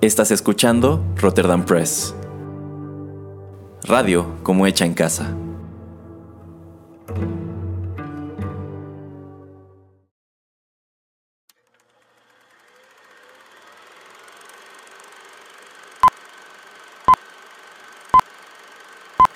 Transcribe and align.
Estás 0.00 0.30
escuchando 0.30 1.04
Rotterdam 1.16 1.64
Press. 1.64 2.14
Radio 3.82 4.36
como 4.44 4.64
hecha 4.64 4.84
en 4.84 4.94
casa. 4.94 5.34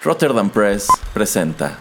Rotterdam 0.04 0.48
Press 0.48 0.86
presenta 1.12 1.80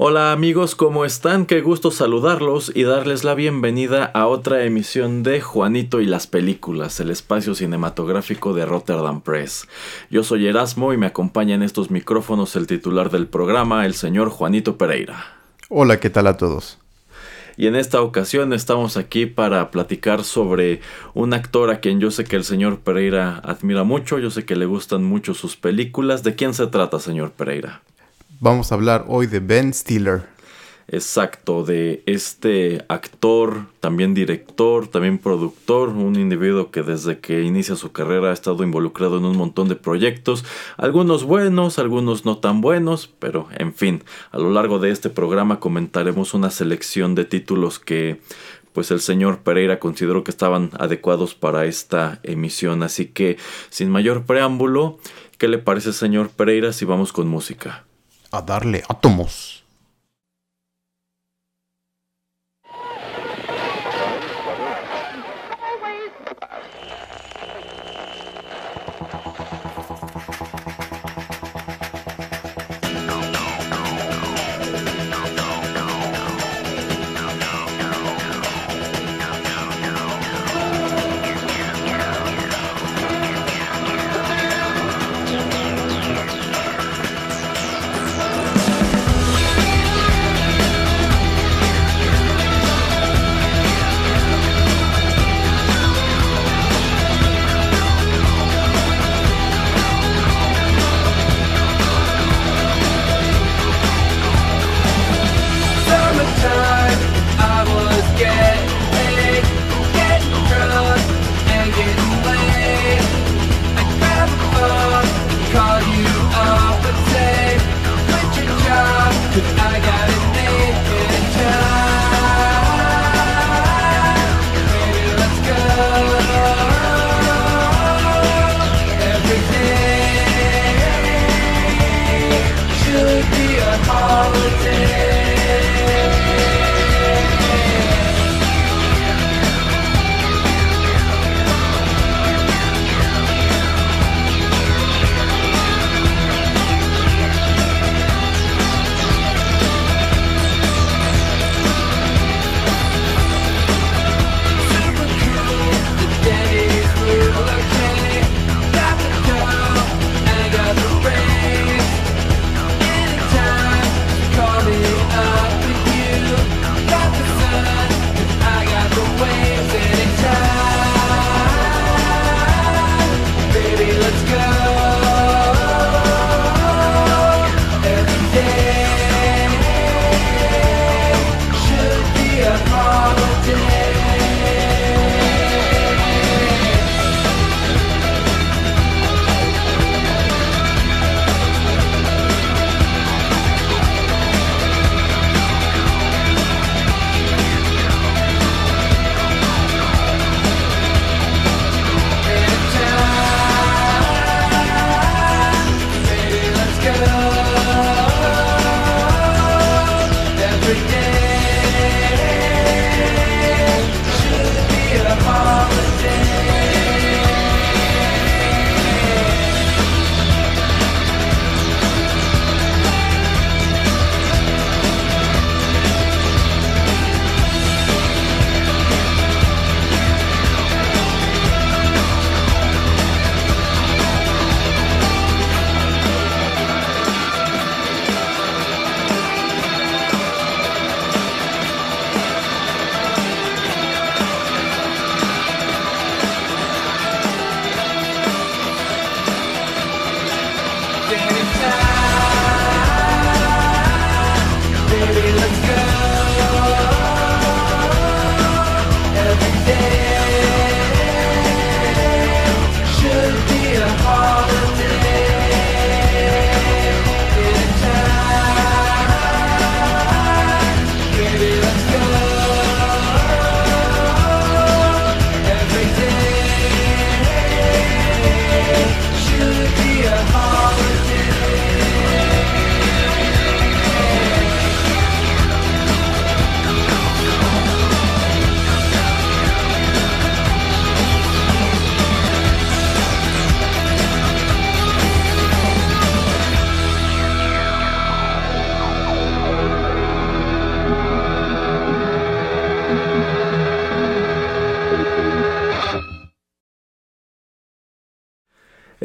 Hola 0.00 0.30
amigos, 0.30 0.76
¿cómo 0.76 1.04
están? 1.04 1.44
Qué 1.44 1.60
gusto 1.60 1.90
saludarlos 1.90 2.70
y 2.72 2.84
darles 2.84 3.24
la 3.24 3.34
bienvenida 3.34 4.04
a 4.04 4.28
otra 4.28 4.62
emisión 4.62 5.24
de 5.24 5.40
Juanito 5.40 6.00
y 6.00 6.06
las 6.06 6.28
Películas, 6.28 7.00
el 7.00 7.10
espacio 7.10 7.56
cinematográfico 7.56 8.54
de 8.54 8.64
Rotterdam 8.64 9.22
Press. 9.22 9.66
Yo 10.08 10.22
soy 10.22 10.46
Erasmo 10.46 10.92
y 10.92 10.96
me 10.96 11.06
acompaña 11.06 11.56
en 11.56 11.64
estos 11.64 11.90
micrófonos 11.90 12.54
el 12.54 12.68
titular 12.68 13.10
del 13.10 13.26
programa, 13.26 13.86
el 13.86 13.94
señor 13.94 14.28
Juanito 14.30 14.78
Pereira. 14.78 15.36
Hola, 15.68 15.98
¿qué 15.98 16.10
tal 16.10 16.28
a 16.28 16.36
todos? 16.36 16.78
Y 17.56 17.66
en 17.66 17.74
esta 17.74 18.00
ocasión 18.00 18.52
estamos 18.52 18.96
aquí 18.96 19.26
para 19.26 19.72
platicar 19.72 20.22
sobre 20.22 20.80
un 21.12 21.34
actor 21.34 21.72
a 21.72 21.80
quien 21.80 21.98
yo 21.98 22.12
sé 22.12 22.22
que 22.22 22.36
el 22.36 22.44
señor 22.44 22.78
Pereira 22.78 23.38
admira 23.38 23.82
mucho, 23.82 24.20
yo 24.20 24.30
sé 24.30 24.44
que 24.44 24.54
le 24.54 24.66
gustan 24.66 25.02
mucho 25.02 25.34
sus 25.34 25.56
películas. 25.56 26.22
¿De 26.22 26.36
quién 26.36 26.54
se 26.54 26.68
trata, 26.68 27.00
señor 27.00 27.32
Pereira? 27.32 27.82
Vamos 28.40 28.70
a 28.70 28.76
hablar 28.76 29.04
hoy 29.08 29.26
de 29.26 29.40
Ben 29.40 29.74
Stiller. 29.74 30.22
Exacto, 30.86 31.64
de 31.64 32.04
este 32.06 32.84
actor, 32.88 33.66
también 33.80 34.14
director, 34.14 34.86
también 34.86 35.18
productor, 35.18 35.88
un 35.88 36.14
individuo 36.14 36.70
que 36.70 36.84
desde 36.84 37.18
que 37.18 37.42
inicia 37.42 37.74
su 37.74 37.90
carrera 37.90 38.30
ha 38.30 38.32
estado 38.32 38.62
involucrado 38.62 39.18
en 39.18 39.24
un 39.24 39.36
montón 39.36 39.68
de 39.68 39.74
proyectos, 39.74 40.44
algunos 40.76 41.24
buenos, 41.24 41.80
algunos 41.80 42.24
no 42.24 42.38
tan 42.38 42.60
buenos, 42.60 43.12
pero 43.18 43.48
en 43.58 43.74
fin, 43.74 44.04
a 44.30 44.38
lo 44.38 44.52
largo 44.52 44.78
de 44.78 44.92
este 44.92 45.10
programa 45.10 45.58
comentaremos 45.58 46.32
una 46.32 46.50
selección 46.50 47.16
de 47.16 47.24
títulos 47.24 47.80
que 47.80 48.20
pues 48.72 48.92
el 48.92 49.00
señor 49.00 49.40
Pereira 49.40 49.80
consideró 49.80 50.22
que 50.22 50.30
estaban 50.30 50.70
adecuados 50.78 51.34
para 51.34 51.66
esta 51.66 52.20
emisión, 52.22 52.84
así 52.84 53.06
que 53.06 53.36
sin 53.68 53.90
mayor 53.90 54.26
preámbulo, 54.26 55.00
¿qué 55.38 55.48
le 55.48 55.58
parece 55.58 55.92
señor 55.92 56.30
Pereira 56.30 56.72
si 56.72 56.84
vamos 56.84 57.12
con 57.12 57.26
música? 57.26 57.87
A 58.30 58.42
darle 58.42 58.82
átomos. 58.88 59.57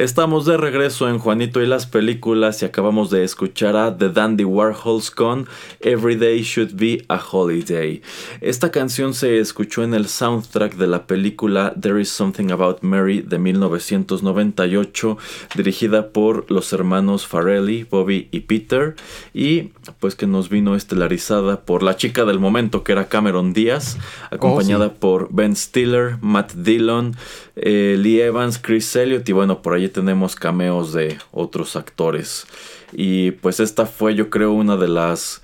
Estamos 0.04 0.44
de 0.44 0.58
regreso 0.58 1.08
en 1.08 1.18
Juanito 1.18 1.62
y 1.62 1.66
las 1.66 1.86
películas 1.86 2.60
y 2.60 2.66
acabamos 2.66 3.08
de 3.08 3.24
escuchar 3.24 3.74
a 3.74 3.96
The 3.96 4.10
Dandy 4.10 4.44
Warhols 4.44 5.10
con 5.10 5.48
Every 5.80 6.16
Day 6.16 6.42
Should 6.42 6.74
Be 6.74 7.06
a 7.08 7.18
Holiday. 7.18 8.02
Esta 8.42 8.70
canción 8.70 9.14
se 9.14 9.38
escuchó 9.38 9.82
en 9.82 9.94
el 9.94 10.06
soundtrack 10.06 10.74
de 10.74 10.88
la 10.88 11.06
película 11.06 11.72
There 11.80 12.02
Is 12.02 12.10
Something 12.10 12.50
About 12.50 12.82
Mary 12.82 13.22
de 13.22 13.38
1998, 13.38 15.16
dirigida 15.54 16.08
por 16.08 16.50
los 16.50 16.74
hermanos 16.74 17.26
Farrelly, 17.26 17.84
Bobby 17.84 18.28
y 18.30 18.40
Peter, 18.40 18.96
y 19.32 19.70
pues 20.00 20.16
que 20.16 20.26
nos 20.26 20.50
vino 20.50 20.76
estelarizada 20.76 21.62
por 21.62 21.82
la 21.82 21.96
chica 21.96 22.26
del 22.26 22.40
momento 22.40 22.84
que 22.84 22.92
era 22.92 23.08
Cameron 23.08 23.54
Díaz, 23.54 23.96
acompañada 24.30 24.92
por 24.92 25.32
Ben 25.32 25.56
Stiller, 25.56 26.18
Matt 26.20 26.52
Dillon, 26.52 27.16
eh, 27.56 27.96
Lee 27.98 28.20
Evans, 28.20 28.58
Chris 28.58 28.94
Elliott 28.96 29.26
y 29.26 29.32
bueno, 29.32 29.62
por 29.62 29.72
ahí 29.72 29.93
tenemos 29.94 30.36
cameos 30.36 30.92
de 30.92 31.16
otros 31.32 31.76
actores. 31.76 32.46
Y 32.92 33.30
pues 33.30 33.60
esta 33.60 33.86
fue 33.86 34.14
yo 34.14 34.28
creo 34.28 34.52
una 34.52 34.76
de 34.76 34.88
las 34.88 35.40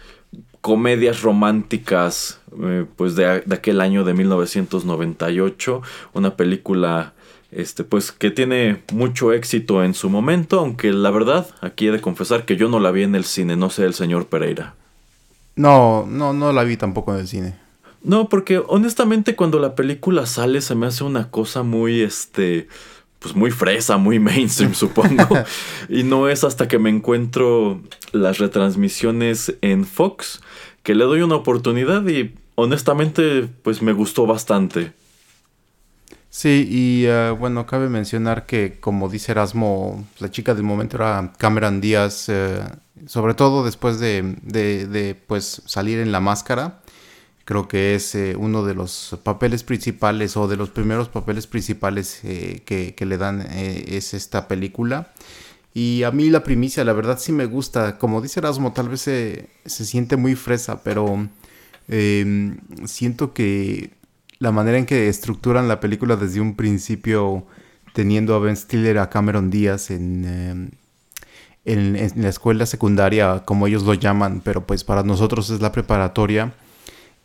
comedias 0.61 1.23
románticas 1.23 2.41
eh, 2.62 2.85
pues 2.97 3.17
de, 3.17 3.41
de, 3.41 3.55
aquel 3.55 3.81
año 3.81 4.05
de 4.05 4.12
1998. 4.12 5.81
Una 6.12 6.37
película 6.37 7.14
este, 7.52 7.85
pues 7.85 8.12
que 8.12 8.31
tiene 8.31 8.82
mucho 8.93 9.32
éxito 9.32 9.82
en 9.82 9.94
su 9.94 10.08
momento, 10.08 10.61
aunque 10.61 10.93
la 10.93 11.11
verdad 11.11 11.49
aquí 11.61 11.88
he 11.88 11.93
de 11.93 12.00
confesar 12.00 12.44
que 12.44 12.56
yo 12.56 12.69
no 12.69 12.79
la 12.79 12.91
vi 12.91 13.03
en 13.03 13.14
el 13.14 13.25
cine, 13.25 13.56
no 13.56 13.70
sé 13.70 13.85
el 13.85 13.94
señor 13.94 14.26
Pereira. 14.26 14.75
No, 15.56 16.06
no, 16.06 16.32
no 16.32 16.53
la 16.53 16.62
vi 16.64 16.76
tampoco 16.76 17.12
en 17.14 17.20
el 17.20 17.29
cine. 17.29 17.56
No, 18.03 18.29
porque 18.29 18.62
honestamente 18.67 19.37
cuando 19.37 19.58
la 19.58 19.75
película 19.75 20.26
sale 20.26 20.61
se 20.62 20.75
me 20.75 20.87
hace 20.87 21.05
una 21.05 21.31
cosa 21.31 21.62
muy, 21.62 22.00
este, 22.03 22.69
pues 23.20 23.37
muy 23.37 23.52
fresa, 23.52 23.96
muy 23.96 24.19
mainstream, 24.19 24.75
supongo. 24.75 25.28
y 25.88 26.02
no 26.02 26.28
es 26.28 26.43
hasta 26.43 26.67
que 26.67 26.78
me 26.78 26.90
encuentro 26.90 27.81
las 28.12 28.38
retransmisiones 28.38 29.55
en 29.61 29.84
Fox 29.84 30.40
que 30.82 30.94
le 30.94 31.05
doy 31.05 31.22
una 31.22 31.37
oportunidad 31.37 32.06
y 32.08 32.34
honestamente, 32.56 33.49
pues 33.62 33.82
me 33.82 33.93
gustó 33.93 34.26
bastante. 34.26 34.93
Sí, 36.31 36.67
y 36.70 37.08
uh, 37.08 37.34
bueno, 37.34 37.67
cabe 37.67 37.88
mencionar 37.88 38.46
que 38.46 38.78
como 38.78 39.08
dice 39.08 39.32
Erasmo, 39.32 40.06
la 40.20 40.31
chica 40.31 40.55
del 40.55 40.62
momento 40.62 40.96
era 40.96 41.32
Cameron 41.38 41.81
Díaz, 41.81 42.28
uh, 42.28 43.08
sobre 43.08 43.34
todo 43.34 43.64
después 43.64 43.99
de, 43.99 44.37
de, 44.43 44.87
de, 44.87 45.14
pues 45.14 45.62
salir 45.67 45.99
en 45.99 46.12
la 46.12 46.20
máscara. 46.20 46.80
Creo 47.50 47.67
que 47.67 47.97
es 47.97 48.14
eh, 48.14 48.37
uno 48.38 48.64
de 48.64 48.75
los 48.75 49.19
papeles 49.25 49.64
principales 49.64 50.37
o 50.37 50.47
de 50.47 50.56
los 50.56 50.70
primeros 50.70 51.08
papeles 51.08 51.49
principales 51.49 52.20
eh, 52.23 52.62
que, 52.64 53.05
le 53.05 53.19
dan 53.19 53.41
eh, 53.41 53.87
es 53.88 54.14
esta 54.14 54.47
película. 54.47 55.12
Y 55.75 56.05
a 56.05 56.12
mí 56.12 56.31
la 56.31 56.44
primicia, 56.44 56.85
la 56.85 56.93
verdad 56.93 57.19
sí 57.19 57.32
me 57.32 57.47
gusta. 57.47 57.99
Como 57.99 58.20
dice 58.20 58.38
Erasmo, 58.38 58.73
tal 58.73 58.88
vez 58.88 59.00
se, 59.00 59.49
se 59.64 59.85
siente 59.85 60.17
muy 60.17 60.37
fresa, 60.37 60.85
pero 60.85 61.29
em, 61.88 62.58
siento 62.85 63.35
que 63.35 63.94
la 64.38 64.53
manera 64.53 64.79
en 64.79 64.87
que 64.87 65.08
estructuran 65.08 65.67
la 65.67 65.81
película 65.81 66.14
desde 66.14 66.41
un 66.41 66.55
principio, 66.55 67.44
teniendo 67.94 68.37
a 68.37 68.38
Ben 68.38 68.56
Stiller, 68.56 68.99
a 68.99 69.11
Cameron 69.11 69.50
Díaz 69.50 69.91
en, 69.91 70.25
em, 70.25 70.70
en 71.64 72.23
la 72.23 72.29
escuela 72.29 72.64
secundaria, 72.64 73.43
como 73.44 73.67
ellos 73.67 73.82
lo 73.82 73.94
llaman, 73.94 74.41
pero 74.41 74.69
pues 74.69 74.85
para 74.85 75.03
nosotros 75.03 75.50
es 75.50 75.61
la 75.61 75.73
preparatoria 75.73 76.55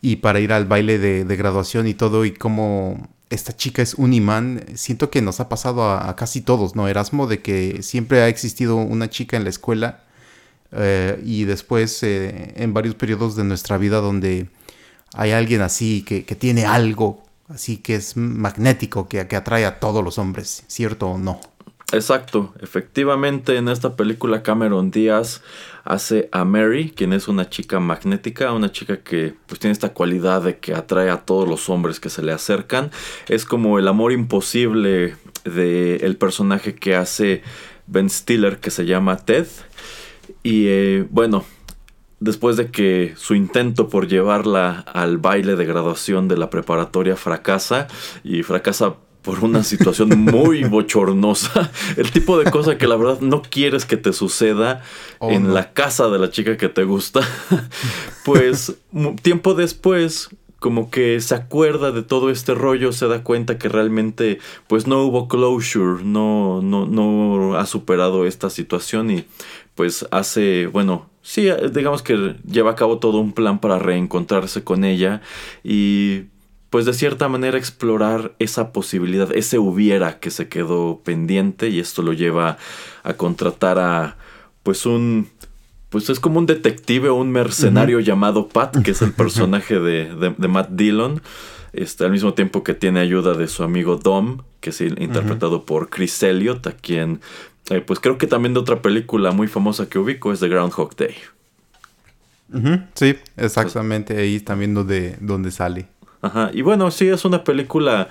y 0.06 0.14
para 0.14 0.38
ir 0.38 0.52
al 0.52 0.66
baile 0.66 1.00
de, 1.00 1.36
graduación 1.36 1.88
y 1.88 1.94
todo 1.94 2.24
y 2.24 2.30
como 2.30 3.08
esta 3.28 3.56
chica 3.56 3.82
es 3.82 3.94
un 3.94 4.12
imán, 4.12 4.64
siento 4.76 5.10
que 5.10 5.20
nos 5.20 5.40
ha 5.40 5.48
pasado 5.48 5.82
a, 5.82 6.08
a, 6.08 6.14
casi 6.14 6.42
todos, 6.42 6.76
¿no? 6.76 6.86
Erasmo, 6.86 7.26
de 7.26 7.42
que 7.42 7.82
siempre 7.82 8.20
ha 8.20 8.28
existido 8.28 8.76
una 8.76 9.10
chica 9.10 9.36
en 9.36 9.42
la 9.42 9.50
escuela 9.50 10.04
eh, 10.70 11.20
y 11.24 11.42
después 11.42 12.04
eh, 12.04 12.52
en 12.54 12.72
varios 12.72 12.94
periodos 12.94 13.34
de 13.34 13.42
nuestra 13.42 13.78
vida 13.78 14.00
donde 14.00 14.48
hay 15.12 15.32
alguien 15.32 15.60
así 15.60 16.04
que, 16.04 16.24
que 16.24 16.36
tiene 16.36 16.66
algo 16.66 17.24
así 17.48 17.78
que 17.78 17.96
es 17.96 18.16
magnético, 18.16 19.08
que, 19.08 19.26
que 19.26 19.34
atrae 19.34 19.64
a 19.64 19.80
todos 19.80 20.04
los 20.04 20.18
hombres, 20.18 20.62
¿cierto 20.68 21.08
o 21.08 21.18
no? 21.18 21.40
Exacto, 21.92 22.54
efectivamente 22.60 23.56
en 23.56 23.68
esta 23.68 23.96
película 23.96 24.44
Cameron 24.44 24.92
Díaz 24.92 25.42
hace 25.86 26.28
a 26.32 26.44
Mary, 26.44 26.92
quien 26.94 27.12
es 27.12 27.28
una 27.28 27.48
chica 27.48 27.80
magnética, 27.80 28.52
una 28.52 28.70
chica 28.72 28.98
que 28.98 29.34
pues 29.46 29.60
tiene 29.60 29.72
esta 29.72 29.92
cualidad 29.92 30.42
de 30.42 30.58
que 30.58 30.74
atrae 30.74 31.10
a 31.10 31.24
todos 31.24 31.48
los 31.48 31.68
hombres 31.68 32.00
que 32.00 32.10
se 32.10 32.22
le 32.22 32.32
acercan. 32.32 32.90
Es 33.28 33.44
como 33.44 33.78
el 33.78 33.88
amor 33.88 34.12
imposible 34.12 35.16
del 35.44 35.98
el 36.02 36.16
personaje 36.16 36.74
que 36.74 36.96
hace 36.96 37.42
Ben 37.86 38.10
Stiller 38.10 38.58
que 38.58 38.70
se 38.70 38.84
llama 38.84 39.16
Ted. 39.16 39.46
Y 40.42 40.66
eh, 40.66 41.06
bueno, 41.10 41.44
después 42.20 42.56
de 42.56 42.70
que 42.70 43.14
su 43.16 43.34
intento 43.34 43.88
por 43.88 44.08
llevarla 44.08 44.80
al 44.80 45.18
baile 45.18 45.56
de 45.56 45.64
graduación 45.64 46.28
de 46.28 46.36
la 46.36 46.50
preparatoria 46.50 47.16
fracasa 47.16 47.88
y 48.24 48.42
fracasa 48.42 48.96
por 49.26 49.42
una 49.42 49.64
situación 49.64 50.20
muy 50.20 50.62
bochornosa. 50.68 51.72
El 51.96 52.12
tipo 52.12 52.38
de 52.38 52.48
cosa 52.48 52.78
que 52.78 52.86
la 52.86 52.94
verdad 52.94 53.20
no 53.20 53.42
quieres 53.42 53.84
que 53.84 53.96
te 53.96 54.12
suceda 54.12 54.84
oh, 55.18 55.32
en 55.32 55.48
no. 55.48 55.52
la 55.52 55.72
casa 55.72 56.08
de 56.08 56.20
la 56.20 56.30
chica 56.30 56.56
que 56.56 56.68
te 56.68 56.84
gusta. 56.84 57.22
pues 58.24 58.76
tiempo 59.22 59.54
después 59.54 60.28
como 60.60 60.90
que 60.90 61.20
se 61.20 61.34
acuerda 61.34 61.90
de 61.90 62.04
todo 62.04 62.30
este 62.30 62.54
rollo, 62.54 62.92
se 62.92 63.08
da 63.08 63.24
cuenta 63.24 63.58
que 63.58 63.68
realmente 63.68 64.38
pues 64.68 64.86
no 64.86 65.02
hubo 65.02 65.26
closure, 65.26 66.04
no, 66.04 66.62
no, 66.62 66.86
no 66.86 67.56
ha 67.56 67.66
superado 67.66 68.26
esta 68.26 68.48
situación 68.48 69.10
y 69.10 69.24
pues 69.74 70.06
hace, 70.12 70.68
bueno, 70.68 71.10
sí, 71.20 71.48
digamos 71.72 72.02
que 72.02 72.36
lleva 72.48 72.70
a 72.70 72.76
cabo 72.76 72.98
todo 72.98 73.18
un 73.18 73.32
plan 73.32 73.60
para 73.60 73.80
reencontrarse 73.80 74.62
con 74.62 74.84
ella 74.84 75.20
y 75.64 76.26
pues 76.76 76.84
de 76.84 76.92
cierta 76.92 77.26
manera 77.30 77.56
explorar 77.56 78.34
esa 78.38 78.70
posibilidad, 78.70 79.34
ese 79.34 79.58
hubiera 79.58 80.18
que 80.18 80.30
se 80.30 80.48
quedó 80.48 81.00
pendiente 81.02 81.70
y 81.70 81.80
esto 81.80 82.02
lo 82.02 82.12
lleva 82.12 82.58
a 83.02 83.14
contratar 83.14 83.78
a 83.78 84.18
pues 84.62 84.84
un 84.84 85.30
pues 85.88 86.10
es 86.10 86.20
como 86.20 86.38
un 86.38 86.44
detective 86.44 87.08
o 87.08 87.14
un 87.14 87.32
mercenario 87.32 87.96
uh 87.96 88.00
-huh. 88.02 88.04
llamado 88.04 88.48
Pat, 88.48 88.82
que 88.82 88.90
es 88.90 89.00
el 89.00 89.12
personaje 89.22 89.80
de, 89.80 90.14
de, 90.14 90.34
de, 90.36 90.48
Matt 90.48 90.68
Dillon, 90.68 91.22
este, 91.72 92.04
al 92.04 92.10
mismo 92.12 92.34
tiempo 92.34 92.62
que 92.62 92.74
tiene 92.74 93.00
ayuda 93.00 93.32
de 93.32 93.48
su 93.48 93.62
amigo 93.62 93.96
Dom, 93.96 94.42
que 94.60 94.68
es 94.68 94.78
interpretado 94.82 95.56
uh 95.56 95.60
-huh. 95.60 95.64
por 95.64 95.88
Chris 95.88 96.22
Elliott, 96.22 96.66
a 96.66 96.72
quien 96.72 97.22
eh, 97.70 97.80
pues 97.80 98.00
creo 98.00 98.18
que 98.18 98.26
también 98.26 98.52
de 98.52 98.60
otra 98.60 98.82
película 98.82 99.30
muy 99.30 99.48
famosa 99.48 99.88
que 99.88 99.98
ubico 99.98 100.30
es 100.30 100.40
The 100.40 100.48
Groundhog 100.48 100.94
Day. 100.94 101.14
Uh 102.52 102.58
-huh. 102.58 102.86
Sí, 102.92 103.16
exactamente, 103.38 104.18
ahí 104.18 104.40
también 104.40 104.74
donde, 104.74 105.16
donde 105.22 105.50
sale. 105.50 105.95
Ajá. 106.26 106.50
Y 106.52 106.62
bueno, 106.62 106.90
sí, 106.90 107.08
es 107.08 107.24
una 107.24 107.44
película. 107.44 108.08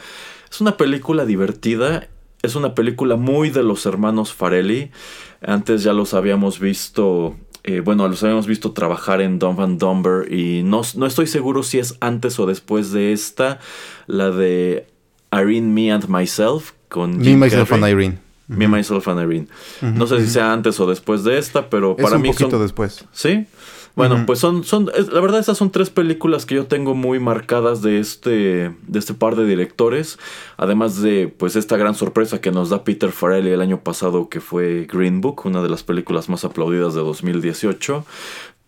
Es 0.52 0.62
una 0.62 0.78
película 0.78 1.26
divertida. 1.26 2.08
Es 2.42 2.56
una 2.56 2.76
película 2.76 3.16
muy 3.16 3.50
de 3.50 3.64
los 3.64 3.86
hermanos 3.86 4.34
Farelli. 4.34 4.92
Antes 5.42 5.84
ya 5.84 5.94
los 5.94 6.14
habíamos 6.14 6.60
visto. 6.60 7.36
Eh, 7.64 7.80
bueno, 7.80 8.08
los 8.08 8.22
habíamos 8.24 8.46
visto 8.46 8.72
trabajar 8.72 9.22
en 9.22 9.40
Dumb 9.40 9.60
and 9.62 9.80
Dumber. 9.80 10.32
Y 10.32 10.62
no, 10.64 10.82
no 10.96 11.06
estoy 11.08 11.28
seguro 11.28 11.64
si 11.64 11.80
es 11.80 11.96
antes 12.02 12.40
o 12.40 12.46
después 12.46 12.92
de 12.92 13.14
esta. 13.14 13.60
La 14.08 14.30
de 14.30 14.86
Irene, 15.34 15.68
Me 15.74 15.92
and 15.92 16.08
Myself. 16.08 16.74
Con 16.90 17.18
Me, 17.18 17.36
Myself 17.36 17.70
Carrey. 17.70 17.84
and 17.84 17.92
Irene. 18.02 18.20
Me, 18.48 18.68
Myself 18.68 19.08
and 19.08 19.20
Irene. 19.20 19.48
Uh 19.82 19.86
-huh. 19.88 19.94
No 19.94 20.06
sé 20.06 20.22
si 20.24 20.28
sea 20.32 20.54
antes 20.54 20.80
o 20.80 20.86
después 20.86 21.24
de 21.24 21.40
esta, 21.40 21.68
pero 21.70 21.96
es 21.98 22.04
para 22.04 22.18
un 22.18 22.22
mí. 22.22 22.30
poquito 22.30 22.52
son... 22.52 22.62
después. 22.62 23.04
¿Sí? 23.12 23.48
Bueno, 23.96 24.16
uh 24.16 24.18
-huh. 24.20 24.26
pues 24.26 24.40
son, 24.40 24.64
son, 24.64 24.88
la 24.88 25.22
verdad 25.22 25.40
estas 25.40 25.58
son 25.58 25.72
tres 25.72 25.90
películas 25.90 26.46
que 26.46 26.56
yo 26.56 26.66
tengo 26.68 26.96
muy 26.96 27.20
marcadas 27.20 27.82
de 27.82 28.00
este, 28.00 28.76
de 28.88 29.00
este 29.00 29.14
par 29.14 29.36
de 29.36 29.46
directores, 29.46 30.20
además 30.58 31.02
de 31.02 31.28
pues 31.28 31.56
esta 31.56 31.78
gran 31.78 31.96
sorpresa 31.96 32.42
que 32.42 32.52
nos 32.52 32.70
da 32.70 32.84
Peter 32.84 33.12
Farrelly 33.12 33.52
el 33.52 33.62
año 33.62 33.82
pasado 33.82 34.28
que 34.28 34.42
fue 34.42 34.86
Green 34.92 35.22
Book, 35.22 35.46
una 35.46 35.62
de 35.62 35.70
las 35.70 35.84
películas 35.84 36.28
más 36.28 36.44
aplaudidas 36.44 36.94
de 36.94 37.02
2018, 37.02 38.06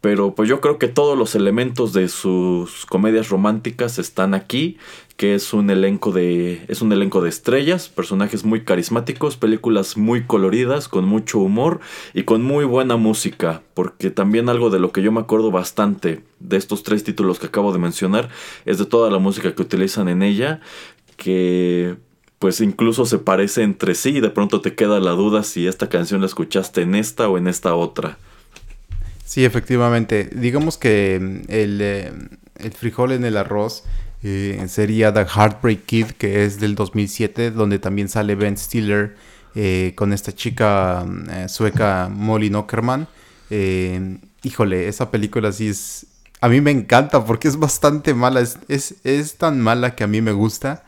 pero 0.02 0.36
pues 0.36 0.48
yo 0.48 0.62
creo 0.62 0.78
que 0.78 0.88
todos 0.88 1.18
los 1.18 1.34
elementos 1.34 1.92
de 1.92 2.08
sus 2.08 2.86
comedias 2.86 3.30
románticas 3.30 3.98
están 3.98 4.36
aquí, 4.36 4.78
que 5.16 5.34
es 5.34 5.54
un 5.54 5.72
elenco 5.72 6.12
de 6.12 6.64
es 6.68 6.82
un 6.82 6.94
elenco 6.94 7.22
de 7.22 7.30
estrellas, 7.30 7.90
personajes 7.90 8.46
muy 8.46 8.64
carismáticos, 8.64 9.38
películas 9.38 9.98
muy 9.98 10.24
coloridas, 10.26 10.88
con 10.88 11.06
mucho 11.06 11.40
humor 11.40 11.80
y 12.14 12.24
con 12.24 12.44
muy 12.44 12.64
buena 12.64 12.96
música, 12.96 13.64
porque 13.74 14.12
también 14.12 14.50
algo 14.50 14.70
de 14.70 14.80
lo 14.80 14.92
que 14.92 15.02
yo 15.02 15.12
me 15.12 15.22
acuerdo 15.22 15.50
bastante 15.50 16.24
de 16.40 16.58
estos 16.58 16.84
tres 16.84 17.04
títulos 17.04 17.40
que 17.40 17.48
acabo 17.48 17.74
de 17.74 17.80
mencionar 17.80 18.30
es 18.66 18.78
de 18.78 18.86
toda 18.86 19.10
la 19.10 19.18
música 19.18 19.56
que 19.56 19.62
utilizan 19.64 20.10
en 20.10 20.22
ella, 20.22 20.62
que 21.16 21.98
pues 22.38 22.62
incluso 22.62 23.06
se 23.06 23.18
parece 23.18 23.64
entre 23.64 23.96
sí 23.96 24.18
y 24.18 24.22
de 24.22 24.30
pronto 24.30 24.62
te 24.62 24.76
queda 24.76 25.00
la 25.00 25.12
duda 25.12 25.42
si 25.42 25.66
esta 25.66 25.90
canción 25.90 26.22
la 26.22 26.28
escuchaste 26.28 26.84
en 26.84 26.94
esta 26.94 27.28
o 27.30 27.40
en 27.40 27.48
esta 27.48 27.74
otra. 27.74 28.20
Sí, 29.28 29.44
efectivamente. 29.44 30.30
Digamos 30.34 30.78
que 30.78 31.20
mm, 31.22 31.52
el, 31.52 31.82
eh, 31.82 32.14
el 32.56 32.72
frijol 32.72 33.12
en 33.12 33.26
el 33.26 33.36
arroz 33.36 33.84
eh, 34.24 34.66
sería 34.70 35.14
The 35.14 35.26
Heartbreak 35.26 35.86
Kid, 35.86 36.06
que 36.12 36.46
es 36.46 36.62
del 36.62 36.76
2007, 36.76 37.52
donde 37.52 37.78
también 37.78 38.08
sale 38.08 38.36
Ben 38.36 38.58
Stiller 38.58 39.18
eh, 39.54 39.92
con 39.96 40.14
esta 40.14 40.34
chica 40.34 41.06
sueca 41.50 42.10
Molly 42.10 42.50
Nockerman. 42.50 43.08
híjole, 44.44 44.88
esa 44.88 45.12
película 45.12 45.52
sí 45.52 45.70
es... 45.70 46.06
A 46.40 46.48
mí 46.48 46.62
me 46.62 46.72
encanta 46.72 47.26
porque 47.26 47.50
es 47.50 47.58
bastante 47.58 48.14
mala, 48.14 48.40
es, 48.42 48.96
es, 49.04 49.36
tan 49.36 49.60
mala 49.60 49.96
que 49.96 50.06
a 50.06 50.08
mí 50.08 50.22
me 50.22 50.32
gusta 50.32 50.84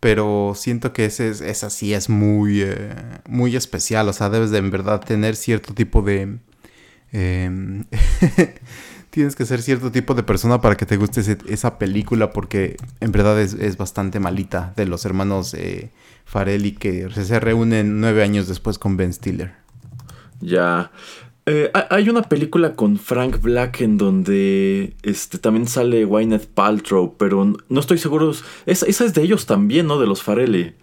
pero 0.00 0.54
siento 0.56 0.92
que 0.92 1.04
ese, 1.04 1.28
esa 1.28 1.70
sí 1.70 1.94
es 1.94 2.08
muy, 2.08 2.66
muy 3.28 3.54
especial. 3.54 4.08
O 4.08 4.12
sea, 4.12 4.30
debes 4.30 4.50
de 4.50 4.58
en 4.58 4.70
verdad 4.72 5.00
tener 5.00 5.36
cierto 5.36 5.74
tipo 5.74 6.02
de, 6.02 6.38
Em, 7.12 7.84
tienes 9.10 9.36
que 9.36 9.44
ser 9.44 9.60
cierto 9.60 9.92
tipo 9.92 10.14
de 10.14 10.22
persona 10.22 10.60
para 10.60 10.76
que 10.76 10.86
te 10.86 10.96
guste 10.96 11.20
esa 11.48 11.78
película 11.78 12.30
porque 12.30 12.76
en 13.00 13.12
verdad 13.12 13.40
es, 13.40 13.76
bastante 13.76 14.18
malita 14.20 14.72
de 14.76 14.86
los 14.86 15.04
hermanos 15.04 15.52
eh, 15.52 15.90
Farelli 16.24 16.72
que 16.72 17.10
se 17.10 17.38
reúnen 17.38 18.00
nueve 18.00 18.22
años 18.22 18.48
después 18.48 18.78
con 18.78 18.96
Ben 18.96 19.12
Stiller. 19.12 19.52
Ya. 20.40 20.90
Eh, 21.44 21.70
hay 21.90 22.08
una 22.08 22.22
película 22.22 22.74
con 22.74 22.98
Frank 22.98 23.40
Black 23.42 23.80
en 23.80 23.98
donde 23.98 24.94
este, 25.02 25.38
también 25.38 25.66
sale 25.66 26.04
Gwyneth 26.04 26.46
Paltrow, 26.46 27.16
pero 27.18 27.54
no 27.68 27.80
estoy 27.80 27.98
seguro. 27.98 28.32
Esa, 28.64 28.86
es 28.86 29.14
de 29.14 29.22
ellos 29.22 29.46
también, 29.46 29.86
¿no? 29.86 29.98
De 29.98 30.06
los 30.06 30.22
Farelli. 30.22 30.74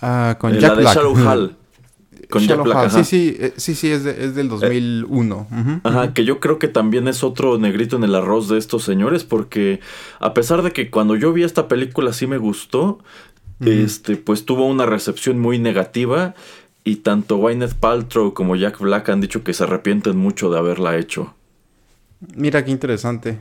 Ah, 0.00 0.36
con 0.40 0.54
eh, 0.54 0.60
Jack 0.60 0.78
la 0.78 0.94
de 0.94 1.00
Hall. 1.00 1.56
Con 2.28 2.42
Sí, 2.90 3.04
sí, 3.04 3.36
eh, 3.40 3.54
sí, 3.56 3.74
sí, 3.74 3.90
es, 3.90 4.04
es 4.04 4.34
del 4.34 4.48
2001. 4.48 5.46
Eh, 5.50 5.80
ajá, 5.82 6.12
que 6.12 6.24
yo 6.24 6.40
creo 6.40 6.58
que 6.58 6.68
también 6.68 7.08
es 7.08 7.24
otro 7.24 7.58
negrito 7.58 7.96
en 7.96 8.04
el 8.04 8.14
arroz 8.14 8.48
de 8.48 8.58
estos 8.58 8.84
señores, 8.84 9.24
porque 9.24 9.80
a 10.20 10.34
pesar 10.34 10.62
de 10.62 10.72
que 10.72 10.90
cuando 10.90 11.16
yo 11.16 11.32
vi 11.32 11.42
esta 11.42 11.68
película 11.68 12.12
sí 12.12 12.26
me 12.26 12.36
gustó, 12.36 12.98
este, 13.60 14.16
pues 14.16 14.44
tuvo 14.44 14.66
una 14.66 14.86
recepción 14.86 15.38
muy 15.38 15.58
negativa 15.58 16.34
y 16.84 16.96
tanto 16.96 17.38
Gwyneth 17.38 17.74
Paltrow 17.74 18.34
como 18.34 18.56
Jack 18.56 18.78
Black 18.78 19.08
han 19.08 19.20
dicho 19.20 19.42
que 19.42 19.52
se 19.52 19.64
arrepienten 19.64 20.16
mucho 20.16 20.50
de 20.50 20.58
haberla 20.58 20.96
hecho. 20.96 21.34
Mira 22.34 22.64
qué 22.64 22.70
interesante. 22.70 23.38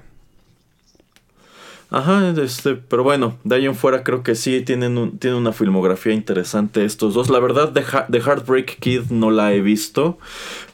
Ajá, 1.90 2.34
este, 2.42 2.76
pero 2.76 3.04
bueno, 3.04 3.38
de 3.46 3.56
ahí 3.56 3.66
en 3.66 3.76
fuera 3.76 4.04
creo 4.04 4.22
que 4.22 4.36
sí 4.36 4.62
tienen, 4.62 4.98
un, 4.98 5.18
tienen 5.18 5.40
una 5.40 5.54
filmografía 5.54 6.14
interesante 6.14 6.84
estos 6.84 7.14
dos. 7.14 7.30
La 7.30 7.40
verdad, 7.40 7.72
The, 7.72 8.20
Heartbreak 8.20 8.80
Kid 8.80 9.04
no 9.10 9.32
la 9.32 9.54
he 9.54 9.62
visto, 9.62 10.18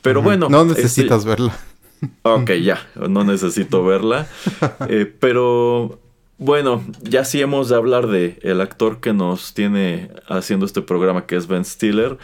pero 0.02 0.24
bueno. 0.24 0.50
No 0.50 0.64
este, 0.64 0.82
necesitas 0.82 1.26
verla. 1.26 1.56
Ok, 2.24 2.52
ya, 2.64 2.88
no 2.96 3.24
necesito 3.24 3.84
verla. 3.84 4.28
Eh, 4.90 5.12
pero 5.20 6.00
bueno, 6.38 6.84
ya 7.02 7.24
sí 7.26 7.42
hemos 7.42 7.70
de 7.70 7.76
hablar 7.76 8.08
de 8.08 8.40
el 8.42 8.60
actor 8.60 9.00
que 9.00 9.14
nos 9.14 9.54
tiene 9.54 10.10
haciendo 10.28 10.66
este 10.66 10.82
programa, 10.82 11.26
que 11.26 11.36
es 11.36 11.48
Ben 11.48 11.64
Stiller. 11.64 12.18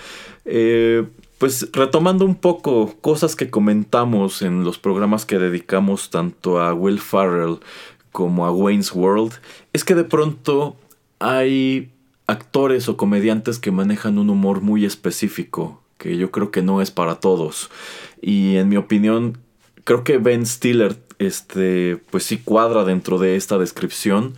Eh, 0.45 1.05
pues 1.37 1.69
retomando 1.71 2.25
un 2.25 2.35
poco 2.35 2.95
cosas 2.99 3.35
que 3.35 3.49
comentamos 3.49 4.41
en 4.41 4.65
los 4.65 4.77
programas 4.77 5.25
que 5.25 5.39
dedicamos 5.39 6.09
tanto 6.09 6.59
a 6.59 6.73
Will 6.73 6.99
Farrell 6.99 7.59
como 8.19 8.45
a 8.45 8.51
Wayne's 8.51 8.91
World, 8.93 9.31
es 9.71 9.85
que 9.85 9.95
de 9.95 10.03
pronto 10.03 10.75
hay 11.19 11.89
actores 12.27 12.89
o 12.89 12.97
comediantes 12.97 13.59
que 13.59 13.71
manejan 13.71 14.17
un 14.17 14.29
humor 14.29 14.59
muy 14.59 14.83
específico, 14.83 15.81
que 15.97 16.17
yo 16.17 16.29
creo 16.29 16.51
que 16.51 16.61
no 16.61 16.81
es 16.81 16.91
para 16.91 17.21
todos. 17.21 17.69
Y 18.21 18.57
en 18.57 18.67
mi 18.67 18.75
opinión, 18.75 19.37
creo 19.85 20.03
que 20.03 20.17
Ben 20.17 20.45
Stiller, 20.45 20.97
este, 21.17 21.95
pues 22.11 22.25
sí 22.25 22.39
cuadra 22.39 22.83
dentro 22.83 23.19
de 23.19 23.37
esta 23.37 23.57
descripción, 23.57 24.35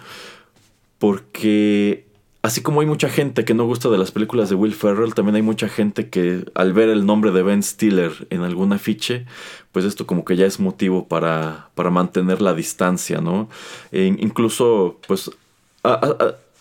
porque 1.00 2.06
así 2.42 2.62
como 2.62 2.82
hay 2.82 2.88
mucha 2.88 3.10
gente 3.10 3.46
que 3.46 3.54
no 3.54 3.66
gusta 3.66 3.90
de 3.90 3.98
las 3.98 4.12
películas 4.12 4.50
de 4.50 4.56
Will 4.56 4.74
Ferrell, 4.74 5.14
también 5.14 5.36
hay 5.36 5.42
mucha 5.42 5.70
gente 5.70 6.10
que 6.10 6.46
al 6.56 6.74
ver 6.74 6.90
el 6.90 7.06
nombre 7.06 7.32
de 7.32 7.44
Ben 7.44 7.62
Stiller 7.62 8.28
en 8.30 8.42
algún 8.42 8.74
afiche, 8.74 9.26
pues 9.72 9.86
esto 9.86 10.08
como 10.08 10.26
que 10.26 10.36
ya 10.36 10.46
es 10.46 10.60
motivo 10.60 11.08
para, 11.08 11.70
para 11.76 11.90
mantener 11.92 12.42
la 12.42 12.54
distancia, 12.54 13.22
¿no? 13.22 13.50
E 13.92 14.06
incluso, 14.06 15.00
pues, 15.08 15.32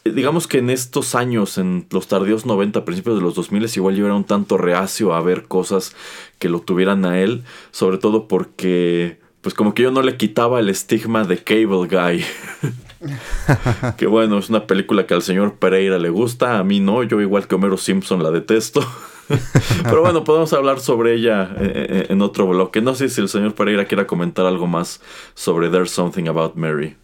digamos 0.04 0.46
que 0.46 0.58
en 0.58 0.70
estos 0.70 1.14
años, 1.14 1.56
en 1.56 1.86
los 1.90 2.08
tardíos 2.08 2.44
90, 2.44 2.84
principios 2.84 3.16
de 3.16 3.22
los 3.22 3.34
2000, 3.34 3.70
igual 3.76 3.96
yo 3.96 4.04
era 4.04 4.14
un 4.14 4.24
tanto 4.24 4.58
reacio 4.58 5.14
a 5.14 5.22
ver 5.22 5.44
cosas 5.44 5.94
que 6.38 6.50
lo 6.50 6.60
tuvieran 6.60 7.04
a 7.06 7.20
él, 7.20 7.44
sobre 7.70 7.96
todo 7.98 8.28
porque, 8.28 9.18
pues 9.40 9.54
como 9.54 9.74
que 9.74 9.82
yo 9.84 9.90
no 9.90 10.02
le 10.02 10.18
quitaba 10.18 10.60
el 10.60 10.68
estigma 10.68 11.24
de 11.24 11.42
Cable 11.42 11.88
Guy. 11.88 12.24
que 13.96 14.06
bueno, 14.06 14.38
es 14.38 14.50
una 14.50 14.66
película 14.66 15.06
que 15.06 15.14
al 15.14 15.22
señor 15.22 15.56
Pereira 15.56 15.98
le 15.98 16.10
gusta, 16.10 16.58
a 16.58 16.64
mí 16.64 16.80
no, 16.80 17.02
yo 17.02 17.20
igual 17.20 17.46
que 17.46 17.54
Homero 17.54 17.76
Simpson 17.76 18.22
la 18.22 18.30
detesto. 18.30 18.86
Pero 19.84 20.02
bueno, 20.02 20.24
podemos 20.24 20.52
hablar 20.52 20.80
sobre 20.80 21.14
ella 21.14 21.54
eh, 21.58 21.86
eh, 21.88 22.06
en 22.08 22.20
otro 22.20 22.48
bloque. 22.48 22.80
No 22.80 22.94
sé 22.94 23.08
si 23.08 23.20
el 23.20 23.28
señor 23.28 23.54
Pereira 23.54 23.84
quiera 23.84 24.06
comentar 24.06 24.44
algo 24.44 24.66
más 24.66 25.00
sobre 25.34 25.68
There's 25.68 25.90
Something 25.90 26.26
About 26.26 26.56
Mary. 26.56 26.96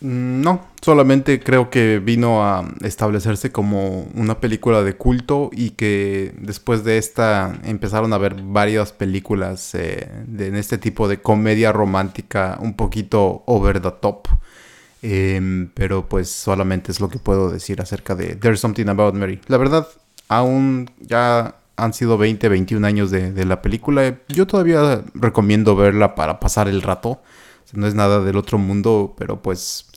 Mm, 0.00 0.42
no, 0.42 0.66
solamente 0.82 1.40
creo 1.40 1.70
que 1.70 1.98
vino 1.98 2.44
a 2.44 2.68
establecerse 2.82 3.50
como 3.52 4.06
una 4.14 4.38
película 4.38 4.82
de 4.82 4.96
culto 4.96 5.50
y 5.52 5.70
que 5.70 6.34
después 6.38 6.84
de 6.84 6.98
esta 6.98 7.58
empezaron 7.64 8.12
a 8.12 8.18
ver 8.18 8.34
varias 8.42 8.92
películas 8.92 9.74
eh, 9.74 10.08
en 10.38 10.56
este 10.56 10.78
tipo 10.78 11.08
de 11.08 11.22
comedia 11.22 11.72
romántica 11.72 12.58
un 12.60 12.74
poquito 12.74 13.44
over 13.46 13.80
the 13.80 13.92
top. 13.92 14.28
Em, 15.06 15.68
pero 15.74 16.08
pues 16.08 16.30
solamente 16.30 16.90
es 16.90 16.98
lo 16.98 17.10
que 17.10 17.18
puedo 17.18 17.50
decir 17.50 17.82
acerca 17.82 18.14
de 18.14 18.36
There's 18.36 18.60
Something 18.60 18.88
About 18.88 19.14
Mary. 19.14 19.38
La 19.48 19.58
verdad, 19.58 19.86
aún 20.28 20.90
ya 20.98 21.56
han 21.76 21.92
sido 21.92 22.16
20, 22.16 22.48
21 22.48 22.86
años 22.86 23.10
de, 23.10 23.44
la 23.44 23.60
película. 23.60 24.18
Yo 24.28 24.46
todavía 24.46 25.04
recomiendo 25.12 25.76
verla 25.76 26.14
para 26.14 26.40
pasar 26.40 26.68
el 26.68 26.80
rato. 26.80 27.20
no 27.74 27.86
es 27.86 27.94
nada 27.94 28.20
del 28.20 28.38
otro 28.38 28.56
mundo, 28.56 29.14
pero 29.18 29.42
pues 29.42 29.88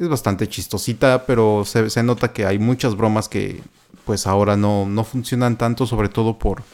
es 0.00 0.08
bastante 0.08 0.48
chistosita, 0.48 1.26
pero 1.26 1.64
se, 1.64 2.02
nota 2.02 2.32
que 2.32 2.44
hay 2.44 2.58
muchas 2.58 2.96
bromas 2.96 3.28
que 3.28 3.62
pues 4.04 4.26
ahora 4.26 4.56
no, 4.56 4.84
no 4.84 5.04
funcionan 5.04 5.56
tanto, 5.58 5.86
sobre 5.86 6.08
todo 6.08 6.40
por 6.40 6.64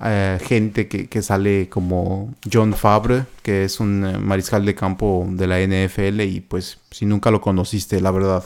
eh, 0.00 0.38
gente 0.42 0.88
que, 0.88 1.22
sale 1.22 1.68
como 1.68 2.34
John 2.52 2.74
Fabre, 2.74 3.26
que 3.42 3.64
es 3.64 3.78
un 3.78 4.04
eh, 4.04 4.18
mariscal 4.18 4.64
de 4.66 4.74
campo 4.74 5.26
de 5.30 5.46
la 5.46 5.60
NFL 5.60 6.20
y 6.22 6.40
pues 6.40 6.80
si 6.90 7.06
nunca 7.06 7.30
lo 7.30 7.40
conociste, 7.40 8.00
la 8.00 8.10
verdad 8.10 8.44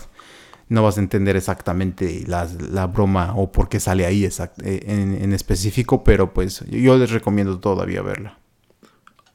no 0.69 0.83
vas 0.83 0.99
a 0.99 1.01
entender 1.01 1.37
exactamente 1.37 2.25
la, 2.27 2.87
broma 2.87 3.33
o 3.35 3.51
por 3.51 3.71
qué 3.71 3.81
sale 3.81 4.05
ahí 4.05 4.25
eh, 4.25 4.85
en, 4.87 5.33
específico, 5.33 6.05
pero 6.05 6.35
pues 6.35 6.65
yo 6.69 6.99
les 6.99 7.11
recomiendo 7.11 7.59
todavía 7.59 8.03
verla. 8.03 8.39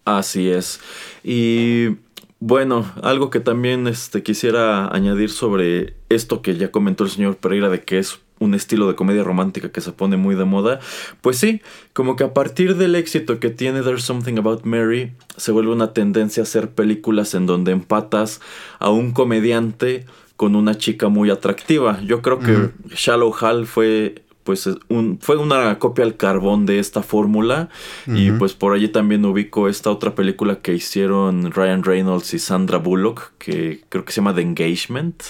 Así 0.05 0.50
es. 0.50 0.79
Y 1.24 1.98
bueno, 2.39 2.91
algo 3.01 3.32
que 3.32 3.39
también 3.39 3.88
este, 3.88 4.22
quisiera 4.22 4.93
añadir 4.93 5.32
sobre 5.32 5.96
esto 6.10 6.41
que 6.41 6.55
ya 6.58 6.72
comentó 6.72 7.05
el 7.05 7.10
señor 7.10 7.38
Pereira 7.38 7.70
de 7.70 7.82
que 7.82 7.98
es 7.98 8.20
un 8.40 8.54
estilo 8.54 8.88
de 8.88 8.96
comedia 8.96 9.24
romántica 9.24 9.72
que 9.72 9.82
se 9.82 9.92
pone 9.92 10.18
muy 10.18 10.36
de 10.36 10.46
moda, 10.46 10.80
pues 11.22 11.38
sí, 11.38 11.62
como 11.94 12.16
que 12.16 12.24
a 12.24 12.34
partir 12.34 12.75
del 12.75 12.96
éxito 12.96 13.40
que 13.40 13.50
tiene 13.50 13.82
There's 13.82 14.04
Something 14.04 14.38
About 14.38 14.63
Mary, 14.63 15.13
se 15.38 15.52
vuelve 15.52 15.72
una 15.72 15.94
tendencia 15.94 16.42
a 16.42 16.46
hacer 16.46 16.72
películas 16.72 17.34
en 17.34 17.46
donde 17.46 17.72
empatas 17.72 18.42
a 18.80 18.90
un 18.90 19.12
comediante 19.12 20.06
con 20.36 20.56
una 20.56 20.75
chica 20.78 21.10
muy 21.10 21.30
atractiva. 21.30 22.02
Yo 22.02 22.22
creo 22.22 22.40
que 22.40 22.72
Shallow 22.96 23.34
Hal 23.40 23.66
fue 23.66 24.24
pues 24.44 24.70
un, 24.90 25.20
fue 25.22 25.38
una 25.38 25.80
copia 25.80 26.04
al 26.04 26.18
carbón 26.18 26.66
de 26.66 26.80
esta 26.80 27.02
fórmula 27.02 27.70
y 28.08 28.32
pues 28.32 28.54
por 28.54 28.74
allí 28.74 28.90
también 28.90 29.24
ubico 29.25 29.70
esta 29.70 29.90
otra 29.90 30.16
película 30.16 30.58
que 30.58 30.74
hicieron 30.74 31.52
Ryan 31.52 31.84
Reynolds 31.84 32.34
y 32.34 32.40
Sandra 32.40 32.78
Bullock 32.78 33.32
que 33.38 33.84
creo 33.90 34.04
que 34.04 34.12
se 34.12 34.18
llama 34.18 34.36
The 34.36 34.42
Engagement. 34.42 35.24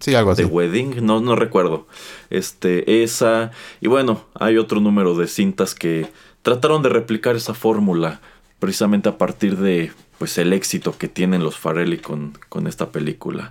Sí, 0.00 0.14
algo 0.14 0.30
así. 0.30 0.42
The 0.42 0.48
Wedding, 0.48 1.04
no, 1.04 1.20
no 1.20 1.36
recuerdo. 1.36 1.86
Este, 2.30 3.02
esa. 3.02 3.50
Y 3.80 3.88
bueno, 3.88 4.24
hay 4.34 4.58
otro 4.58 4.80
número 4.80 5.14
de 5.14 5.26
cintas 5.26 5.74
que 5.74 6.08
trataron 6.42 6.82
de 6.82 6.88
replicar 6.88 7.36
esa 7.36 7.54
fórmula. 7.54 8.20
Precisamente 8.58 9.08
a 9.08 9.18
partir 9.18 9.56
de 9.56 9.90
pues 10.18 10.38
el 10.38 10.52
éxito 10.52 10.96
que 10.96 11.08
tienen 11.08 11.42
los 11.42 11.58
Farelli 11.58 11.98
con, 11.98 12.38
con 12.48 12.68
esta 12.68 12.92
película. 12.92 13.50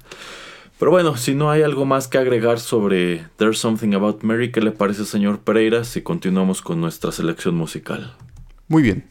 Pero 0.79 0.89
bueno, 0.89 1.17
si 1.17 1.35
no 1.35 1.51
hay 1.51 1.61
algo 1.61 1.85
más 1.85 2.07
que 2.07 2.17
agregar 2.17 2.59
sobre 2.59 3.27
There's 3.35 3.59
Something 3.59 3.93
About 3.93 4.23
Mary, 4.23 4.51
¿qué 4.51 4.61
le 4.61 4.71
parece, 4.71 5.05
señor 5.05 5.41
Pereira, 5.41 5.83
si 5.83 6.01
continuamos 6.01 6.61
con 6.61 6.81
nuestra 6.81 7.11
selección 7.11 7.55
musical? 7.55 8.15
Muy 8.67 8.81
bien. 8.81 9.05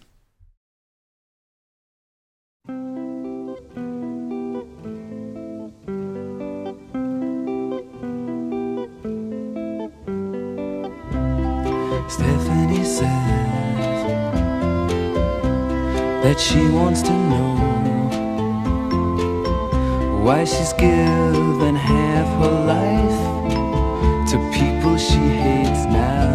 Stephanie 12.10 12.84
says 12.84 13.06
that 16.24 16.40
she 16.40 16.68
wants 16.68 17.02
to 17.02 17.12
know 17.12 17.54
why 20.24 20.44
she's 20.44 20.72
given 20.72 21.76
half 21.76 22.26
her 22.42 22.64
life 22.66 23.20
to 24.28 24.36
people 24.52 24.96
she 24.98 25.22
hates 25.44 25.84
now. 25.86 26.28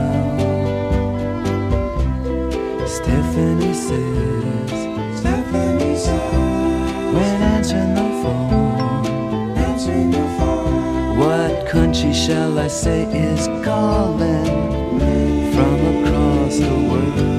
Stephanie 2.88 3.74
says, 3.74 4.72
Stephanie 5.20 5.98
says, 5.98 7.14
when 7.14 7.42
answering 7.54 7.96
the 7.96 8.10
phone, 8.24 9.58
answering 9.58 10.12
the 10.12 10.26
phone, 10.40 11.18
what 11.20 11.68
country 11.68 12.14
shall 12.14 12.58
I 12.58 12.70
say 12.70 13.04
is 13.12 13.48
calling? 13.66 14.85
Across 16.46 16.60
the 16.60 16.70
world? 16.70 17.35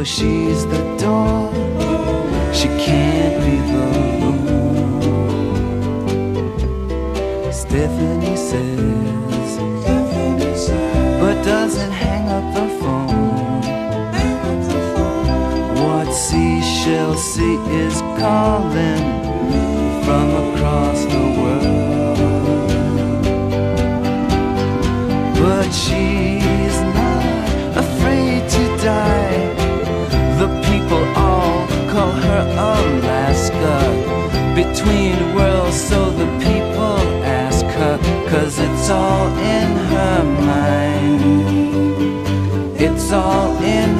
Though 0.00 0.04
she's 0.04 0.64
the 0.66 0.82
door, 0.96 1.52
she 2.54 2.68
can't 2.86 3.36
be 3.44 3.56
the 3.70 3.84
room. 4.22 4.72
Stephanie 7.52 8.36
says, 8.36 9.58
but 11.20 11.36
doesn't 11.44 11.92
hang 11.92 12.30
up 12.30 12.54
the 12.54 12.66
phone. 12.80 13.60
What 15.84 16.08
seashell 16.14 17.14
sea 17.16 17.58
is 17.84 18.00
calling 18.18 19.19
Between 34.70 35.34
worlds, 35.34 35.80
so 35.88 36.10
the 36.10 36.26
people 36.38 36.98
ask 37.24 37.64
her, 37.64 37.98
cause 38.30 38.58
it's 38.58 38.88
all 38.88 39.28
in 39.58 39.70
her 39.94 40.22
mind. 40.52 41.20
It's 42.80 43.12
all 43.12 43.56
in 43.62 43.90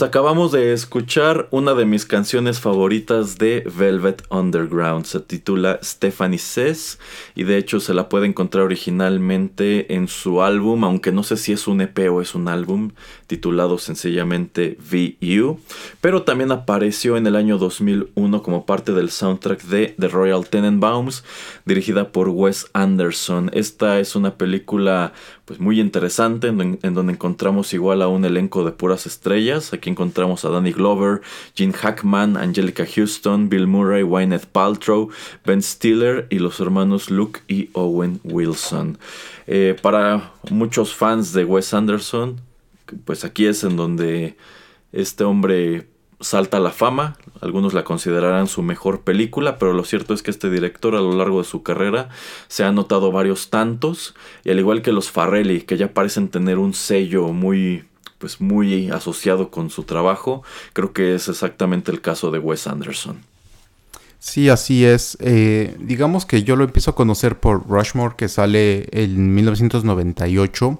Pues 0.00 0.08
acabamos 0.08 0.50
de 0.50 0.72
escuchar 0.72 1.46
una 1.50 1.74
de 1.74 1.84
mis 1.84 2.06
canciones 2.06 2.58
favoritas 2.58 3.36
de 3.36 3.62
Velvet 3.76 4.22
Underground. 4.30 5.04
Se 5.04 5.20
titula 5.20 5.78
Stephanie 5.82 6.38
Says 6.38 6.98
y 7.34 7.42
de 7.44 7.58
hecho 7.58 7.80
se 7.80 7.92
la 7.92 8.08
puede 8.08 8.26
encontrar 8.26 8.64
originalmente 8.64 9.94
en 9.94 10.08
su 10.08 10.40
álbum, 10.40 10.84
aunque 10.84 11.12
no 11.12 11.22
sé 11.22 11.36
si 11.36 11.52
es 11.52 11.68
un 11.68 11.82
EP 11.82 12.10
o 12.10 12.22
es 12.22 12.34
un 12.34 12.48
álbum, 12.48 12.92
titulado 13.26 13.76
sencillamente 13.76 14.78
VU. 14.90 15.60
Pero 16.00 16.22
también 16.22 16.50
apareció 16.50 17.18
en 17.18 17.26
el 17.26 17.36
año 17.36 17.58
2001 17.58 18.42
como 18.42 18.64
parte 18.64 18.92
del 18.92 19.10
soundtrack 19.10 19.64
de 19.64 19.94
The 19.98 20.08
Royal 20.08 20.48
Tenenbaums, 20.48 21.24
dirigida 21.66 22.10
por 22.10 22.30
Wes 22.30 22.70
Anderson. 22.72 23.50
Esta 23.52 24.00
es 24.00 24.16
una 24.16 24.36
película 24.38 25.12
pues 25.44 25.60
muy 25.60 25.78
interesante 25.78 26.46
en, 26.46 26.78
en 26.82 26.94
donde 26.94 27.12
encontramos 27.12 27.74
igual 27.74 28.00
a 28.00 28.08
un 28.08 28.24
elenco 28.24 28.64
de 28.64 28.72
puras 28.72 29.04
estrellas. 29.04 29.74
Aquí 29.74 29.89
encontramos 29.90 30.44
a 30.44 30.48
Danny 30.48 30.72
Glover, 30.72 31.20
Gene 31.54 31.72
Hackman, 31.72 32.36
Angelica 32.36 32.86
Houston, 32.86 33.48
Bill 33.48 33.66
Murray, 33.66 34.02
Gwyneth 34.02 34.46
Paltrow, 34.46 35.10
Ben 35.44 35.62
Stiller 35.62 36.26
y 36.30 36.38
los 36.38 36.60
hermanos 36.60 37.10
Luke 37.10 37.40
y 37.48 37.68
Owen 37.74 38.20
Wilson. 38.24 38.98
Eh, 39.46 39.76
para 39.82 40.32
muchos 40.50 40.94
fans 40.94 41.32
de 41.32 41.44
Wes 41.44 41.74
Anderson, 41.74 42.40
pues 43.04 43.24
aquí 43.24 43.46
es 43.46 43.64
en 43.64 43.76
donde 43.76 44.36
este 44.92 45.24
hombre 45.24 45.86
salta 46.20 46.58
a 46.58 46.60
la 46.60 46.70
fama. 46.70 47.16
Algunos 47.40 47.72
la 47.74 47.84
considerarán 47.84 48.46
su 48.46 48.62
mejor 48.62 49.00
película, 49.02 49.58
pero 49.58 49.72
lo 49.72 49.84
cierto 49.84 50.14
es 50.14 50.22
que 50.22 50.30
este 50.30 50.50
director 50.50 50.94
a 50.94 51.00
lo 51.00 51.12
largo 51.12 51.38
de 51.38 51.48
su 51.48 51.62
carrera 51.62 52.10
se 52.48 52.62
ha 52.62 52.68
anotado 52.68 53.10
varios 53.10 53.50
tantos, 53.50 54.14
y 54.44 54.50
al 54.50 54.58
igual 54.58 54.82
que 54.82 54.92
los 54.92 55.10
Farrelly, 55.10 55.62
que 55.62 55.76
ya 55.76 55.94
parecen 55.94 56.28
tener 56.28 56.58
un 56.58 56.74
sello 56.74 57.28
muy 57.28 57.84
pues 58.20 58.40
muy 58.40 58.90
asociado 58.90 59.50
con 59.50 59.70
su 59.70 59.82
trabajo, 59.82 60.44
creo 60.74 60.92
que 60.92 61.14
es 61.14 61.26
exactamente 61.28 61.90
el 61.90 62.00
caso 62.00 62.30
de 62.30 62.38
Wes 62.38 62.68
Anderson. 62.68 63.24
Sí, 64.20 64.50
así 64.50 64.84
es. 64.84 65.16
Eh, 65.20 65.74
digamos 65.80 66.26
que 66.26 66.42
yo 66.42 66.54
lo 66.54 66.64
empiezo 66.64 66.90
a 66.90 66.94
conocer 66.94 67.40
por 67.40 67.66
Rushmore, 67.66 68.14
que 68.16 68.28
sale 68.28 68.86
en 68.92 69.34
1998. 69.34 70.78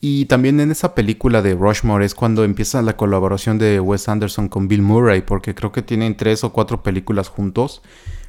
Y 0.00 0.24
también 0.24 0.60
en 0.60 0.70
esa 0.70 0.94
película 0.94 1.42
de 1.42 1.54
Rushmore 1.54 2.06
es 2.06 2.14
cuando 2.14 2.42
empieza 2.42 2.80
la 2.80 2.96
colaboración 2.96 3.58
de 3.58 3.80
Wes 3.80 4.08
Anderson 4.08 4.48
con 4.48 4.66
Bill 4.66 4.80
Murray, 4.80 5.20
porque 5.20 5.54
creo 5.54 5.72
que 5.72 5.82
tienen 5.82 6.16
tres 6.16 6.42
o 6.42 6.52
cuatro 6.54 6.82
películas 6.82 7.28
juntos. 7.28 7.82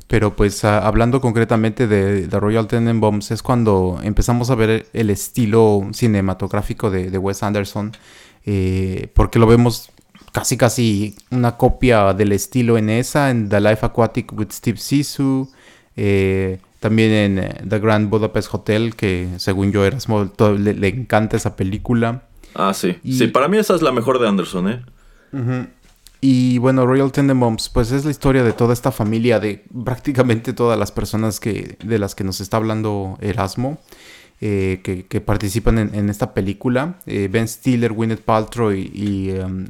Pero 0.08 0.36
pues 0.36 0.66
ah, 0.66 0.86
hablando 0.86 1.22
concretamente 1.22 1.88
de 1.88 2.28
The 2.28 2.40
Royal 2.42 2.68
Tenenbaums 2.68 3.32
es 3.32 3.42
cuando 3.42 3.98
empezamos 4.04 4.50
a 4.50 4.56
ver 4.56 4.88
el 4.92 5.10
estilo 5.10 5.88
cinematográfico 5.94 6.92
de, 6.92 7.10
de 7.10 7.18
Wes 7.18 7.42
Anderson, 7.44 7.94
eh, 8.46 9.10
porque 9.14 9.40
lo 9.40 9.48
vemos 9.48 9.90
casi 10.32 10.56
casi 10.58 11.16
una 11.30 11.58
copia 11.58 12.14
del 12.14 12.32
estilo 12.32 12.78
en 12.78 12.90
esa, 12.90 13.30
en 13.32 13.50
The 13.50 13.60
Life 13.62 13.86
Aquatic 13.86 14.32
with 14.38 14.48
Steve 14.52 14.78
Zissou, 14.78 15.50
eh, 15.98 16.60
también 16.80 17.12
en 17.12 17.40
eh, 17.40 17.62
The 17.68 17.80
Grand 17.80 18.10
Budapest 18.10 18.54
Hotel, 18.54 18.96
que 18.96 19.28
según 19.38 19.72
yo 19.72 19.86
Erasmo 19.86 20.32
le, 20.58 20.74
le 20.74 20.88
encanta 20.88 21.38
esa 21.38 21.56
película. 21.56 22.24
Ah, 22.56 22.74
sí. 22.74 22.98
Y- 23.04 23.18
Sí, 23.18 23.28
para 23.28 23.48
mí 23.48 23.58
esa 23.58 23.76
es 23.76 23.82
la 23.82 23.92
mejor 23.92 24.20
de 24.20 24.28
Anderson, 24.28 24.70
¿eh? 24.70 24.82
Y 26.24 26.60
bueno, 26.60 26.86
Royal 26.86 27.12
Tenenbaums, 27.12 27.70
pues 27.70 27.92
es 27.92 28.06
la 28.06 28.12
historia 28.12 28.44
de 28.44 28.54
toda 28.54 28.74
esta 28.74 28.92
familia, 28.92 29.40
de 29.40 29.66
prácticamente 29.84 30.54
todas 30.54 30.78
las 30.78 30.92
personas 30.92 31.40
que, 31.40 31.78
de 31.84 31.98
las 31.98 32.14
que 32.14 32.24
nos 32.24 32.42
está 32.42 32.58
hablando 32.58 33.18
Erasmo, 33.22 33.80
eh, 34.42 34.82
que, 34.84 35.22
participan 35.22 35.78
en, 35.78 36.10
esta 36.10 36.34
película. 36.34 36.98
Eh, 37.06 37.30
ben 37.32 37.48
Stiller, 37.48 37.94
Gwyneth 37.94 38.22
Paltrow 38.22 38.70
um, 38.70 38.76
eh, 38.76 39.68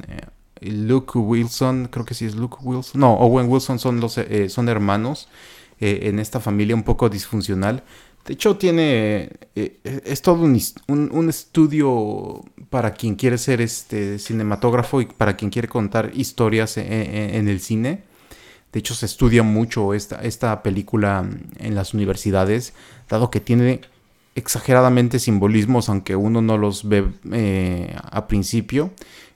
y 0.60 0.70
Luke 0.70 1.18
Wilson, 1.18 1.88
creo 1.90 2.04
que 2.06 2.14
sí 2.14 2.24
es 2.24 2.34
Luke 2.34 2.56
Wilson, 2.62 3.00
no, 3.00 3.14
Owen 3.14 3.48
Wilson 3.48 3.78
son, 3.78 4.00
los, 4.00 4.18
son 4.48 4.68
hermanos 4.68 5.28
en 5.80 6.20
esta 6.20 6.38
familia 6.40 6.74
un 6.76 6.84
poco 6.84 7.08
disfuncional. 7.08 7.82
De 8.24 8.34
hecho, 8.34 8.56
tiene. 8.56 9.30
es 9.56 10.22
todo 10.22 10.44
un, 10.44 10.56
un- 10.86 11.28
estudio 11.28 12.44
para 12.70 12.94
quien 12.94 13.16
quiere 13.16 13.36
ser 13.36 13.60
este 13.60 14.20
cinematógrafo 14.20 15.00
y 15.00 15.06
para 15.06 15.36
quien 15.36 15.50
quiere 15.50 15.66
contar 15.66 16.12
historias 16.14 16.76
en, 16.76 16.92
en- 16.92 17.34
en 17.34 17.48
el 17.48 17.58
cine. 17.60 18.04
De 18.72 18.78
hecho, 18.78 18.94
se 18.94 19.06
estudia 19.06 19.42
mucho 19.42 19.92
esta, 19.92 20.22
esta 20.22 20.62
película 20.62 21.28
en 21.58 21.74
las 21.74 21.92
universidades, 21.94 22.72
dado 23.10 23.30
que 23.30 23.40
tiene 23.40 23.80
exageradamente 24.34 25.18
simbolismos, 25.18 25.88
aunque 25.88 26.16
uno 26.16 26.40
no 26.40 26.58
los 26.58 26.88
ve 26.88 27.06
eh, 27.32 27.96
a 28.02 28.26
principio. 28.26 28.92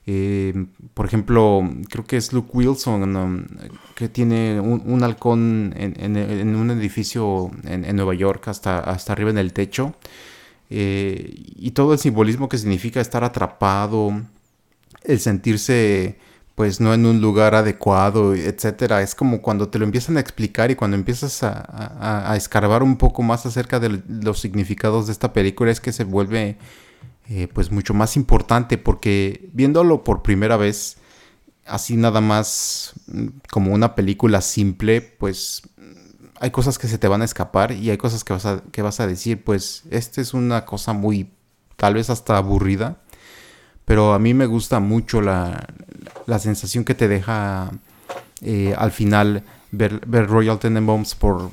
Eh, 0.09 0.65
por 0.93 1.05
ejemplo, 1.05 1.69
creo 1.89 2.05
que 2.05 2.17
es 2.17 2.31
Luke 2.31 2.49
Wilson, 2.53 3.47
que 3.93 4.07
tiene 4.07 4.59
un, 4.59 4.81
un 4.85 5.03
halcón 5.03 5.73
en, 5.75 6.55
un 6.55 6.71
edificio 6.71 7.51
en, 7.63 7.83
en 7.83 7.95
Nueva 7.95 8.13
York, 8.13 8.47
hasta, 8.47 8.79
hasta 8.79 9.13
arriba 9.13 9.29
en 9.29 9.37
el 9.37 9.51
techo. 9.53 9.95
Eh, 10.69 11.33
y 11.55 11.71
todo 11.71 11.93
el 11.93 11.99
simbolismo 11.99 12.49
que 12.49 12.57
significa 12.57 12.99
estar 13.01 13.23
atrapado. 13.23 14.21
el 15.03 15.19
sentirse 15.19 16.17
pues 16.57 16.81
no 16.81 16.93
en 16.95 17.05
un 17.05 17.21
lugar 17.21 17.55
adecuado, 17.55 18.35
etcétera. 18.35 19.03
Es 19.03 19.15
como 19.15 19.43
cuando 19.43 19.69
te 19.69 19.77
lo 19.79 19.85
empiezan 19.85 20.17
a 20.17 20.21
explicar 20.21 20.71
y 20.71 20.75
cuando 20.75 20.97
empiezas 20.97 21.43
a, 21.43 22.31
a- 22.31 22.35
escarbar 22.35 22.81
un 22.83 22.97
poco 22.97 23.21
más 23.23 23.45
acerca 23.45 23.79
de 23.79 24.01
los 24.09 24.39
significados 24.39 25.05
de 25.05 25.13
esta 25.13 25.33
película 25.33 25.71
es 25.71 25.79
que 25.81 25.93
se 25.93 26.03
vuelve 26.03 26.57
eh, 27.29 27.47
pues 27.53 27.71
mucho 27.71 27.93
más 27.93 28.17
importante 28.17 28.77
porque 28.77 29.49
viéndolo 29.53 30.03
por 30.03 30.23
primera 30.23 30.57
vez 30.57 30.97
así 31.65 31.97
nada 31.97 32.21
más 32.21 32.93
mm, 33.07 33.27
como 33.51 33.73
una 33.73 33.95
película 33.95 34.41
simple 34.41 35.01
pues 35.01 35.63
hay 36.39 36.51
cosas 36.51 36.77
que 36.77 36.87
se 36.87 36.97
te 36.97 37.07
van 37.07 37.21
a 37.21 37.25
escapar 37.25 37.71
y 37.71 37.89
hay 37.89 37.97
cosas 37.97 38.23
que 38.23 38.33
vas 38.33 38.45
a, 38.45 38.63
que 38.71 38.81
vas 38.81 38.99
a 38.99 39.07
decir 39.07 39.43
pues 39.43 39.83
esta 39.91 40.21
es 40.21 40.33
una 40.33 40.65
cosa 40.65 40.93
muy 40.93 41.31
tal 41.77 41.95
vez 41.95 42.09
hasta 42.09 42.37
aburrida 42.37 43.01
pero 43.87 44.13
a 44.13 44.19
mí 44.19 44.33
me 44.33 44.47
gusta 44.47 44.81
mucho 44.81 45.21
la, 45.21 45.65
la 46.25 46.39
sensación 46.39 46.83
que 46.83 46.93
te 46.93 47.07
deja 47.07 47.71
eh, 48.41 48.75
al 48.77 48.91
final 48.91 49.43
ver, 49.71 50.05
ver 50.05 50.27
Royal 50.27 50.59
Tenenbaums 50.59 51.15
por, 51.15 51.49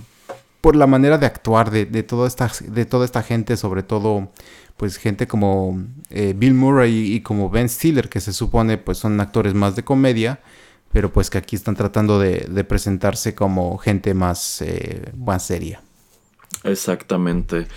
por 0.60 0.74
la 0.74 0.88
manera 0.88 1.16
de 1.16 1.26
actuar 1.26 1.70
de, 1.70 1.86
de, 1.86 2.02
toda 2.02 2.26
esta, 2.26 2.50
de 2.66 2.86
toda 2.86 3.04
esta 3.04 3.22
gente, 3.22 3.56
sobre 3.56 3.84
todo 3.84 4.32
pues 4.76 4.96
gente 4.96 5.28
como 5.28 5.80
eh, 6.10 6.34
Bill 6.36 6.54
Murray 6.54 7.14
y 7.14 7.20
como 7.20 7.50
Ben 7.50 7.68
Stiller, 7.68 8.08
que 8.08 8.20
se 8.20 8.32
supone 8.32 8.78
pues 8.78 8.98
son 8.98 9.20
actores 9.20 9.54
más 9.54 9.76
de 9.76 9.84
comedia, 9.84 10.40
pero 10.92 11.12
pues 11.12 11.30
que 11.30 11.38
aquí 11.38 11.54
están 11.54 11.76
tratando 11.76 12.18
de, 12.18 12.64
presentarse 12.64 13.36
como 13.36 13.78
gente 13.78 14.12
más, 14.12 14.60
eh, 14.60 15.12
más 15.16 15.46
seria. 15.46 15.80
Exactamente. 16.64 17.68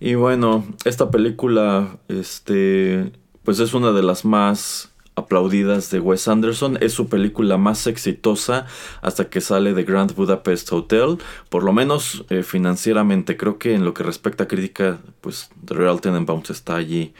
Y 0.00 0.14
bueno, 0.14 0.64
esta 0.86 1.10
película, 1.10 1.98
este, 2.08 3.12
pues 3.46 3.60
es 3.60 3.74
una 3.74 3.92
de 3.92 4.02
las 4.02 4.24
más 4.24 4.90
aplaudidas 5.14 5.88
de 5.90 6.00
Wes 6.00 6.26
Anderson. 6.26 6.78
Es 6.80 6.92
su 6.92 7.08
película 7.08 7.56
más 7.56 7.86
exitosa 7.86 8.66
hasta 9.02 9.30
que 9.30 9.40
sale 9.40 9.72
de 9.72 9.84
Grand 9.84 10.12
Budapest 10.16 10.72
Hotel. 10.72 11.18
Por 11.48 11.62
lo 11.62 11.72
menos 11.72 12.24
eh, 12.28 12.42
financieramente. 12.42 13.36
Creo 13.36 13.56
que 13.56 13.74
en 13.74 13.84
lo 13.84 13.94
que 13.94 14.02
respecta 14.02 14.44
a 14.44 14.48
crítica, 14.48 14.98
pues 15.20 15.48
The 15.64 15.74
Real 15.74 16.00
Tenenbaums 16.00 16.50
está 16.50 16.74
allí 16.74 17.14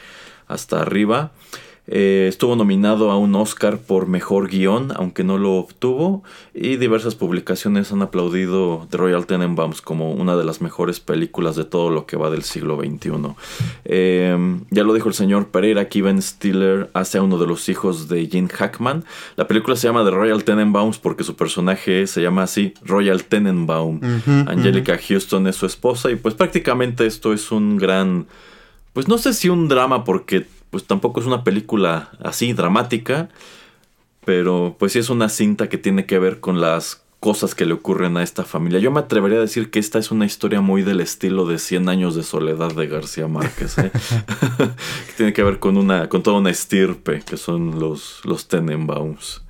hasta 0.48 0.82
arriba. 0.82 1.30
Eh, 1.88 2.26
estuvo 2.28 2.56
nominado 2.56 3.10
a 3.10 3.16
un 3.16 3.34
Oscar 3.34 3.78
por 3.78 4.08
mejor 4.08 4.48
guion, 4.48 4.92
aunque 4.96 5.22
no 5.22 5.38
lo 5.38 5.54
obtuvo, 5.54 6.24
y 6.52 6.76
diversas 6.76 7.14
publicaciones 7.14 7.92
han 7.92 8.02
aplaudido 8.02 8.86
The 8.90 8.96
Royal 8.96 9.26
Tenenbaums 9.26 9.80
como 9.80 10.12
una 10.12 10.36
de 10.36 10.44
las 10.44 10.60
mejores 10.60 10.98
películas 11.00 11.54
de 11.54 11.64
todo 11.64 11.90
lo 11.90 12.06
que 12.06 12.16
va 12.16 12.30
del 12.30 12.42
siglo 12.42 12.76
XXI. 12.78 13.10
Eh, 13.84 14.58
ya 14.70 14.82
lo 14.82 14.94
dijo 14.94 15.08
el 15.08 15.14
señor 15.14 15.48
Pereira, 15.48 15.88
que 15.88 16.02
Ben 16.02 16.20
Stiller 16.20 16.90
hace 16.92 17.18
a 17.18 17.22
uno 17.22 17.38
de 17.38 17.46
los 17.46 17.68
hijos 17.68 18.08
de 18.08 18.26
Gene 18.26 18.48
Hackman. 18.48 19.04
La 19.36 19.46
película 19.46 19.76
se 19.76 19.86
llama 19.86 20.04
The 20.04 20.10
Royal 20.10 20.44
Tenenbaums 20.44 20.98
porque 20.98 21.24
su 21.24 21.36
personaje 21.36 22.06
se 22.06 22.20
llama 22.20 22.42
así, 22.42 22.74
Royal 22.82 23.24
Tenenbaum. 23.24 23.96
Uh 23.96 24.00
-huh, 24.00 24.48
Angelica 24.48 24.92
uh 24.92 24.96
-huh. 24.96 25.08
Houston 25.08 25.46
es 25.46 25.56
su 25.56 25.66
esposa, 25.66 26.10
y 26.10 26.16
pues 26.16 26.34
prácticamente 26.34 27.06
esto 27.06 27.32
es 27.32 27.52
un 27.52 27.76
gran... 27.76 28.26
Pues 28.92 29.08
no 29.08 29.18
sé 29.18 29.34
si 29.34 29.50
un 29.50 29.68
drama 29.68 30.04
porque 30.04 30.46
pues 30.70 30.84
tampoco 30.84 31.20
es 31.20 31.26
una 31.26 31.44
película 31.44 32.10
así 32.22 32.52
dramática, 32.52 33.28
pero 34.24 34.76
pues 34.78 34.92
sí 34.92 34.98
es 34.98 35.10
una 35.10 35.28
cinta 35.28 35.68
que 35.68 35.78
tiene 35.78 36.06
que 36.06 36.18
ver 36.18 36.40
con 36.40 36.60
las 36.60 37.02
cosas 37.20 37.54
que 37.54 37.66
le 37.66 37.74
ocurren 37.74 38.16
a 38.16 38.22
esta 38.22 38.44
familia. 38.44 38.78
Yo 38.78 38.90
me 38.90 39.00
atrevería 39.00 39.38
a 39.38 39.40
decir 39.40 39.70
que 39.70 39.78
esta 39.78 39.98
es 39.98 40.10
una 40.10 40.26
historia 40.26 40.60
muy 40.60 40.82
del 40.82 41.00
estilo 41.00 41.46
de 41.46 41.58
100 41.58 41.88
años 41.88 42.14
de 42.14 42.22
soledad 42.22 42.72
de 42.74 42.86
García 42.86 43.26
Márquez, 43.26 43.78
¿eh? 43.78 43.90
que 45.06 45.12
tiene 45.16 45.32
que 45.32 45.42
ver 45.42 45.58
con 45.58 45.76
una 45.76 46.08
con 46.08 46.22
toda 46.22 46.38
una 46.38 46.50
estirpe 46.50 47.22
que 47.22 47.36
son 47.36 47.80
los 47.80 48.20
los 48.24 48.48
Tenenbaums. 48.48 49.42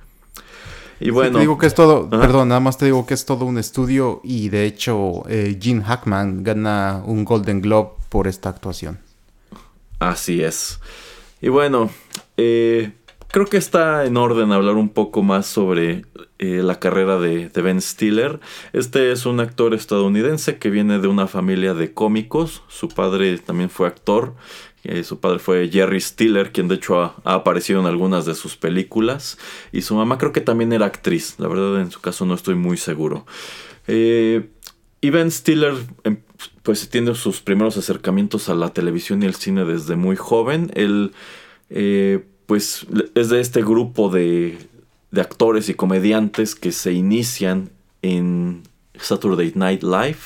Y 0.99 1.11
bueno, 1.11 1.29
sí, 1.29 1.33
te 1.35 1.39
digo 1.41 1.57
que 1.59 1.67
es 1.67 1.75
todo, 1.75 2.09
¿ah? 2.11 2.19
perdón, 2.19 2.47
nada 2.47 2.59
más 2.59 2.77
te 2.77 2.85
digo 2.85 3.05
que 3.05 3.13
es 3.13 3.25
todo 3.25 3.45
un 3.45 3.59
estudio 3.59 4.21
y 4.23 4.49
de 4.49 4.65
hecho 4.65 5.23
eh, 5.29 5.57
Gene 5.61 5.83
Hackman 5.83 6.43
gana 6.43 7.03
un 7.05 7.23
Golden 7.23 7.61
Globe 7.61 7.91
por 8.09 8.27
esta 8.27 8.49
actuación. 8.49 8.97
Así 9.99 10.41
es. 10.41 10.79
Y 11.41 11.49
bueno, 11.49 11.89
eh, 12.37 12.91
creo 13.29 13.45
que 13.45 13.57
está 13.57 14.05
en 14.05 14.17
orden 14.17 14.51
hablar 14.51 14.75
un 14.75 14.89
poco 14.89 15.21
más 15.21 15.45
sobre 15.45 16.03
eh, 16.39 16.61
la 16.63 16.79
carrera 16.79 17.19
de, 17.19 17.49
Ben 17.49 17.81
Stiller. 17.81 18.39
Este 18.73 19.11
es 19.11 19.25
un 19.25 19.39
actor 19.39 19.73
estadounidense 19.73 20.57
que 20.57 20.69
viene 20.69 20.99
de 20.99 21.07
una 21.07 21.27
familia 21.27 21.73
de 21.73 21.93
cómicos. 21.93 22.63
Su 22.67 22.89
padre 22.89 23.37
también 23.37 23.69
fue 23.69 23.87
actor. 23.87 24.35
Eh, 24.83 25.03
su 25.03 25.19
padre 25.19 25.39
fue 25.39 25.69
Jerry 25.69 25.99
Stiller, 25.99 26.51
quien 26.51 26.67
de 26.67 26.75
hecho 26.75 27.01
ha, 27.01 27.15
aparecido 27.23 27.81
en 27.81 27.87
algunas 27.87 28.25
de 28.25 28.33
sus 28.33 28.55
películas. 28.55 29.37
Y 29.71 29.81
su 29.81 29.95
mamá 29.95 30.17
creo 30.17 30.31
que 30.31 30.41
también 30.41 30.73
era 30.73 30.87
actriz. 30.87 31.35
La 31.37 31.47
verdad, 31.47 31.81
en 31.81 31.91
su 31.91 32.01
caso 32.01 32.25
no 32.25 32.33
estoy 32.33 32.55
muy 32.55 32.77
seguro. 32.77 33.25
Y 33.87 35.09
Ben 35.09 35.31
Stiller 35.31 35.73
em, 36.03 36.17
pues 36.67 36.89
tiene 36.89 37.15
sus 37.15 37.39
primeros 37.39 37.77
acercamientos 37.77 38.49
a 38.49 38.53
la 38.53 38.73
televisión 38.73 39.23
y 39.23 39.25
el 39.25 39.35
cine 39.35 39.63
desde 39.63 39.95
muy 39.95 40.17
joven. 40.17 40.69
Él 40.73 41.13
eh, 41.69 42.25
pues 42.45 42.85
es 43.15 43.29
de 43.29 43.39
este 43.39 43.61
grupo 43.61 44.09
de, 44.09 44.57
de, 45.11 45.21
actores 45.21 45.69
y 45.69 45.75
comediantes 45.75 46.55
que 46.55 46.73
se 46.73 46.91
inician 46.91 47.69
en 48.01 48.63
Saturday 48.99 49.53
Night 49.55 49.81
Live 49.81 50.17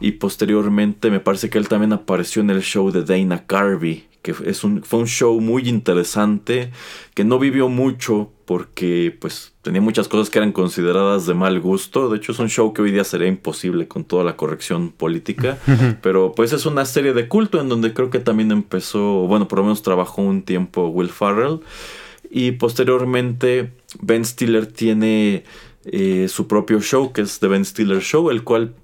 y 0.00 0.10
posteriormente 0.10 1.08
me 1.08 1.20
parece 1.20 1.50
que 1.50 1.58
él 1.58 1.68
también 1.68 1.92
apareció 1.92 2.42
en 2.42 2.50
el 2.50 2.62
show 2.62 2.90
de 2.90 3.04
Dana 3.04 3.46
Carvey 3.46 4.08
que 4.26 4.34
es 4.50 4.64
un, 4.64 4.82
fue 4.82 4.98
un 4.98 5.06
show 5.06 5.40
muy 5.40 5.68
interesante 5.68 6.72
que 7.14 7.22
no 7.22 7.38
vivió 7.38 7.68
mucho 7.68 8.32
porque 8.44 9.16
pues 9.20 9.52
tenía 9.62 9.80
muchas 9.80 10.08
cosas 10.08 10.30
que 10.30 10.38
eran 10.38 10.50
consideradas 10.50 11.26
de 11.26 11.34
mal 11.34 11.60
gusto. 11.60 12.08
De 12.08 12.16
hecho 12.16 12.32
es 12.32 12.40
un 12.40 12.48
show 12.48 12.72
que 12.72 12.82
hoy 12.82 12.90
día 12.90 13.04
sería 13.04 13.28
imposible 13.28 13.86
con 13.86 14.02
toda 14.02 14.24
la 14.24 14.36
corrección 14.36 14.90
política. 14.90 15.58
pero 16.02 16.32
pues 16.34 16.52
es 16.52 16.66
una 16.66 16.84
serie 16.86 17.12
de 17.12 17.28
culto 17.28 17.60
en 17.60 17.68
donde 17.68 17.94
creo 17.94 18.10
que 18.10 18.18
también 18.18 18.50
empezó, 18.50 19.28
bueno, 19.28 19.46
por 19.46 19.58
lo 19.58 19.64
menos 19.66 19.82
trabajó 19.82 20.22
un 20.22 20.42
tiempo 20.42 20.88
Will 20.88 21.10
Farrell. 21.10 21.60
Y 22.28 22.52
posteriormente 22.52 23.74
Ben 24.00 24.24
Stiller 24.24 24.66
tiene 24.66 25.44
eh, 25.84 26.26
su 26.28 26.48
propio 26.48 26.80
show 26.80 27.12
que 27.12 27.20
es 27.20 27.38
The 27.38 27.46
Ben 27.46 27.64
Stiller 27.64 28.02
Show, 28.02 28.30
el 28.30 28.42
cual 28.42 28.74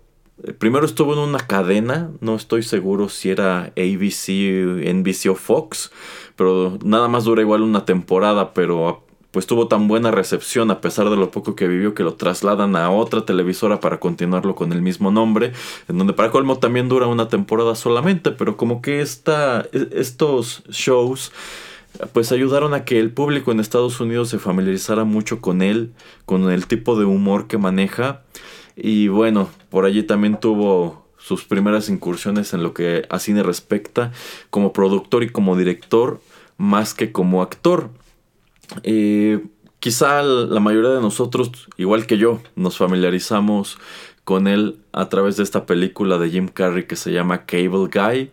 Primero 0.58 0.84
estuvo 0.84 1.12
en 1.12 1.20
una 1.20 1.38
cadena, 1.38 2.10
no 2.20 2.34
estoy 2.34 2.62
seguro 2.62 3.08
si 3.08 3.30
era 3.30 3.72
ABC, 3.76 4.92
NBC 4.92 5.30
o 5.30 5.34
Fox, 5.34 5.92
pero 6.36 6.78
nada 6.84 7.08
más 7.08 7.24
dura 7.24 7.42
igual 7.42 7.62
una 7.62 7.84
temporada, 7.84 8.52
pero 8.52 9.04
pues 9.30 9.46
tuvo 9.46 9.66
tan 9.66 9.88
buena 9.88 10.10
recepción 10.10 10.70
a 10.70 10.80
pesar 10.80 11.08
de 11.10 11.16
lo 11.16 11.30
poco 11.30 11.54
que 11.54 11.66
vivió 11.66 11.94
que 11.94 12.02
lo 12.02 12.14
trasladan 12.14 12.76
a 12.76 12.90
otra 12.90 13.24
televisora 13.24 13.80
para 13.80 13.98
continuarlo 13.98 14.54
con 14.54 14.72
el 14.72 14.82
mismo 14.82 15.10
nombre, 15.10 15.52
en 15.88 15.98
donde 15.98 16.12
para 16.12 16.30
colmo 16.30 16.58
también 16.58 16.88
dura 16.88 17.06
una 17.06 17.28
temporada 17.28 17.74
solamente, 17.74 18.30
pero 18.30 18.56
como 18.56 18.82
que 18.82 19.00
esta, 19.00 19.66
estos 19.72 20.64
shows 20.68 21.32
pues 22.12 22.32
ayudaron 22.32 22.74
a 22.74 22.84
que 22.84 22.98
el 22.98 23.10
público 23.10 23.52
en 23.52 23.60
Estados 23.60 24.00
Unidos 24.00 24.28
se 24.28 24.38
familiarizara 24.38 25.04
mucho 25.04 25.40
con 25.40 25.62
él, 25.62 25.92
con 26.24 26.50
el 26.50 26.66
tipo 26.66 26.98
de 26.98 27.04
humor 27.04 27.46
que 27.46 27.58
maneja. 27.58 28.22
Y 28.76 29.08
bueno, 29.08 29.48
por 29.70 29.84
allí 29.84 30.02
también 30.02 30.38
tuvo 30.38 31.06
sus 31.18 31.44
primeras 31.44 31.88
incursiones 31.88 32.52
en 32.52 32.62
lo 32.62 32.74
que 32.74 33.06
a 33.08 33.18
cine 33.18 33.42
respecta, 33.42 34.12
como 34.50 34.72
productor 34.72 35.22
y 35.22 35.28
como 35.28 35.56
director, 35.56 36.20
más 36.56 36.94
que 36.94 37.12
como 37.12 37.42
actor. 37.42 37.90
Eh, 38.82 39.44
quizá 39.78 40.22
la 40.22 40.60
mayoría 40.60 40.90
de 40.90 41.00
nosotros, 41.00 41.68
igual 41.76 42.06
que 42.06 42.18
yo, 42.18 42.40
nos 42.56 42.76
familiarizamos 42.76 43.78
con 44.24 44.46
él 44.46 44.78
a 44.92 45.08
través 45.08 45.36
de 45.36 45.42
esta 45.42 45.66
película 45.66 46.18
de 46.18 46.30
Jim 46.30 46.48
Carrey 46.48 46.86
que 46.86 46.96
se 46.96 47.12
llama 47.12 47.44
Cable 47.44 47.88
Guy 47.92 48.30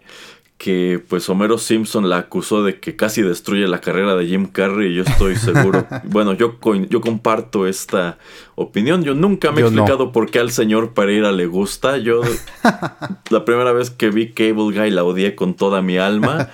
que 0.60 1.02
pues 1.08 1.30
Homero 1.30 1.58
Simpson 1.58 2.10
la 2.10 2.18
acusó 2.18 2.64
de 2.64 2.82
que 2.82 2.98
casi 2.98 3.22
destruye 3.22 3.66
la 3.66 3.80
carrera 3.80 4.16
de 4.16 4.28
Jim 4.28 4.46
Carrey 4.46 4.92
y 4.92 4.96
yo 4.96 5.04
estoy 5.04 5.36
seguro, 5.38 5.88
bueno, 6.04 6.34
yo, 6.34 6.60
yo 6.90 7.00
comparto 7.00 7.66
esta 7.66 8.18
opinión, 8.56 9.04
yo 9.06 9.16
nunca 9.16 9.54
me 9.54 9.62
he 9.62 9.64
explicado 9.64 10.06
no. 10.08 10.12
por 10.12 10.30
qué 10.30 10.40
al 10.40 10.52
señor 10.52 10.94
Pereira 10.94 11.32
le 11.32 11.46
gusta, 11.46 11.98
yo 11.98 12.22
la 13.30 13.46
primera 13.46 13.72
vez 13.72 13.90
que 13.90 14.10
vi 14.10 14.34
Cable 14.34 14.78
Guy 14.78 14.92
la 14.92 15.06
odié 15.06 15.34
con 15.34 15.54
toda 15.54 15.82
mi 15.82 15.98
alma, 15.98 16.50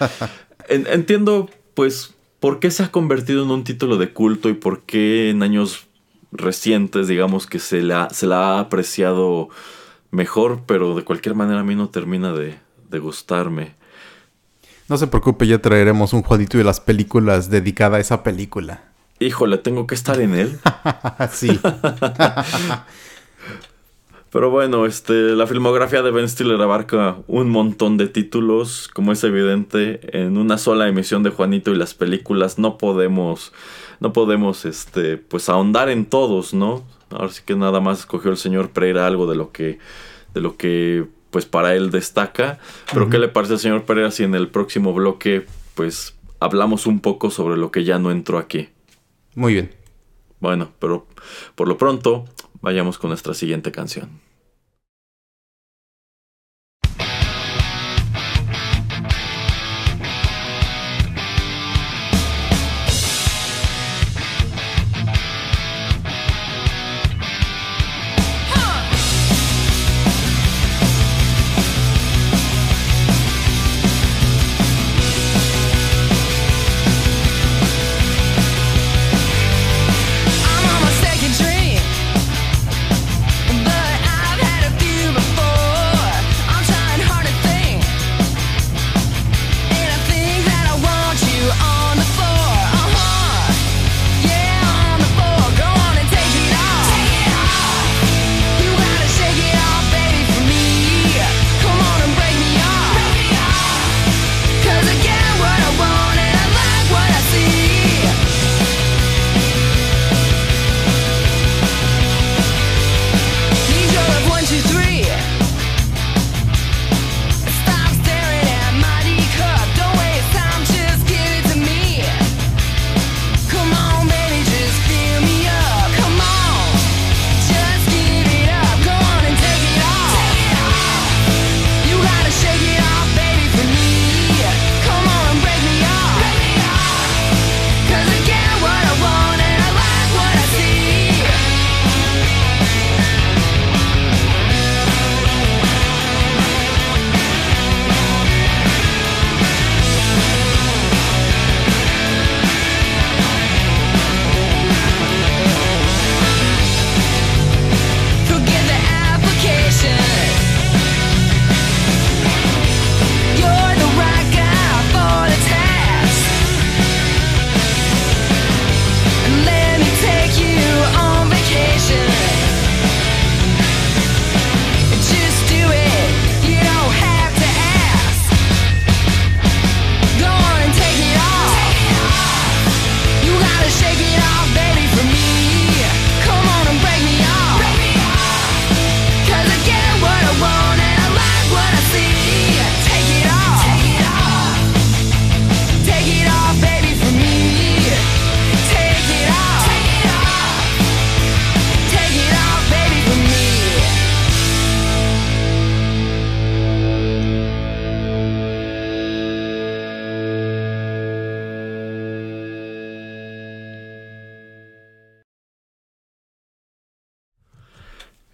en, 0.70 0.86
entiendo 0.86 1.50
pues 1.74 2.14
por 2.40 2.60
qué 2.60 2.70
se 2.70 2.84
ha 2.84 2.92
convertido 2.92 3.44
en 3.44 3.50
un 3.50 3.64
título 3.64 3.98
de 3.98 4.14
culto 4.14 4.50
y 4.50 4.54
por 4.54 4.84
qué 4.84 5.32
en 5.32 5.42
años 5.42 5.88
recientes 6.32 7.08
digamos 7.08 7.48
que 7.48 7.58
se 7.58 7.82
la, 7.82 8.12
se 8.12 8.28
la 8.28 8.50
ha 8.50 8.60
apreciado 8.60 9.50
mejor, 10.12 10.62
pero 10.68 10.96
de 10.96 11.02
cualquier 11.02 11.34
manera 11.34 11.62
a 11.62 11.64
mí 11.64 11.74
no 11.74 11.90
termina 11.90 12.34
de, 12.34 12.60
de 12.92 13.00
gustarme. 13.00 13.84
No 14.88 14.98
se 14.98 15.08
preocupe, 15.08 15.48
ya 15.48 15.60
traeremos 15.60 16.14
un 16.14 16.22
Juanito 16.22 16.60
de 16.60 16.64
las 16.64 16.80
películas 16.80 17.50
dedicada 17.50 17.98
a 17.98 18.00
esa 18.00 18.22
película. 18.22 18.84
Híjole, 19.20 19.58
tengo 19.58 19.88
que 19.88 19.96
estar 19.96 20.22
en 20.22 20.36
él. 20.36 20.60
sí. 21.32 21.60
Pero 24.36 24.50
bueno, 24.50 24.86
este, 24.86 25.14
la 25.14 25.48
filmografía 25.48 26.02
de 26.02 26.12
Ben 26.12 26.28
Stiller 26.28 26.62
abarca 26.62 27.16
un 27.28 27.50
montón 27.50 27.96
de 27.96 28.08
títulos, 28.08 28.90
como 28.94 29.14
es 29.14 29.24
evidente, 29.24 30.02
en 30.12 30.38
una 30.38 30.58
sola 30.58 30.90
emisión 30.90 31.24
de 31.24 31.30
Juanito 31.30 31.72
y 31.72 31.78
las 31.78 31.94
películas 31.94 32.60
no 32.60 32.78
podemos, 32.78 33.54
no 34.02 34.12
podemos, 34.12 34.66
este, 34.66 35.16
pues 35.16 35.48
ahondar 35.48 35.90
en 35.90 36.06
todos, 36.06 36.54
¿no? 36.54 36.84
Ahora 37.12 37.30
sí 37.30 37.44
que 37.46 37.56
nada 37.56 37.80
más 37.80 38.00
escogió 38.00 38.30
el 38.30 38.36
señor 38.36 38.72
Pereira 38.72 39.08
algo 39.08 39.26
de 39.26 39.36
lo 39.36 39.54
que, 39.54 39.80
de 40.34 40.42
lo 40.42 40.58
que, 40.58 41.06
pues 41.36 41.46
para 41.46 41.76
él 41.76 41.92
destaca. 41.92 42.60
Pero 42.94 43.10
¿qué 43.10 43.20
le 43.20 43.28
parece 43.28 43.52
al 43.52 43.60
señor 43.60 43.84
Pereira 43.84 44.10
si 44.10 44.24
en 44.24 44.36
el 44.36 44.48
próximo 44.48 44.94
bloque, 44.94 45.46
pues 45.74 46.16
hablamos 46.40 46.88
un 46.88 47.02
poco 47.02 47.30
sobre 47.30 47.58
lo 47.58 47.72
que 47.72 47.84
ya 47.84 48.00
no 48.00 48.10
entró 48.10 48.38
aquí? 48.38 48.70
Muy 49.36 49.52
bien. 49.52 49.76
Bueno, 50.40 50.72
pero 50.80 51.08
por 51.56 51.68
lo 51.68 51.78
pronto, 51.78 52.24
vayamos 52.62 52.98
con 52.98 53.10
nuestra 53.10 53.34
siguiente 53.34 53.74
canción. 53.74 54.22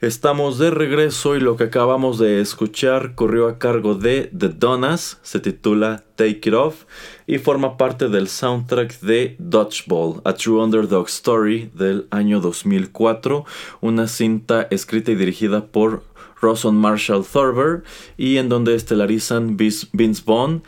Estamos 0.02 0.58
de 0.58 0.72
regreso 0.72 1.36
y 1.36 1.40
lo 1.40 1.58
que 1.58 1.66
acabamos 1.66 2.18
de 2.18 2.42
escuchar 2.42 3.14
corrió 3.14 3.48
a 3.48 3.60
cargo 3.60 3.94
de 3.94 4.32
The 4.36 4.50
Donas, 4.50 5.20
se 5.22 5.40
titula 5.40 6.04
Take 6.16 6.42
It 6.44 6.54
Off 6.56 6.86
y 7.28 7.38
forma 7.38 7.78
parte 7.78 8.10
del 8.10 8.28
soundtrack 8.28 9.00
de 9.02 9.36
Dodgeball, 9.38 10.20
A 10.26 10.34
True 10.34 10.64
Underdog 10.64 11.06
Story 11.08 11.70
del 11.76 12.08
año 12.10 12.40
2004, 12.42 13.46
una 13.82 14.08
cinta 14.08 14.68
escrita 14.72 15.12
y 15.12 15.16
dirigida 15.16 15.68
por 15.68 16.04
Roson 16.42 16.78
Marshall 16.78 17.24
Thorber 17.24 17.84
y 18.18 18.38
en 18.38 18.50
donde 18.50 18.74
estelarizan 18.74 19.56
Vince 19.56 20.24
Vaughn 20.26 20.64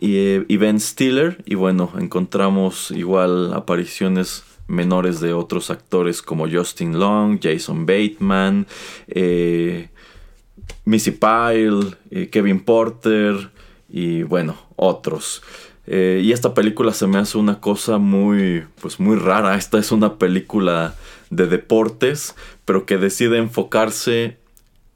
y, 0.00 0.50
y 0.50 0.56
Ben 0.56 0.80
Stiller 0.80 1.44
y 1.44 1.56
bueno, 1.56 1.92
encontramos 1.98 2.90
igual 2.90 3.52
apariciones 3.52 4.44
menores 4.68 5.20
de 5.20 5.32
otros 5.32 5.70
actores 5.70 6.22
como 6.22 6.48
Justin 6.48 6.98
Long, 6.98 7.40
Jason 7.42 7.86
Bateman, 7.86 8.66
eh, 9.08 9.88
Missy 10.84 11.10
Pyle, 11.10 11.96
eh, 12.10 12.28
Kevin 12.30 12.60
Porter 12.60 13.50
y 13.88 14.22
bueno, 14.22 14.56
otros. 14.76 15.42
Eh, 15.86 16.20
y 16.22 16.32
esta 16.32 16.52
película 16.52 16.92
se 16.92 17.06
me 17.06 17.18
hace 17.18 17.38
una 17.38 17.60
cosa 17.60 17.96
muy, 17.98 18.64
pues 18.80 19.00
muy 19.00 19.16
rara. 19.16 19.56
Esta 19.56 19.78
es 19.78 19.90
una 19.90 20.16
película 20.16 20.94
de 21.30 21.46
deportes, 21.46 22.34
pero 22.66 22.84
que 22.84 22.98
decide 22.98 23.38
enfocarse 23.38 24.36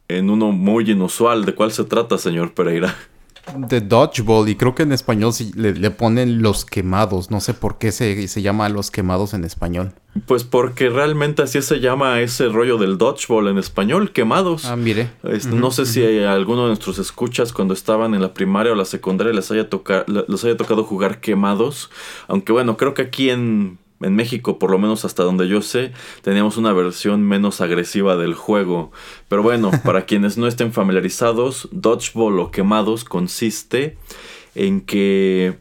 en 0.08 0.28
uno 0.28 0.52
muy 0.52 0.90
inusual. 0.90 1.46
¿De 1.46 1.54
cuál 1.54 1.72
se 1.72 1.84
trata, 1.84 2.18
señor 2.18 2.52
Pereira? 2.52 2.94
de 3.56 3.80
Dodgeball 3.80 4.48
y 4.48 4.56
creo 4.56 4.74
que 4.74 4.84
en 4.84 4.92
español 4.92 5.32
le, 5.54 5.90
ponen 5.90 6.42
los 6.42 6.64
quemados. 6.64 7.30
No 7.30 7.40
sé 7.40 7.54
por 7.54 7.78
qué 7.78 7.92
se, 7.92 8.28
se, 8.28 8.42
llama 8.42 8.68
los 8.68 8.90
quemados 8.90 9.34
en 9.34 9.44
español. 9.44 9.92
Pues 10.26 10.44
porque 10.44 10.90
realmente 10.90 11.42
así 11.42 11.60
se 11.62 11.80
llama 11.80 12.20
ese 12.20 12.48
rollo 12.48 12.78
del 12.78 12.98
Dodgeball 12.98 13.48
en 13.48 13.58
español, 13.58 14.12
quemados. 14.12 14.66
Ah, 14.66 14.76
mire. 14.76 15.10
No 15.52 15.70
sé 15.70 15.86
si 15.86 16.18
a 16.20 16.32
alguno 16.32 16.62
de 16.62 16.68
nuestros 16.68 16.98
escuchas 16.98 17.52
cuando 17.52 17.74
estaban 17.74 18.14
en 18.14 18.22
la 18.22 18.34
primaria 18.34 18.72
o 18.72 18.74
la 18.74 18.84
secundaria 18.84 19.32
les 19.32 19.50
haya, 19.50 19.68
les 20.28 20.44
haya 20.44 20.56
tocado 20.56 20.84
jugar 20.84 21.20
quemados. 21.20 21.90
Aunque 22.28 22.52
bueno, 22.52 22.76
creo 22.76 22.94
que 22.94 23.02
aquí 23.02 23.30
en 23.30 23.78
en 24.02 24.14
México, 24.14 24.58
por 24.58 24.70
lo 24.70 24.78
menos 24.78 25.04
hasta 25.04 25.22
donde 25.22 25.48
yo 25.48 25.62
sé, 25.62 25.92
teníamos 26.22 26.56
una 26.56 26.72
versión 26.72 27.22
menos 27.22 27.60
agresiva 27.60 28.16
del 28.16 28.34
juego. 28.34 28.92
Pero 29.28 29.42
bueno, 29.42 29.70
para 29.84 30.06
quienes 30.06 30.38
no 30.38 30.46
estén 30.46 30.72
familiarizados, 30.72 31.68
Dodgeball 31.72 32.40
o 32.40 32.50
Quemados 32.50 33.04
consiste 33.04 33.96
en 34.54 34.80
que 34.80 35.58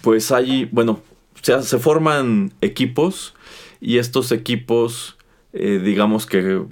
pues 0.00 0.32
hay, 0.32 0.68
bueno, 0.72 1.00
se, 1.42 1.62
se 1.62 1.78
forman 1.78 2.52
equipos 2.60 3.34
y 3.80 3.98
estos 3.98 4.32
equipos, 4.32 5.16
eh, 5.52 5.80
digamos 5.82 6.26
que 6.26 6.62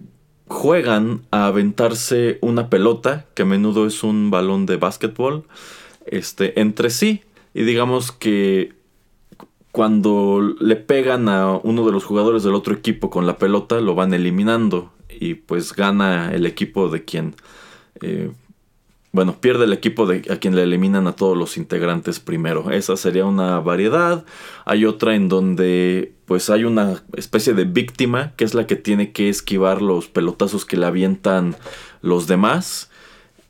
juegan 0.47 1.23
a 1.31 1.47
aventarse 1.47 2.39
una 2.41 2.69
pelota, 2.69 3.27
que 3.35 3.43
a 3.43 3.47
menudo 3.47 3.87
es 3.87 4.03
un 4.03 4.31
balón 4.31 4.67
de 4.67 4.77
básquetbol, 4.77 5.45
este, 6.07 6.61
entre 6.61 6.91
sí. 6.91 7.23
Y 7.55 7.63
digamos 7.63 8.13
que 8.13 8.73
cuando 9.73 10.57
le 10.59 10.77
pegan 10.77 11.29
a 11.29 11.53
uno 11.57 11.87
de 11.87 11.93
los 11.93 12.05
jugadores 12.05 12.43
del 12.43 12.55
otro 12.55 12.75
equipo 12.75 13.11
con 13.11 13.27
la 13.27 13.39
pelota, 13.39 13.81
lo 13.81 13.95
van 13.95 14.15
eliminando. 14.15 14.93
y 15.09 15.35
pues 15.35 15.75
gana 15.75 16.33
el 16.33 16.47
equipo 16.47 16.89
de 16.89 17.05
quien... 17.05 17.35
Eh, 18.01 18.31
bueno, 19.13 19.41
pierde 19.41 19.65
el 19.65 19.73
equipo 19.73 20.07
de 20.07 20.23
a 20.33 20.37
quien 20.37 20.55
le 20.55 20.63
eliminan 20.63 21.09
a 21.09 21.17
todos 21.17 21.37
los 21.37 21.57
integrantes 21.57 22.21
primero. 22.21 22.71
Esa 22.71 22.97
sería 22.97 23.25
una 23.25 23.59
variedad. 23.59 24.25
Hay 24.65 24.85
otra 24.85 25.17
en 25.17 25.29
donde 25.29 26.13
pues 26.27 26.49
hay 26.49 26.63
una 26.65 27.03
especie 27.17 27.55
de 27.55 27.65
víctima 27.65 28.33
que 28.37 28.45
es 28.45 28.55
la 28.55 28.69
que 28.69 28.77
tiene 28.77 29.11
que 29.11 29.29
esquivar 29.29 29.83
los 29.83 30.07
pelotazos 30.07 30.65
que 30.65 30.77
le 30.77 30.87
avientan 30.87 31.57
los 32.03 32.29
demás. 32.29 32.90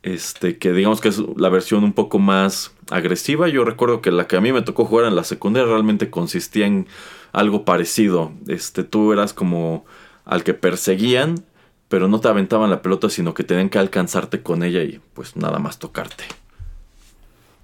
Este, 0.03 0.57
que 0.57 0.71
digamos 0.71 0.99
que 0.99 1.09
es 1.09 1.21
la 1.37 1.49
versión 1.49 1.83
un 1.83 1.93
poco 1.93 2.19
más 2.19 2.71
agresiva. 2.89 3.47
Yo 3.47 3.63
recuerdo 3.63 4.01
que 4.01 4.11
la 4.11 4.27
que 4.27 4.37
a 4.37 4.41
mí 4.41 4.51
me 4.51 4.61
tocó 4.61 4.85
jugar 4.85 5.07
en 5.07 5.15
la 5.15 5.23
secundaria 5.23 5.69
realmente 5.69 6.09
consistía 6.09 6.65
en 6.65 6.87
algo 7.31 7.65
parecido. 7.65 8.31
Este, 8.47 8.83
tú 8.83 9.13
eras 9.13 9.33
como 9.33 9.85
al 10.25 10.43
que 10.43 10.53
perseguían 10.53 11.43
pero 11.91 12.07
no 12.07 12.21
te 12.21 12.29
aventaban 12.29 12.69
la 12.69 12.81
pelota, 12.81 13.09
sino 13.09 13.33
que 13.33 13.43
tenían 13.43 13.67
que 13.67 13.77
alcanzarte 13.77 14.41
con 14.41 14.63
ella 14.63 14.81
y 14.81 15.01
pues 15.13 15.35
nada 15.35 15.59
más 15.59 15.77
tocarte. 15.77 16.23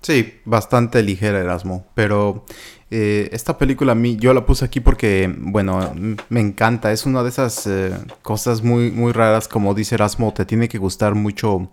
Sí, 0.01 0.33
bastante 0.43 1.01
ligera 1.01 1.39
Erasmo, 1.39 1.87
pero 1.95 2.43
eh, 2.91 3.29
esta 3.31 3.57
película 3.57 3.93
a 3.93 3.95
mí, 3.95 4.17
yo 4.17 4.33
la 4.33 4.45
puse 4.45 4.65
aquí 4.65 4.81
porque, 4.81 5.33
bueno, 5.37 5.95
me 6.27 6.41
encanta, 6.41 6.91
es 6.91 7.05
una 7.05 7.23
de 7.23 7.29
esas 7.29 7.67
eh, 7.67 7.97
cosas 8.21 8.63
muy, 8.63 8.91
muy 8.91 9.13
raras, 9.13 9.47
como 9.47 9.73
dice 9.73 9.95
Erasmo, 9.95 10.33
te 10.33 10.43
tiene 10.43 10.67
que 10.67 10.77
gustar 10.77 11.15
mucho 11.15 11.71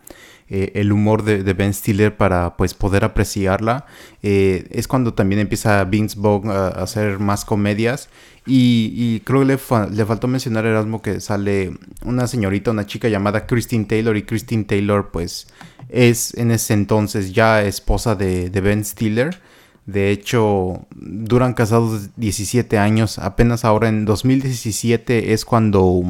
eh, 0.50 0.72
el 0.74 0.92
humor 0.92 1.22
de, 1.22 1.42
Ben 1.54 1.72
Stiller 1.72 2.16
para 2.16 2.56
pues 2.56 2.74
poder 2.74 3.04
apreciarla. 3.04 3.86
Eh, 4.22 4.66
es 4.70 4.86
cuando 4.86 5.14
también 5.14 5.40
empieza 5.40 5.82
Vince 5.84 6.16
Vaughn 6.18 6.50
a, 6.50 6.68
hacer 6.68 7.18
más 7.18 7.44
comedias. 7.44 8.10
Y, 8.46 9.20
creo 9.20 9.40
que 9.40 9.46
le, 9.46 9.58
faltó 10.04 10.28
mencionar 10.28 10.66
Erasmo 10.66 11.00
que 11.00 11.20
sale 11.20 11.78
una 12.04 12.26
señorita, 12.26 12.72
una 12.72 12.84
chica 12.84 13.08
llamada 13.08 13.46
Christine 13.46 13.86
Taylor. 13.86 14.16
Y 14.18 14.24
Christine 14.24 14.64
Taylor 14.64 15.10
pues 15.10 15.46
es 15.88 16.34
en 16.34 16.50
ese 16.50 16.74
entonces 16.74 17.32
ya 17.32 17.62
esposa 17.62 18.14
de, 18.14 18.50
Ben 18.50 18.84
Stiller. 18.84 19.40
De 19.86 20.10
hecho, 20.10 20.86
duran 20.94 21.54
casados 21.54 22.10
17 22.16 22.76
años. 22.76 23.18
Apenas 23.18 23.64
ahora 23.64 23.88
en 23.88 24.04
2017 24.04 25.32
es 25.32 25.46
cuando 25.46 26.02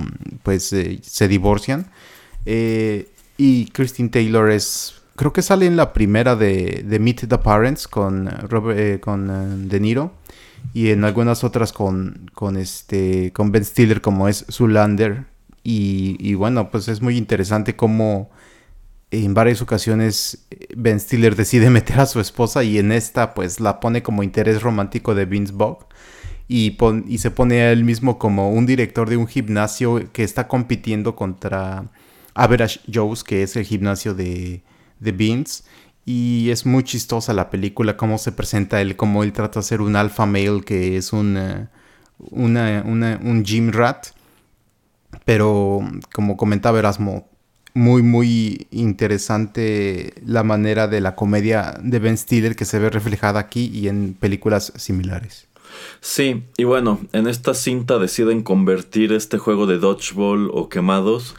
pues 0.42 0.72
eh, 0.72 0.98
se 1.02 1.28
divorcian. 1.28 1.86
Y 3.36 3.66
Christine 3.66 4.08
Taylor 4.08 4.50
es. 4.50 5.02
Creo 5.16 5.32
que 5.32 5.42
sale 5.42 5.66
en 5.66 5.76
la 5.76 5.92
primera 5.92 6.34
de, 6.34 6.84
de 6.86 6.98
Meet 6.98 7.28
the 7.28 7.38
Parents 7.38 7.86
con, 7.86 8.28
eh, 8.28 8.98
con 9.00 9.30
eh, 9.30 9.68
De 9.68 9.80
Niro. 9.80 10.12
Y 10.72 10.90
en 10.90 11.04
algunas 11.04 11.44
otras 11.44 11.72
con, 11.72 12.30
con, 12.34 12.56
este, 12.56 13.32
con 13.32 13.52
Ben 13.52 13.64
Stiller, 13.64 14.00
como 14.00 14.28
es 14.28 14.44
Zulander. 14.50 15.26
Y, 15.62 16.16
y 16.18 16.34
bueno, 16.34 16.70
pues 16.70 16.88
es 16.88 17.00
muy 17.00 17.16
interesante 17.16 17.76
cómo 17.76 18.30
en 19.22 19.34
varias 19.34 19.62
ocasiones 19.62 20.46
Ben 20.76 20.98
Stiller 20.98 21.36
decide 21.36 21.70
meter 21.70 22.00
a 22.00 22.06
su 22.06 22.20
esposa 22.20 22.64
y 22.64 22.78
en 22.78 22.92
esta 22.92 23.34
pues 23.34 23.60
la 23.60 23.80
pone 23.80 24.02
como 24.02 24.22
interés 24.22 24.62
romántico 24.62 25.14
de 25.14 25.24
Vince 25.24 25.52
Vaughn 25.54 25.78
y, 26.48 26.76
y, 27.08 27.18
se 27.18 27.30
pone 27.30 27.62
a 27.62 27.72
él 27.72 27.84
mismo 27.84 28.18
como 28.18 28.50
un 28.50 28.66
director 28.66 29.08
de 29.08 29.16
un 29.16 29.26
gimnasio 29.26 30.12
que 30.12 30.24
está 30.24 30.46
compitiendo 30.46 31.16
contra 31.16 31.86
Average 32.34 32.80
Joe's, 32.92 33.24
que 33.24 33.42
es 33.42 33.56
el 33.56 33.64
gimnasio 33.64 34.14
de, 34.14 34.62
de 35.00 35.12
Vince. 35.12 35.64
Y 36.06 36.50
es 36.50 36.66
muy 36.66 36.84
chistosa 36.84 37.32
la 37.32 37.48
película, 37.48 37.96
cómo 37.96 38.18
se 38.18 38.32
presenta 38.32 38.80
él, 38.80 38.96
cómo 38.96 39.22
él 39.22 39.32
trata 39.32 39.60
de 39.60 39.66
ser 39.66 39.80
un 39.80 39.96
alpha 39.96 40.26
male, 40.26 40.60
que 40.62 40.96
es 40.96 41.12
un, 41.12 41.36
eh, 41.38 41.66
un 42.30 43.44
gym 43.44 43.72
rat. 43.72 44.08
Pero 45.24 45.80
como 46.12 46.36
comentaba 46.36 46.78
Erasmo, 46.78 47.28
muy, 47.74 48.02
muy 48.02 48.68
interesante 48.70 50.14
la 50.24 50.44
manera 50.44 50.86
de 50.88 51.00
la 51.00 51.16
comedia 51.16 51.74
de 51.82 51.98
Ben 51.98 52.16
Stiller 52.16 52.54
que 52.54 52.64
se 52.64 52.78
ve 52.78 52.88
reflejada 52.88 53.40
aquí 53.40 53.70
y 53.72 53.88
en 53.88 54.14
películas 54.14 54.72
similares. 54.76 55.48
Sí, 56.00 56.44
y 56.56 56.64
bueno, 56.64 57.00
en 57.12 57.26
esta 57.26 57.52
cinta 57.52 57.98
deciden 57.98 58.42
convertir 58.42 59.12
este 59.12 59.38
juego 59.38 59.66
de 59.66 59.78
dodgeball 59.78 60.50
o 60.52 60.68
quemados 60.68 61.34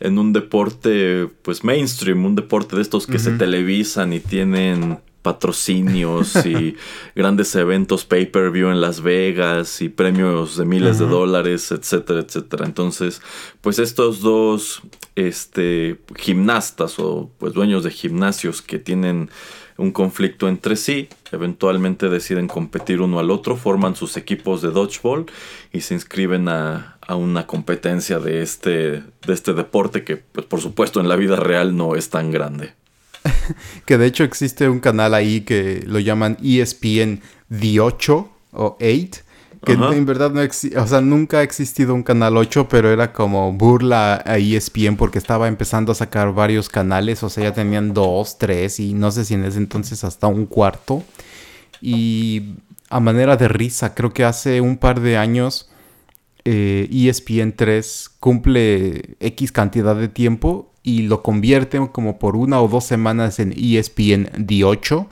en 0.00 0.18
un 0.18 0.32
deporte 0.32 1.28
pues 1.42 1.62
mainstream, 1.62 2.24
un 2.24 2.34
deporte 2.34 2.76
de 2.76 2.82
estos 2.82 3.06
que 3.06 3.18
se 3.18 3.32
televisan 3.32 4.12
y 4.12 4.20
tienen 4.20 4.98
patrocinios 5.22 6.34
y 6.46 6.76
grandes 7.14 7.54
eventos 7.54 8.06
pay-per-view 8.06 8.70
en 8.70 8.80
Las 8.80 9.02
Vegas 9.02 9.82
y 9.82 9.90
premios 9.90 10.56
de 10.56 10.64
miles 10.64 10.98
de 10.98 11.06
dólares, 11.06 11.70
etcétera, 11.70 12.20
etcétera. 12.20 12.64
Entonces, 12.64 13.20
pues 13.60 13.78
estos 13.78 14.20
dos 14.20 14.82
este 15.16 16.00
gimnastas 16.16 16.98
o 16.98 17.30
pues 17.38 17.52
dueños 17.52 17.84
de 17.84 17.90
gimnasios 17.90 18.62
que 18.62 18.78
tienen 18.78 19.28
un 19.76 19.92
conflicto 19.92 20.46
entre 20.46 20.76
sí, 20.76 21.08
eventualmente 21.32 22.10
deciden 22.10 22.48
competir 22.48 23.00
uno 23.00 23.18
al 23.18 23.30
otro, 23.30 23.56
forman 23.56 23.96
sus 23.96 24.18
equipos 24.18 24.60
de 24.60 24.70
dodgeball 24.70 25.24
y 25.72 25.80
se 25.80 25.94
inscriben 25.94 26.48
a, 26.48 26.98
una 27.16 27.46
competencia 27.46 28.18
de 28.18 28.42
este, 28.42 28.70
de 28.70 29.32
este 29.32 29.52
deporte 29.52 30.04
que 30.04 30.16
pues 30.16 30.46
por 30.46 30.60
supuesto 30.60 31.00
en 31.00 31.08
la 31.08 31.16
vida 31.16 31.36
real 31.36 31.76
no 31.76 31.96
es 31.96 32.10
tan 32.10 32.30
grande. 32.30 32.72
que 33.86 33.98
de 33.98 34.06
hecho 34.06 34.24
existe 34.24 34.68
un 34.68 34.80
canal 34.80 35.14
ahí 35.14 35.42
que 35.42 35.82
lo 35.86 35.98
llaman 35.98 36.38
ESPN 36.42 37.20
The 37.50 37.80
8 37.80 38.30
o 38.52 38.78
8 38.80 39.20
que 39.64 39.72
en 39.72 40.06
verdad 40.06 40.30
no 40.30 40.40
o 40.40 40.86
sea, 40.86 41.00
nunca 41.02 41.38
ha 41.38 41.42
existido 41.42 41.94
un 41.94 42.02
canal 42.02 42.36
8, 42.36 42.68
pero 42.68 42.90
era 42.90 43.12
como 43.12 43.52
burla 43.52 44.22
a 44.24 44.38
ESPN 44.38 44.96
porque 44.96 45.18
estaba 45.18 45.48
empezando 45.48 45.92
a 45.92 45.94
sacar 45.94 46.32
varios 46.32 46.70
canales, 46.70 47.22
o 47.22 47.28
sea, 47.28 47.44
ya 47.44 47.52
tenían 47.52 47.92
dos, 47.92 48.38
tres 48.38 48.80
y 48.80 48.94
no 48.94 49.10
sé 49.10 49.26
si 49.26 49.34
en 49.34 49.44
ese 49.44 49.58
entonces 49.58 50.02
hasta 50.02 50.28
un 50.28 50.46
cuarto. 50.46 51.04
Y 51.82 52.54
a 52.88 53.00
manera 53.00 53.36
de 53.36 53.48
risa, 53.48 53.94
creo 53.94 54.12
que 54.14 54.24
hace 54.24 54.62
un 54.62 54.78
par 54.78 55.00
de 55.00 55.18
años 55.18 55.69
eh, 56.44 56.88
e 56.90 57.52
3 57.52 58.10
cumple 58.20 59.16
X 59.20 59.52
cantidad 59.52 59.96
de 59.96 60.08
tiempo 60.08 60.72
y 60.82 61.02
lo 61.02 61.22
convierten 61.22 61.86
como 61.86 62.18
por 62.18 62.36
una 62.36 62.60
o 62.60 62.68
dos 62.68 62.84
semanas 62.84 63.38
en 63.38 63.52
ESPN 63.52 64.30
D8 64.46 65.06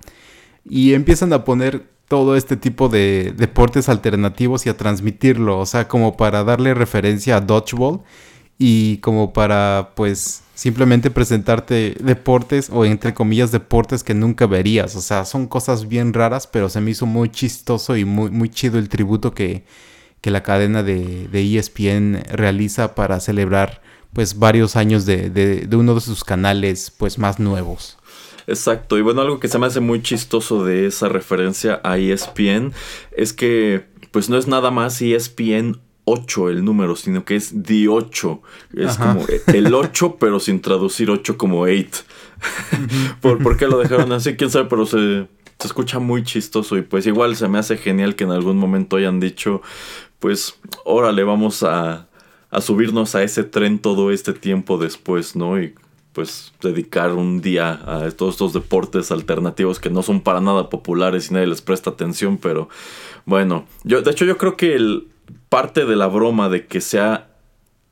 y 0.65 0.95
empiezan 0.95 1.33
a 1.33 1.45
poner 1.45 1.87
todo 2.09 2.37
este 2.37 2.57
tipo 2.57 2.89
de 2.89 3.35
deportes 3.37 3.89
alternativos 3.89 4.65
y 4.65 4.71
a 4.71 4.77
transmitirlo, 4.77 5.59
o 5.59 5.67
sea, 5.67 5.89
como 5.89 6.17
para 6.17 6.43
darle 6.43 6.73
referencia 6.73 7.37
a 7.37 7.41
dodgeball 7.41 8.01
y 8.59 8.97
como 8.99 9.33
para 9.33 9.93
pues 9.95 10.43
simplemente 10.55 11.11
presentarte 11.11 11.95
deportes 12.01 12.71
o 12.73 12.85
entre 12.85 13.15
comillas 13.15 13.53
deportes 13.53 14.03
que 14.03 14.15
nunca 14.15 14.47
verías, 14.47 14.97
o 14.97 15.03
sea, 15.03 15.25
son 15.25 15.47
cosas 15.47 15.87
bien 15.87 16.15
raras, 16.15 16.47
pero 16.47 16.69
se 16.69 16.81
me 16.81 16.91
hizo 16.91 17.07
muy 17.07 17.29
chistoso 17.31 17.97
y 17.97 18.05
muy, 18.05 18.31
muy 18.31 18.49
chido 18.49 18.79
el 18.79 18.89
tributo 18.89 19.35
que, 19.35 19.65
que 20.21 20.31
la 20.31 20.43
cadena 20.43 20.83
de, 20.83 21.29
de, 21.29 21.59
ESPN 21.59 22.23
realiza 22.31 22.95
para 22.95 23.21
celebrar 23.21 23.83
pues 24.13 24.39
varios 24.39 24.77
años 24.77 25.07
de, 25.07 25.31
de, 25.31 25.67
de 25.67 25.77
uno 25.77 25.95
de 25.95 26.01
sus 26.01 26.25
canales 26.25 26.93
pues 26.97 27.19
más 27.19 27.39
nuevos. 27.39 27.99
Exacto, 28.47 28.97
y 28.97 29.03
bueno, 29.03 29.21
algo 29.21 29.41
que 29.41 29.49
se 29.49 29.59
me 29.59 29.67
hace 29.67 29.81
muy 29.81 30.03
chistoso 30.03 30.65
de 30.65 30.87
esa 30.87 31.09
referencia 31.09 31.81
a 31.85 31.99
ESPN 31.99 32.73
es 33.13 33.35
que 33.35 33.85
pues 34.11 34.31
no 34.31 34.39
es 34.39 34.47
nada 34.47 34.71
más 34.71 35.03
ESPN 35.03 35.81
8 36.09 36.49
el 36.49 36.65
número, 36.65 36.97
sino 36.97 37.25
que 37.25 37.37
es 37.37 37.53
The 37.63 37.89
8. 37.89 38.43
Es 38.75 38.97
como 38.97 39.27
el 39.47 39.75
8, 39.75 40.17
pero 40.21 40.41
sin 40.41 40.61
traducir 40.61 41.11
8 41.11 41.37
como 41.37 41.61
8. 41.61 42.05
¿Por, 43.21 43.57
qué 43.57 43.67
lo 43.67 43.79
dejaron 43.79 44.13
así? 44.13 44.35
Quién 44.37 44.51
sabe, 44.51 44.69
pero 44.71 44.87
se, 44.87 45.29
se 45.59 45.67
escucha 45.67 45.99
muy 45.99 46.23
chistoso 46.23 46.77
y 46.77 46.83
pues 46.83 47.07
igual 47.07 47.37
se 47.37 47.49
me 47.49 47.59
hace 47.59 47.77
genial 47.77 48.15
que 48.15 48.25
en 48.25 48.31
algún 48.31 48.59
momento 48.59 48.97
hayan 48.97 49.21
dicho, 49.21 49.63
pues 50.19 50.59
órale, 50.85 51.25
vamos 51.25 51.63
a, 51.63 52.09
a 52.51 52.61
subirnos 52.61 53.15
a 53.15 53.23
ese 53.23 53.45
tren 53.45 53.79
todo 53.79 54.11
este 54.11 54.33
tiempo 54.33 54.79
después, 54.79 55.37
¿no? 55.37 55.61
Y 55.61 55.75
pues 56.13 56.53
dedicar 56.63 57.13
un 57.13 57.41
día 57.41 57.81
a 57.87 58.11
todos 58.11 58.35
estos 58.35 58.53
deportes 58.53 59.11
alternativos 59.11 59.79
que 59.79 59.91
no 59.91 60.03
son 60.03 60.21
para 60.21 60.41
nada 60.41 60.69
populares 60.69 61.31
y 61.31 61.35
nadie 61.35 61.47
les 61.47 61.63
presta 61.63 61.91
atención, 61.91 62.39
pero 62.39 62.69
bueno, 63.25 63.67
yo 63.85 64.03
de 64.03 64.11
hecho 64.11 64.25
yo 64.25 64.37
creo 64.39 64.57
que 64.57 64.75
el, 64.75 65.09
parte 65.49 65.87
de 65.87 65.97
la 65.97 66.07
broma 66.07 66.49
de 66.49 66.67
que 66.67 66.81
sea 66.81 67.28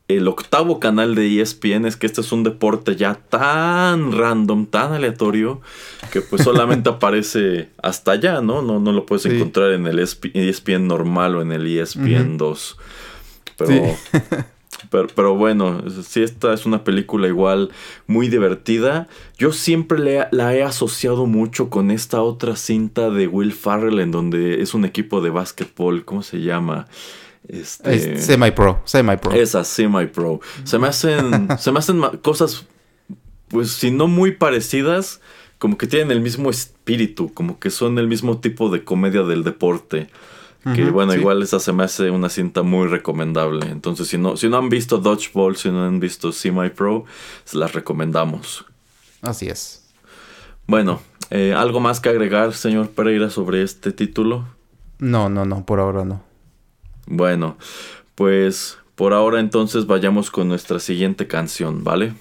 el 0.09 0.29
octavo 0.29 0.79
canal 0.79 1.15
de 1.15 1.41
ESPN 1.41 1.85
es 1.87 1.97
que 1.97 2.07
este 2.07 2.21
es 2.21 2.31
un 2.31 2.45
deporte 2.45 2.95
ya 2.95 3.15
tan 3.15 4.13
random, 4.13 4.67
tan 4.67 4.93
aleatorio, 4.93 5.61
que 6.13 6.21
pues 6.21 6.45
solamente 6.45 6.89
aparece 6.91 7.71
hasta 7.83 8.13
allá, 8.13 8.41
¿no? 8.41 8.63
No, 8.63 8.79
no 8.79 8.93
lo 8.93 9.05
puedes 9.05 9.27
encontrar 9.27 9.73
en 9.73 9.87
el 9.87 9.99
ESPN 9.99 10.31
e 10.35 10.79
normal 10.79 11.37
o 11.37 11.43
en 11.43 11.53
el 11.53 11.67
ESPN 11.67 12.37
2. 12.39 12.77
Pero 13.57 13.97
Pero, 15.15 15.35
bueno, 15.35 15.83
si 16.03 16.23
esta 16.23 16.53
es 16.53 16.67
una 16.67 16.85
película 16.85 17.27
igual 17.27 17.71
muy 18.07 18.29
divertida. 18.29 19.09
Yo 19.39 19.53
siempre 19.53 20.29
la 20.31 20.55
he 20.55 20.63
asociado 20.63 21.27
mucho 21.27 21.71
con 21.71 21.91
esta 21.91 22.23
otra 22.23 22.57
cinta 22.57 23.11
de 23.11 23.27
Will 23.27 23.53
Farrell 23.53 24.01
en 24.01 24.11
donde 24.11 24.63
es 24.63 24.75
un 24.75 24.85
equipo 24.85 25.21
de 25.21 25.31
básquetbol. 25.31 26.05
¿Cómo 26.05 26.23
se 26.23 26.41
llama? 26.41 26.87
Este, 27.49 28.21
semi-pro, 28.21 28.81
semi-pro. 28.85 29.33
Esas, 29.33 29.69
semi-pro. 29.69 30.41
Se 30.65 30.79
me 30.79 30.89
hacen, 30.89 31.49
se 31.59 31.73
me 31.73 31.79
hacen 31.79 32.01
cosas, 32.23 32.67
pues 33.49 33.71
si 33.71 33.91
no 33.91 34.09
muy 34.09 34.33
parecidas, 34.33 35.21
como 35.59 35.79
que 35.79 35.87
tienen 35.87 36.11
el 36.11 36.21
mismo 36.21 36.51
espíritu, 36.51 37.33
como 37.33 37.59
que 37.59 37.71
son 37.71 37.99
el 37.99 38.09
mismo 38.09 38.39
tipo 38.39 38.69
de 38.71 38.85
comedia 38.85 39.23
del 39.23 39.45
deporte. 39.45 40.09
Que 40.75 40.91
bueno, 40.91 41.15
igual 41.15 41.45
esa 41.45 41.61
se 41.61 41.73
me 41.73 41.85
hace 41.85 42.11
una 42.11 42.29
cinta 42.29 42.65
muy 42.65 42.89
recomendable. 42.89 43.67
Entonces, 43.71 44.09
si 44.09 44.19
no, 44.19 44.37
si 44.37 44.49
no 44.49 44.57
han 44.57 44.69
visto 44.69 44.99
Dodgeball, 44.99 45.55
si 45.55 45.71
no 45.71 45.87
han 45.87 46.01
visto 46.01 46.33
Semi 46.33 46.71
Pro, 46.71 47.05
se 47.45 47.57
las 47.57 47.73
recomendamos. 47.73 48.65
Así 49.23 49.47
es. 49.47 49.87
Bueno, 50.67 51.01
eh, 51.31 51.55
¿algo 51.57 51.79
más 51.79 52.01
que 52.01 52.09
agregar, 52.09 52.53
señor 52.53 52.91
Pereira, 52.91 53.31
sobre 53.31 53.63
este 53.63 53.93
título? 53.93 54.45
No, 54.99 55.29
no, 55.29 55.45
no, 55.45 55.65
por 55.65 55.79
ahora 55.79 56.05
no. 56.05 56.26
Bueno, 57.07 57.57
pues 58.15 58.79
por 58.95 59.13
ahora 59.13 59.41
entonces 59.41 59.87
vayamos 59.87 60.31
con 60.31 60.49
nuestra 60.49 60.81
siguiente 60.81 61.27
canción, 61.27 61.85
¿vale? 61.85 62.15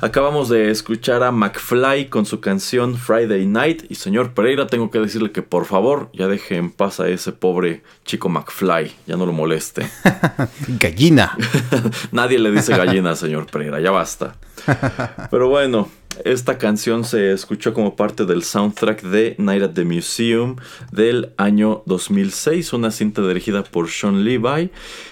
Acabamos 0.00 0.48
de 0.48 0.70
escuchar 0.70 1.24
a 1.24 1.32
McFly 1.32 2.08
con 2.08 2.24
su 2.24 2.38
canción 2.38 2.96
Friday 2.96 3.46
Night. 3.46 3.82
Y 3.88 3.96
señor 3.96 4.32
Pereira, 4.32 4.68
tengo 4.68 4.92
que 4.92 5.00
decirle 5.00 5.32
que 5.32 5.42
por 5.42 5.64
favor 5.64 6.08
ya 6.12 6.28
deje 6.28 6.54
en 6.54 6.70
paz 6.70 7.00
a 7.00 7.08
ese 7.08 7.32
pobre 7.32 7.82
chico 8.04 8.28
McFly. 8.28 8.94
Ya 9.06 9.16
no 9.16 9.26
lo 9.26 9.32
moleste. 9.32 9.90
Gallina. 10.68 11.36
Nadie 12.12 12.38
le 12.38 12.52
dice 12.52 12.76
gallina, 12.76 13.16
señor 13.16 13.46
Pereira. 13.46 13.80
Ya 13.80 13.90
basta. 13.90 14.36
Pero 15.32 15.48
bueno, 15.48 15.88
esta 16.24 16.58
canción 16.58 17.04
se 17.04 17.32
escuchó 17.32 17.72
como 17.74 17.94
parte 17.94 18.24
del 18.24 18.42
soundtrack 18.42 19.02
de 19.02 19.34
Night 19.38 19.62
at 19.62 19.70
the 19.70 19.84
Museum 19.84 20.56
del 20.90 21.32
año 21.36 21.82
2006, 21.86 22.72
una 22.72 22.90
cinta 22.90 23.26
dirigida 23.26 23.62
por 23.62 23.88
Sean 23.88 24.24
Levi 24.24 24.70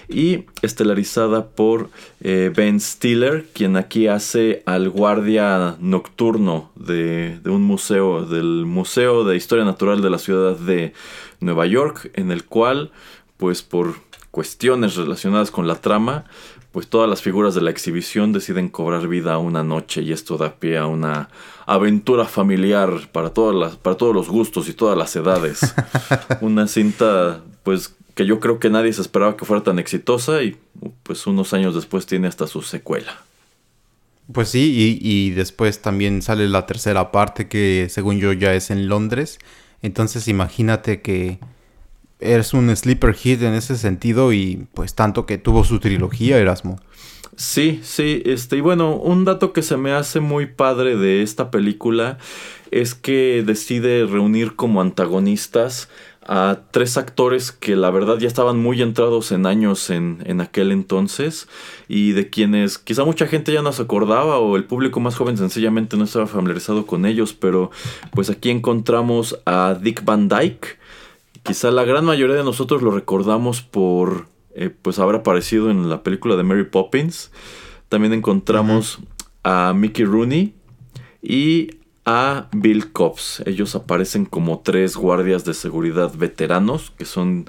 y 0.09 0.45
estelarizada 0.61 1.47
por 1.47 1.89
eh, 2.21 2.51
Ben 2.55 2.79
Stiller, 2.79 3.45
quien 3.53 3.77
aquí 3.77 4.07
hace 4.07 4.63
al 4.65 4.89
guardia 4.89 5.77
nocturno 5.79 6.71
de, 6.75 7.39
de 7.41 7.49
un 7.49 7.63
museo, 7.63 8.25
del 8.25 8.65
Museo 8.65 9.23
de 9.23 9.37
Historia 9.37 9.65
Natural 9.65 10.01
de 10.01 10.09
la 10.09 10.17
ciudad 10.17 10.57
de 10.57 10.93
Nueva 11.39 11.65
York, 11.65 12.11
en 12.15 12.31
el 12.31 12.43
cual, 12.43 12.91
pues 13.37 13.61
por 13.63 13.95
cuestiones 14.31 14.95
relacionadas 14.95 15.51
con 15.51 15.67
la 15.67 15.81
trama, 15.81 16.25
pues 16.71 16.87
todas 16.87 17.09
las 17.09 17.21
figuras 17.21 17.55
de 17.55 17.61
la 17.61 17.71
exhibición 17.71 18.33
deciden 18.33 18.69
cobrar 18.69 19.07
vida 19.07 19.37
una 19.37 19.63
noche 19.63 20.01
y 20.01 20.11
esto 20.11 20.37
da 20.37 20.55
pie 20.55 20.77
a 20.77 20.85
una 20.85 21.29
aventura 21.65 22.25
familiar 22.25 23.09
para, 23.11 23.31
todas 23.31 23.55
las, 23.55 23.75
para 23.77 23.97
todos 23.97 24.13
los 24.13 24.29
gustos 24.29 24.69
y 24.69 24.73
todas 24.73 24.97
las 24.97 25.15
edades. 25.15 25.59
una 26.41 26.67
cinta 26.67 27.41
pues 27.63 27.95
que 28.15 28.25
yo 28.25 28.39
creo 28.39 28.59
que 28.59 28.69
nadie 28.69 28.93
se 28.93 29.01
esperaba 29.01 29.37
que 29.37 29.45
fuera 29.45 29.63
tan 29.63 29.79
exitosa 29.79 30.41
y 30.43 30.57
pues 31.03 31.27
unos 31.27 31.53
años 31.53 31.75
después 31.75 32.05
tiene 32.05 32.27
hasta 32.27 32.47
su 32.47 32.61
secuela. 32.61 33.21
Pues 34.31 34.49
sí, 34.49 34.99
y, 35.01 35.07
y 35.07 35.29
después 35.31 35.81
también 35.81 36.21
sale 36.21 36.49
la 36.49 36.65
tercera 36.65 37.11
parte 37.11 37.47
que 37.47 37.87
según 37.89 38.19
yo 38.19 38.33
ya 38.33 38.53
es 38.53 38.71
en 38.71 38.89
Londres. 38.89 39.39
Entonces 39.81 40.27
imagínate 40.27 41.01
que 41.01 41.39
eres 42.19 42.53
un 42.53 42.75
sleeper 42.75 43.13
hit 43.13 43.41
en 43.41 43.53
ese 43.53 43.77
sentido 43.77 44.33
y 44.33 44.67
pues 44.73 44.95
tanto 44.95 45.25
que 45.25 45.37
tuvo 45.37 45.63
su 45.63 45.79
trilogía 45.79 46.37
Erasmo. 46.37 46.79
Sí, 47.35 47.81
sí, 47.83 48.23
este, 48.25 48.57
y 48.57 48.61
bueno, 48.61 48.95
un 48.95 49.23
dato 49.23 49.53
que 49.53 49.61
se 49.61 49.77
me 49.77 49.91
hace 49.91 50.19
muy 50.19 50.47
padre 50.47 50.95
de 50.95 51.21
esta 51.21 51.51
película 51.51 52.17
es 52.71 52.95
que 52.95 53.43
decide 53.45 54.07
reunir 54.07 54.55
como 54.55 54.81
antagonistas 54.81 55.87
a 56.27 56.61
tres 56.71 56.97
actores 56.97 57.51
que 57.51 57.75
la 57.75 57.89
verdad 57.89 58.17
ya 58.17 58.27
estaban 58.27 58.57
muy 58.59 58.81
entrados 58.81 59.31
en 59.31 59.45
años 59.45 59.89
en, 59.89 60.23
en, 60.25 60.41
aquel 60.41 60.71
entonces 60.71 61.47
y 61.87 62.11
de 62.11 62.29
quienes 62.29 62.79
quizá 62.79 63.05
mucha 63.05 63.27
gente 63.27 63.53
ya 63.53 63.61
no 63.61 63.71
se 63.71 63.83
acordaba 63.83 64.39
o 64.39 64.57
el 64.57 64.65
público 64.65 64.99
más 64.99 65.15
joven 65.15 65.37
sencillamente 65.37 65.95
no 65.95 66.03
estaba 66.03 66.27
familiarizado 66.27 66.85
con 66.85 67.05
ellos, 67.05 67.33
pero 67.33 67.71
pues 68.11 68.29
aquí 68.29 68.49
encontramos 68.49 69.39
a 69.45 69.77
Dick 69.79 70.03
Van 70.03 70.27
Dyke. 70.27 70.79
Quizá 71.47 71.71
la 71.71 71.85
gran 71.85 72.03
mayoría 72.03 72.35
de 72.35 72.43
nosotros 72.43 72.81
lo 72.81 72.91
recordamos 72.91 73.61
por 73.61 74.27
eh, 74.53 74.69
pues 74.69 74.99
haber 74.99 75.15
aparecido 75.15 75.71
en 75.71 75.89
la 75.89 76.03
película 76.03 76.35
de 76.35 76.43
Mary 76.43 76.65
Poppins. 76.65 77.31
También 77.87 78.11
encontramos 78.11 78.97
uh 78.97 79.01
-huh. 79.01 79.69
a 79.69 79.73
Mickey 79.73 80.03
Rooney 80.03 80.55
y 81.21 81.77
a 82.05 82.49
Bill 82.51 82.91
Cobbs. 82.91 83.43
Ellos 83.45 83.75
aparecen 83.75 84.25
como 84.25 84.59
tres 84.59 84.97
guardias 84.97 85.45
de 85.45 85.53
seguridad 85.53 86.11
veteranos, 86.17 86.91
que 86.91 87.05
son, 87.05 87.45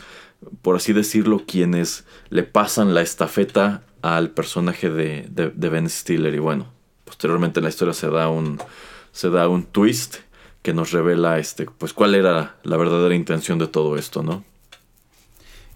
por 0.63 0.77
así 0.77 0.93
decirlo, 0.93 1.43
quienes 1.45 2.05
le 2.31 2.45
pasan 2.45 2.95
la 2.95 3.03
estafeta 3.03 3.83
al 4.03 4.31
personaje 4.31 4.91
de, 4.91 5.27
de, 5.29 5.51
de 5.51 5.69
Ben 5.69 5.91
Stiller. 5.91 6.35
Y 6.35 6.39
bueno, 6.39 6.67
posteriormente 7.05 7.59
en 7.59 7.65
la 7.65 7.71
historia 7.71 7.95
se 7.95 8.11
da 8.11 8.29
un, 8.29 8.59
se 9.11 9.29
da 9.29 9.49
un 9.49 9.65
twist 9.65 10.19
que 10.69 10.75
nos 10.75 10.93
revela 10.93 11.39
este, 11.39 11.65
pues 11.65 11.95
cuál 11.95 12.15
era 12.15 12.57
la 12.63 12.77
verdadera 12.77 13.15
intención 13.15 13.59
de 13.59 13.69
todo 13.69 13.97
esto, 13.97 14.23
¿no? 14.23 14.45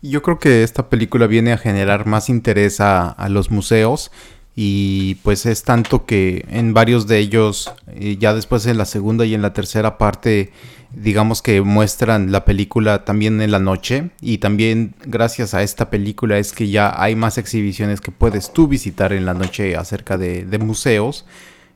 Yo 0.03 0.21
creo 0.21 0.39
que 0.39 0.63
esta 0.63 0.91
película 0.91 1.27
viene 1.27 1.55
a 1.55 1.57
generar 1.57 2.05
más 2.05 2.29
interés 2.29 2.79
a, 2.79 3.17
los 3.31 3.51
museos 3.51 4.13
y 4.55 5.15
pues 5.23 5.47
es 5.47 5.63
tanto 5.63 6.05
que 6.05 6.45
en 6.51 6.75
varios 6.75 7.07
de 7.07 7.21
ellos, 7.21 7.73
eh, 7.87 8.19
ya 8.21 8.35
después 8.35 8.67
en 8.67 8.77
la 8.77 8.85
segunda 8.85 9.25
y 9.25 9.33
en 9.33 9.41
la 9.41 9.55
tercera 9.55 9.97
parte, 9.97 10.53
digamos 10.95 11.41
que 11.41 11.63
muestran 11.63 12.31
la 12.31 12.45
película 12.45 13.07
también 13.07 13.41
en 13.41 13.51
la 13.51 13.61
noche 13.61 14.11
y 14.21 14.39
también 14.39 14.95
gracias 15.07 15.55
a 15.55 15.63
esta 15.63 15.89
película 15.89 16.37
es 16.37 16.53
que 16.53 16.69
ya 16.69 17.03
hay 17.03 17.17
más 17.17 17.39
exhibiciones 17.39 18.03
que 18.03 18.11
puedes 18.11 18.53
tú 18.53 18.69
visitar 18.69 19.15
en 19.15 19.25
la 19.25 19.33
noche 19.33 19.75
acerca 19.75 20.19
de, 20.19 20.45
de 20.45 20.59
museos 20.59 21.25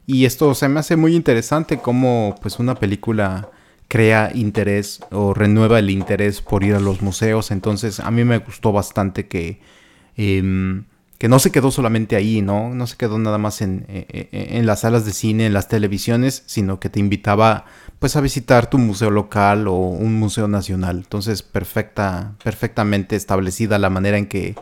y 0.07 0.25
esto 0.25 0.55
se 0.55 0.69
me 0.69 0.81
hace 0.81 0.97
muy 0.97 1.15
interesante 1.15 1.79
como 1.79 2.35
pues 2.41 2.59
una 2.59 2.75
película 2.75 3.51
crea 3.89 4.31
interés 4.35 5.01
o 5.11 5.35
renueva 5.35 5.79
el 5.79 5.91
interés 5.91 6.41
por 6.41 6.65
ir 6.65 6.75
a 6.75 6.81
los 6.81 7.03
museos 7.03 7.51
entonces 7.51 8.01
a 8.01 8.11
mí 8.11 8.25
me 8.25 8.39
gustó 8.39 8.73
bastante 8.73 9.27
que 9.27 9.61
eh, 10.17 10.83
que 11.19 11.29
no 11.29 11.39
se 11.39 11.51
quedó 11.51 11.71
solamente 11.71 12.15
ahí, 12.17 12.43
¿no? 12.43 12.75
No 12.75 12.87
se 12.87 12.97
quedó 12.97 13.19
nada 13.19 13.39
más 13.39 13.63
en, 13.63 13.87
en, 13.89 14.29
en, 14.31 14.67
las 14.67 14.81
salas 14.81 15.07
de 15.07 15.13
cine, 15.13 15.47
en 15.47 15.55
las 15.55 15.69
televisiones, 15.69 16.43
sino 16.47 16.79
que 16.79 16.91
te 16.91 17.01
invitaba 17.01 17.65
pues 17.99 18.17
a 18.17 18.21
visitar 18.21 18.69
tu 18.69 18.77
museo 18.79 19.11
local 19.11 19.67
o 19.67 19.75
un 19.77 20.15
museo 20.15 20.47
nacional. 20.47 20.99
Entonces, 20.99 21.43
perfecta, 21.43 22.35
perfectamente 22.45 23.17
establecida 23.17 23.79
la 23.79 23.89
manera 23.89 24.19
en 24.19 24.27
que 24.27 24.57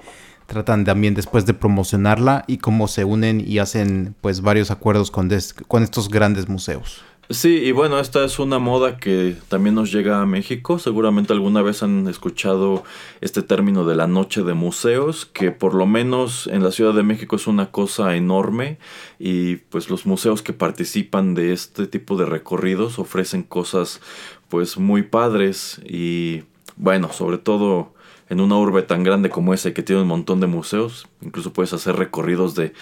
tratan 0.46 0.84
también 0.84 1.14
después 1.14 1.46
de 1.46 1.54
promocionarla 1.54 2.44
y 2.46 2.58
cómo 2.58 2.88
se 2.88 3.04
unen 3.04 3.42
y 3.46 3.58
hacen 3.58 4.14
pues 4.20 4.40
varios 4.40 4.70
acuerdos 4.70 5.10
con, 5.10 5.30
con 5.68 5.82
estos 5.82 6.08
grandes 6.08 6.48
museos. 6.48 7.02
Sí, 7.30 7.56
y 7.56 7.72
bueno, 7.72 7.98
esta 8.00 8.22
es 8.22 8.38
una 8.38 8.58
moda 8.58 8.98
que 8.98 9.34
también 9.48 9.74
nos 9.74 9.90
llega 9.90 10.20
a 10.20 10.26
México. 10.26 10.78
Seguramente 10.78 11.32
alguna 11.32 11.62
vez 11.62 11.82
han 11.82 12.06
escuchado 12.06 12.84
este 13.22 13.40
término 13.40 13.86
de 13.86 13.94
la 13.94 14.06
noche 14.06 14.42
de 14.42 14.52
museos, 14.52 15.24
que 15.24 15.50
por 15.50 15.72
lo 15.72 15.86
menos 15.86 16.46
en 16.48 16.62
la 16.62 16.70
Ciudad 16.70 16.92
de 16.92 17.02
México 17.02 17.36
es 17.36 17.46
una 17.46 17.70
cosa 17.70 18.14
enorme 18.14 18.76
y 19.18 19.56
pues 19.56 19.88
los 19.88 20.04
museos 20.04 20.42
que 20.42 20.52
participan 20.52 21.34
de 21.34 21.54
este 21.54 21.86
tipo 21.86 22.18
de 22.18 22.26
recorridos 22.26 22.98
ofrecen 22.98 23.42
cosas 23.42 24.02
pues 24.50 24.76
muy 24.76 25.02
padres 25.02 25.80
y 25.88 26.42
bueno, 26.76 27.10
sobre 27.10 27.38
todo 27.38 27.93
en 28.28 28.40
una 28.40 28.56
urbe 28.56 28.82
tan 28.82 29.02
grande 29.02 29.30
como 29.30 29.54
esa 29.54 29.72
que 29.74 29.82
tiene 29.82 30.02
un 30.02 30.08
montón 30.08 30.40
de 30.40 30.46
museos, 30.46 31.08
incluso 31.20 31.52
puedes 31.52 31.72
hacer 31.72 31.96
recorridos 31.96 32.54
de 32.54 32.72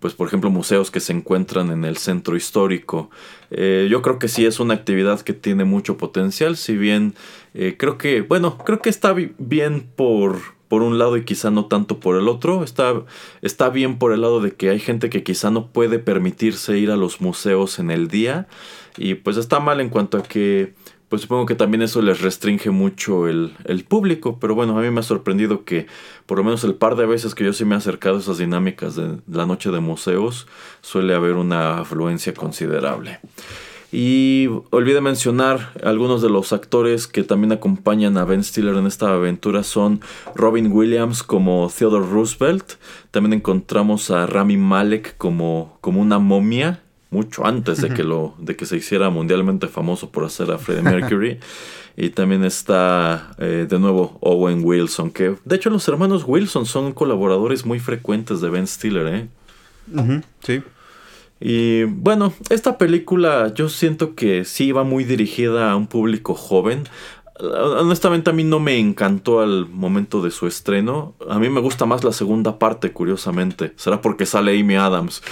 pues 0.00 0.14
por 0.14 0.28
ejemplo 0.28 0.50
museos 0.50 0.90
que 0.90 1.00
se 1.00 1.12
encuentran 1.12 1.70
en 1.70 1.84
el 1.84 1.96
centro 1.96 2.36
histórico. 2.36 3.10
Eh, 3.50 3.88
yo 3.90 4.02
creo 4.02 4.18
que 4.18 4.28
sí 4.28 4.46
es 4.46 4.60
una 4.60 4.74
actividad 4.74 5.20
que 5.20 5.32
tiene 5.32 5.64
mucho 5.64 5.96
potencial, 5.96 6.56
si 6.56 6.76
bien 6.76 7.14
eh, 7.54 7.76
creo 7.76 7.98
que, 7.98 8.20
bueno, 8.20 8.58
creo 8.58 8.80
que 8.80 8.90
está 8.90 9.12
bien 9.38 9.88
por, 9.96 10.38
por 10.68 10.82
un 10.82 10.98
lado 10.98 11.16
y 11.16 11.24
quizá 11.24 11.50
no 11.50 11.66
tanto 11.66 11.98
por 11.98 12.16
el 12.16 12.28
otro. 12.28 12.62
Está, 12.62 13.02
está 13.42 13.70
bien 13.70 13.98
por 13.98 14.12
el 14.12 14.20
lado 14.20 14.40
de 14.40 14.52
que 14.52 14.70
hay 14.70 14.78
gente 14.78 15.10
que 15.10 15.24
quizá 15.24 15.50
no 15.50 15.68
puede 15.68 15.98
permitirse 15.98 16.78
ir 16.78 16.90
a 16.90 16.96
los 16.96 17.20
museos 17.20 17.78
en 17.78 17.90
el 17.90 18.08
día 18.08 18.46
y 18.96 19.14
pues 19.14 19.36
está 19.36 19.60
mal 19.60 19.80
en 19.80 19.88
cuanto 19.88 20.18
a 20.18 20.22
que 20.22 20.74
pues 21.08 21.22
supongo 21.22 21.46
que 21.46 21.54
también 21.54 21.82
eso 21.82 22.02
les 22.02 22.20
restringe 22.20 22.70
mucho 22.70 23.28
el, 23.28 23.54
el, 23.64 23.84
público, 23.84 24.38
pero 24.38 24.54
bueno, 24.54 24.78
a 24.78 24.82
mí 24.82 24.90
me 24.90 25.00
ha 25.00 25.02
sorprendido 25.02 25.64
que 25.64 25.86
por 26.26 26.38
lo 26.38 26.44
menos 26.44 26.64
el 26.64 26.74
par 26.74 26.96
de 26.96 27.06
veces 27.06 27.34
que 27.34 27.44
yo 27.44 27.52
sí 27.52 27.64
me 27.64 27.74
he 27.74 27.78
acercado 27.78 28.16
a 28.16 28.20
esas 28.20 28.38
dinámicas 28.38 28.94
de 28.94 29.18
la 29.26 29.46
noche 29.46 29.70
de 29.70 29.80
museos, 29.80 30.46
suele 30.82 31.14
haber 31.14 31.34
una 31.34 31.80
afluencia 31.80 32.34
considerable. 32.34 33.20
Y 33.90 34.48
olvidé 34.68 35.00
mencionar 35.00 35.72
algunos 35.82 36.20
de 36.20 36.28
los 36.28 36.52
actores 36.52 37.06
que 37.06 37.22
también 37.22 37.52
acompañan 37.52 38.18
a 38.18 38.24
Ben 38.24 38.44
Stiller 38.44 38.74
en 38.74 38.86
esta 38.86 39.14
aventura 39.14 39.62
son 39.62 40.02
Robin 40.34 40.70
Williams 40.70 41.22
como 41.22 41.70
Theodore 41.74 42.04
Roosevelt, 42.06 42.74
también 43.10 43.32
encontramos 43.32 44.10
a 44.10 44.26
Rami 44.26 44.58
Malek 44.58 45.16
como, 45.16 45.78
como 45.80 46.02
una 46.02 46.18
momia, 46.18 46.82
mucho 47.10 47.46
antes 47.46 47.80
de 47.80 47.88
que 47.88 48.04
lo 48.04 48.34
de 48.38 48.54
que 48.56 48.66
se 48.66 48.76
hiciera 48.76 49.08
mundialmente 49.10 49.68
famoso 49.68 50.10
por 50.10 50.24
hacer 50.24 50.50
a 50.50 50.58
Freddie 50.58 50.82
Mercury. 50.82 51.38
Y 52.00 52.10
también 52.10 52.44
está 52.44 53.34
eh, 53.38 53.66
de 53.68 53.78
nuevo 53.80 54.18
Owen 54.20 54.60
Wilson 54.62 55.10
que 55.10 55.34
de 55.44 55.56
hecho 55.56 55.68
los 55.68 55.88
hermanos 55.88 56.22
Wilson 56.24 56.64
son 56.64 56.92
colaboradores 56.92 57.66
muy 57.66 57.80
frecuentes 57.80 58.40
de 58.40 58.50
Ben 58.50 58.68
Stiller 58.68 59.06
¿eh? 59.08 59.28
Uh 59.92 60.02
-huh, 60.02 60.22
sí. 60.40 60.62
Y 61.40 61.82
bueno 61.84 62.32
esta 62.50 62.78
película 62.78 63.52
yo 63.52 63.68
siento 63.68 64.14
que 64.14 64.44
sí 64.44 64.70
va 64.70 64.84
muy 64.84 65.02
dirigida 65.02 65.72
a 65.72 65.76
un 65.76 65.88
público 65.88 66.34
joven 66.34 66.84
honestamente 67.40 68.30
a 68.30 68.32
mí 68.32 68.44
no 68.44 68.60
me 68.60 68.78
encantó 68.78 69.40
al 69.40 69.66
momento 69.66 70.22
de 70.22 70.30
su 70.30 70.46
estreno. 70.46 71.14
A 71.28 71.38
mí 71.38 71.48
me 71.48 71.60
gusta 71.60 71.86
más 71.86 72.04
la 72.04 72.12
segunda 72.12 72.58
parte, 72.58 72.92
curiosamente. 72.92 73.72
Será 73.76 74.00
porque 74.00 74.26
sale 74.26 74.58
Amy 74.58 74.76
Adams. 74.76 75.22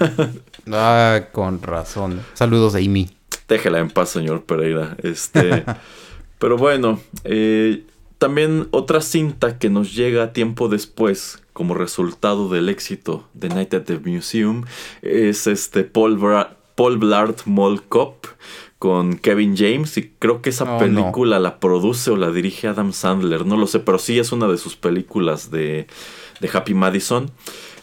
ah, 0.72 1.20
con 1.32 1.62
razón. 1.62 2.20
Saludos 2.34 2.74
a 2.74 2.78
Amy. 2.78 3.10
Déjela 3.48 3.78
en 3.78 3.90
paz, 3.90 4.10
señor 4.10 4.44
Pereira. 4.44 4.96
Este, 5.02 5.64
pero 6.38 6.56
bueno, 6.56 7.00
eh, 7.24 7.84
también 8.18 8.68
otra 8.72 9.00
cinta 9.00 9.58
que 9.58 9.70
nos 9.70 9.94
llega 9.94 10.32
tiempo 10.32 10.68
después 10.68 11.42
como 11.52 11.74
resultado 11.74 12.48
del 12.48 12.68
éxito 12.68 13.28
de 13.34 13.48
Night 13.48 13.74
at 13.74 13.82
the 13.82 13.98
Museum 13.98 14.64
es 15.02 15.46
este 15.46 15.84
Paul, 15.84 16.16
Bra 16.16 16.56
Paul 16.74 16.98
Blart 16.98 17.46
Mall 17.46 17.82
Cop 17.82 18.26
con 18.78 19.18
Kevin 19.18 19.56
James 19.56 19.96
y 19.96 20.12
creo 20.18 20.40
que 20.40 20.50
esa 20.50 20.76
oh, 20.76 20.78
película 20.78 21.36
no. 21.36 21.42
la 21.42 21.60
produce 21.60 22.10
o 22.10 22.16
la 22.16 22.30
dirige 22.30 22.68
Adam 22.68 22.92
Sandler, 22.92 23.44
no 23.44 23.56
lo 23.56 23.66
sé, 23.66 23.80
pero 23.80 23.98
sí 23.98 24.18
es 24.18 24.30
una 24.32 24.46
de 24.46 24.56
sus 24.56 24.76
películas 24.76 25.50
de, 25.50 25.86
de 26.40 26.50
Happy 26.52 26.74
Madison. 26.74 27.30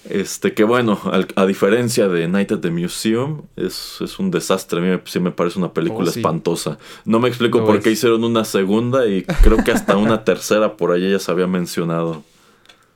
Este, 0.09 0.53
que 0.53 0.63
bueno, 0.63 0.99
al, 1.11 1.27
a 1.35 1.47
diferencia 1.47 2.07
de 2.07 2.27
Night 2.27 2.51
at 2.51 2.59
the 2.59 2.69
Museum, 2.69 3.41
es, 3.55 3.97
es 4.01 4.19
un 4.19 4.29
desastre. 4.29 4.79
A 4.79 4.83
mí 4.83 5.01
sí 5.05 5.19
me 5.19 5.31
parece 5.31 5.57
una 5.57 5.73
película 5.73 6.09
oh, 6.09 6.11
sí. 6.11 6.19
espantosa. 6.19 6.77
No 7.05 7.19
me 7.19 7.27
explico 7.27 7.59
no 7.59 7.65
por 7.65 7.77
es. 7.77 7.83
qué 7.83 7.91
hicieron 7.91 8.23
una 8.23 8.45
segunda 8.45 9.07
y 9.07 9.23
creo 9.23 9.63
que 9.63 9.71
hasta 9.71 9.97
una 9.97 10.23
tercera 10.23 10.77
por 10.77 10.91
allá 10.91 11.09
ya 11.09 11.19
se 11.19 11.31
había 11.31 11.47
mencionado. 11.47 12.23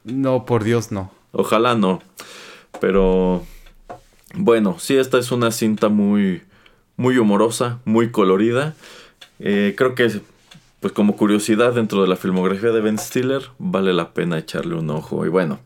No, 0.04 0.45
por 0.45 0.64
Dios, 0.64 0.91
no. 0.91 1.12
Ojalá 1.32 1.76
no. 1.76 2.02
Pero 2.80 3.43
bueno, 4.36 4.78
sí, 4.80 4.95
esta 4.95 5.18
es 5.18 5.32
una 5.32 5.52
cinta 5.52 5.89
muy, 5.89 6.43
muy 7.00 7.18
humorosa, 7.18 7.80
muy 7.86 8.12
colorida. 8.12 8.76
Eh, 9.39 9.74
creo 9.78 9.95
que, 9.95 10.20
pues 10.82 10.91
como 10.91 11.16
curiosidad 11.16 11.72
dentro 11.74 12.02
de 12.02 12.10
la 12.10 12.18
filmografía 12.18 12.72
de 12.72 12.82
Ben 12.82 12.97
Stiller, 13.00 13.41
vale 13.58 13.93
la 13.93 14.14
pena 14.14 14.38
echarle 14.38 14.76
un 14.76 14.89
ojo. 14.89 15.26
Y 15.26 15.30
bueno, 15.30 15.62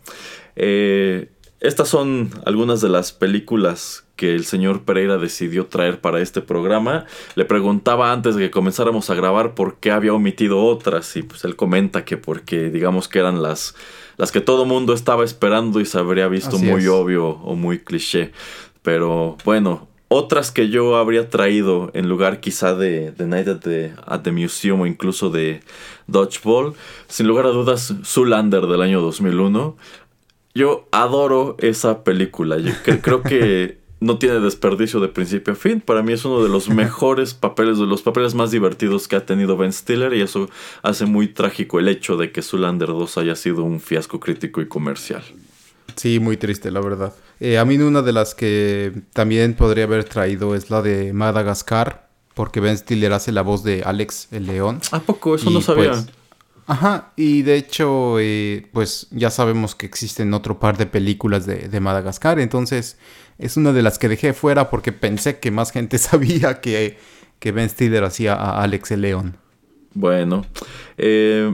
eh, 0.56 1.32
estas 1.60 1.90
son 1.90 2.30
algunas 2.46 2.82
de 2.82 2.90
las 2.90 3.14
películas 3.14 4.06
que 4.16 4.36
el 4.36 4.46
señor 4.46 4.84
Pereira 4.84 5.18
decidió 5.18 5.66
traer 5.66 6.02
para 6.02 6.22
este 6.22 6.40
programa. 6.40 7.08
Le 7.34 7.46
preguntaba 7.46 8.12
antes 8.12 8.36
de 8.36 8.44
que 8.44 8.52
comenzáramos 8.52 9.10
a 9.10 9.16
grabar 9.16 9.56
por 9.56 9.78
qué 9.78 9.90
había 9.90 10.14
omitido 10.14 10.64
otras 10.64 11.16
y 11.16 11.24
pues 11.24 11.44
él 11.46 11.56
comenta 11.56 12.06
que 12.06 12.18
porque 12.18 12.70
digamos 12.70 13.08
que 13.08 13.18
eran 13.18 13.42
las, 13.42 13.74
las 14.18 14.32
que 14.32 14.40
todo 14.40 14.66
mundo 14.66 14.94
estaba 14.94 15.26
esperando 15.26 15.80
y 15.80 15.86
se 15.86 15.98
habría 15.98 16.28
visto 16.28 16.58
Así 16.58 16.66
muy 16.66 16.84
es. 16.84 16.90
obvio 16.90 17.26
o 17.28 17.56
muy 17.56 17.80
cliché. 17.80 18.34
Pero 18.84 19.36
bueno, 19.46 19.88
otras 20.14 20.52
que 20.52 20.70
yo 20.70 20.96
habría 20.98 21.30
traído 21.30 21.90
en 21.94 22.08
lugar 22.08 22.40
quizá 22.40 22.76
de 22.76 23.12
The 23.18 23.26
Night 23.26 23.48
at 23.48 23.60
the, 23.62 23.94
at 24.06 24.22
the 24.22 24.32
Museum 24.32 24.82
o 24.82 24.86
incluso 24.86 25.30
de 25.30 25.62
Dodgeball, 26.08 26.74
sin 27.08 27.28
lugar 27.28 27.46
a 27.46 27.50
dudas, 27.50 27.96
Zoolander 28.04 28.68
del 28.68 28.82
año 28.82 29.02
2001. 29.02 29.76
Yo 30.54 30.88
adoro 30.92 31.56
esa 31.60 32.04
película. 32.04 32.58
Yo 32.60 32.72
cre- 32.86 33.02
creo 33.02 33.24
que 33.24 33.80
no 34.00 34.18
tiene 34.20 34.40
desperdicio 34.40 35.00
de 35.00 35.08
principio 35.08 35.54
a 35.54 35.56
fin. 35.56 35.82
Para 35.82 36.04
mí 36.04 36.14
es 36.14 36.26
uno 36.26 36.44
de 36.44 36.50
los 36.50 36.70
mejores 36.84 37.34
papeles, 37.34 37.80
de 37.80 37.86
los 37.88 38.02
papeles 38.04 38.36
más 38.36 38.52
divertidos 38.52 39.08
que 39.08 39.16
ha 39.16 39.26
tenido 39.26 39.58
Ben 39.58 39.74
Stiller 39.74 40.14
y 40.14 40.22
eso 40.22 40.50
hace 40.84 41.06
muy 41.06 41.28
trágico 41.28 41.80
el 41.80 41.88
hecho 41.88 42.18
de 42.18 42.32
que 42.32 42.42
Zoolander 42.44 42.90
2 42.90 43.18
haya 43.18 43.36
sido 43.36 43.64
un 43.64 43.80
fiasco 43.80 44.20
crítico 44.20 44.62
y 44.62 44.68
comercial. 44.68 45.24
Sí, 45.96 46.20
muy 46.20 46.38
triste, 46.38 46.72
la 46.72 46.82
verdad. 46.82 47.14
Eh, 47.40 47.58
a 47.58 47.66
mí 47.66 47.78
una 47.78 48.02
de 48.02 48.14
las 48.14 48.36
que 48.36 48.94
también 49.14 49.54
podría 49.54 49.86
haber 49.86 50.04
traído 50.06 50.56
es 50.56 50.70
la 50.70 50.82
de 50.82 51.14
Madagascar, 51.14 52.10
porque 52.34 52.60
Ben 52.60 52.78
Stiller 52.78 53.14
hace 53.14 53.32
la 53.32 53.42
voz 53.42 53.64
de 53.64 53.84
Alex 53.84 54.28
el 54.32 54.46
León. 54.48 54.80
¿A 54.92 55.00
poco? 55.00 55.36
Eso 55.36 55.50
Y, 55.50 55.54
no 55.54 55.62
sabía. 55.62 55.92
pues, 55.92 56.08
ajá, 56.68 57.12
y 57.16 57.42
de 57.44 57.56
hecho, 57.58 58.20
eh, 58.20 58.68
pues 58.72 59.08
ya 59.12 59.30
sabemos 59.30 59.76
que 59.76 59.86
existen 59.86 60.34
otro 60.34 60.60
par 60.60 60.78
de 60.78 60.86
películas 60.86 61.46
de, 61.46 61.68
de 61.68 61.80
Madagascar, 61.80 62.40
entonces 62.40 62.98
es 63.38 63.58
una 63.58 63.74
de 63.74 63.82
las 63.82 64.00
que 64.00 64.10
dejé 64.10 64.34
fuera 64.34 64.70
porque 64.70 64.92
pensé 64.92 65.40
que 65.40 65.52
más 65.52 65.72
gente 65.72 65.98
sabía 66.00 66.62
que, 66.62 66.98
que 67.40 67.52
Ben 67.52 67.70
Stiller 67.70 68.04
hacía 68.04 68.34
a 68.34 68.62
Alex 68.64 68.92
el 68.92 69.02
León. 69.02 69.38
Bueno, 69.96 70.46
eh, 70.98 71.54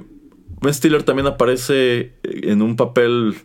Ben 0.61 0.73
Stiller 0.73 1.03
también 1.03 1.27
aparece 1.27 2.13
en 2.23 2.61
un 2.61 2.75
papel 2.75 3.35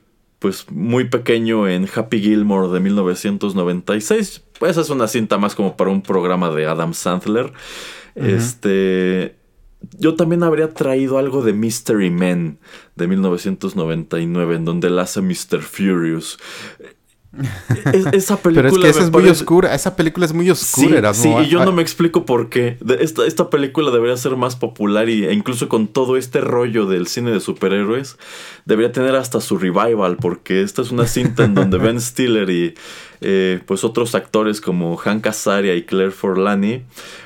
pues 0.44 0.70
muy 0.70 1.04
pequeño 1.04 1.66
en 1.68 1.88
Happy 1.88 2.20
Gilmore 2.20 2.68
de 2.68 2.78
1996. 2.78 4.42
Pues 4.58 4.76
es 4.76 4.90
una 4.90 5.08
cinta 5.08 5.38
más 5.38 5.54
como 5.54 5.74
para 5.74 5.88
un 5.88 6.02
programa 6.02 6.50
de 6.50 6.66
Adam 6.66 6.92
Sandler. 6.92 7.50
Este, 8.14 9.36
yo 9.98 10.16
también 10.16 10.42
habría 10.42 10.68
traído 10.68 11.16
algo 11.16 11.40
de 11.40 11.54
Mystery 11.54 12.10
Men 12.10 12.58
de 12.94 13.08
1999 13.08 14.56
en 14.56 14.66
donde 14.66 14.88
él 14.88 14.98
hace 14.98 15.22
Mr. 15.22 15.62
Furious. 15.62 16.38
Es- 17.92 18.06
esa 18.12 18.36
película 18.36 18.70
Pero 18.70 18.76
es 18.86 18.94
que 18.94 19.00
esa 19.02 19.10
muy 19.10 19.28
oscura, 19.28 19.74
esa 19.74 19.96
película 19.96 20.26
es 20.26 20.32
muy 20.32 20.44
Sí, 20.46 20.50
oscura. 20.52 20.98
Erasmo. 20.98 21.40
sí, 21.40 21.46
y 21.46 21.50
yo 21.50 21.60
Ah, 21.60 21.64
no 21.64 21.72
me 21.72 21.82
explico 21.82 22.24
por 22.24 22.48
qué. 22.48 22.78
Esta, 23.00 23.26
esta 23.26 23.50
película 23.50 23.90
debería 23.90 24.16
ser 24.16 24.36
más 24.36 24.56
popular 24.56 25.08
y, 25.08 25.24
e 25.24 25.32
incluso 25.32 25.68
con 25.68 25.88
todo 25.88 26.16
este 26.16 26.40
rollo 26.40 26.86
del 26.86 27.06
cine 27.06 27.30
de 27.30 27.40
superhéroes, 27.40 28.16
debería 28.64 28.92
tener 28.92 29.14
hasta 29.16 29.40
su 29.40 29.58
revival, 29.58 30.16
porque 30.16 30.62
esta 30.62 30.82
es 30.82 30.90
una 30.90 31.06
cinta 31.06 31.44
en 31.44 31.54
donde 31.54 31.78
Ben 31.78 32.00
Stiller 32.00 32.48
y 32.50 32.74
eh, 33.26 33.60
pues 33.64 33.84
otros 33.84 34.14
actores 34.14 34.60
como 34.60 34.98
Hank 34.98 35.26
Azaria 35.26 35.74
y 35.74 35.84
Claire 35.84 36.10
Forlani 36.10 36.82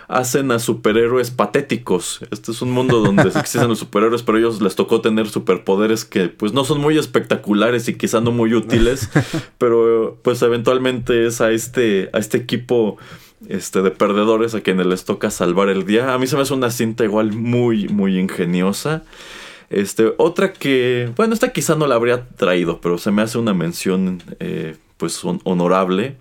hacen 0.07 0.53
a 0.53 0.61
superhéroes 0.61 1.33
patéticos. 1.33 2.21
Este 2.31 2.53
es 2.53 2.63
un 2.63 2.71
mundo 2.71 3.01
donde 3.01 3.25
existen 3.37 3.67
los 3.67 3.81
superhéroes, 3.81 4.23
pero 4.23 4.39
a 4.39 4.41
ellos 4.41 4.63
les 4.63 4.77
tocó 4.77 5.01
tener 5.01 5.29
superpoderes 5.29 6.05
que 6.05 6.29
pues 6.29 6.53
no 6.53 6.63
son 6.63 6.81
muy 6.81 6.97
espectaculares 6.97 7.89
y 7.89 7.95
quizá 7.95 8.21
no 8.21 8.31
muy 8.31 8.55
útiles, 8.55 9.11
pero 9.59 10.17
pues 10.23 10.41
eventualmente 10.43 11.27
es 11.27 11.41
a 11.41 11.51
este, 11.51 12.11
a 12.13 12.19
este 12.19 12.39
equipo 12.39 12.97
este, 13.49 13.83
de 13.83 13.91
perdedores 13.91 14.55
a 14.55 14.61
quienes 14.61 14.87
les 14.87 15.05
toca 15.05 15.33
salvar 15.33 15.69
el 15.69 15.85
día. 15.85 16.15
A 16.15 16.19
mí 16.19 16.29
se 16.29 16.37
me 16.37 16.43
hace 16.43 16.55
una 16.55 16.71
cinta 16.71 17.03
igual 17.03 17.33
muy, 17.33 17.89
muy 17.89 18.21
ingeniosa. 18.21 19.03
Este, 19.69 20.15
otra 20.17 20.53
que, 20.53 21.11
bueno, 21.17 21.35
esta 21.35 21.53
quizá 21.53 21.75
no 21.75 21.89
la 21.89 21.97
habría 21.97 22.29
traído, 22.29 22.81
pero 22.81 22.99
se 22.99 23.11
me 23.11 23.23
hace 23.23 23.37
una 23.37 23.53
mención 23.53 24.23
eh, 24.39 24.77
pues 24.99 25.25
hon- 25.25 25.41
honorable. 25.45 26.17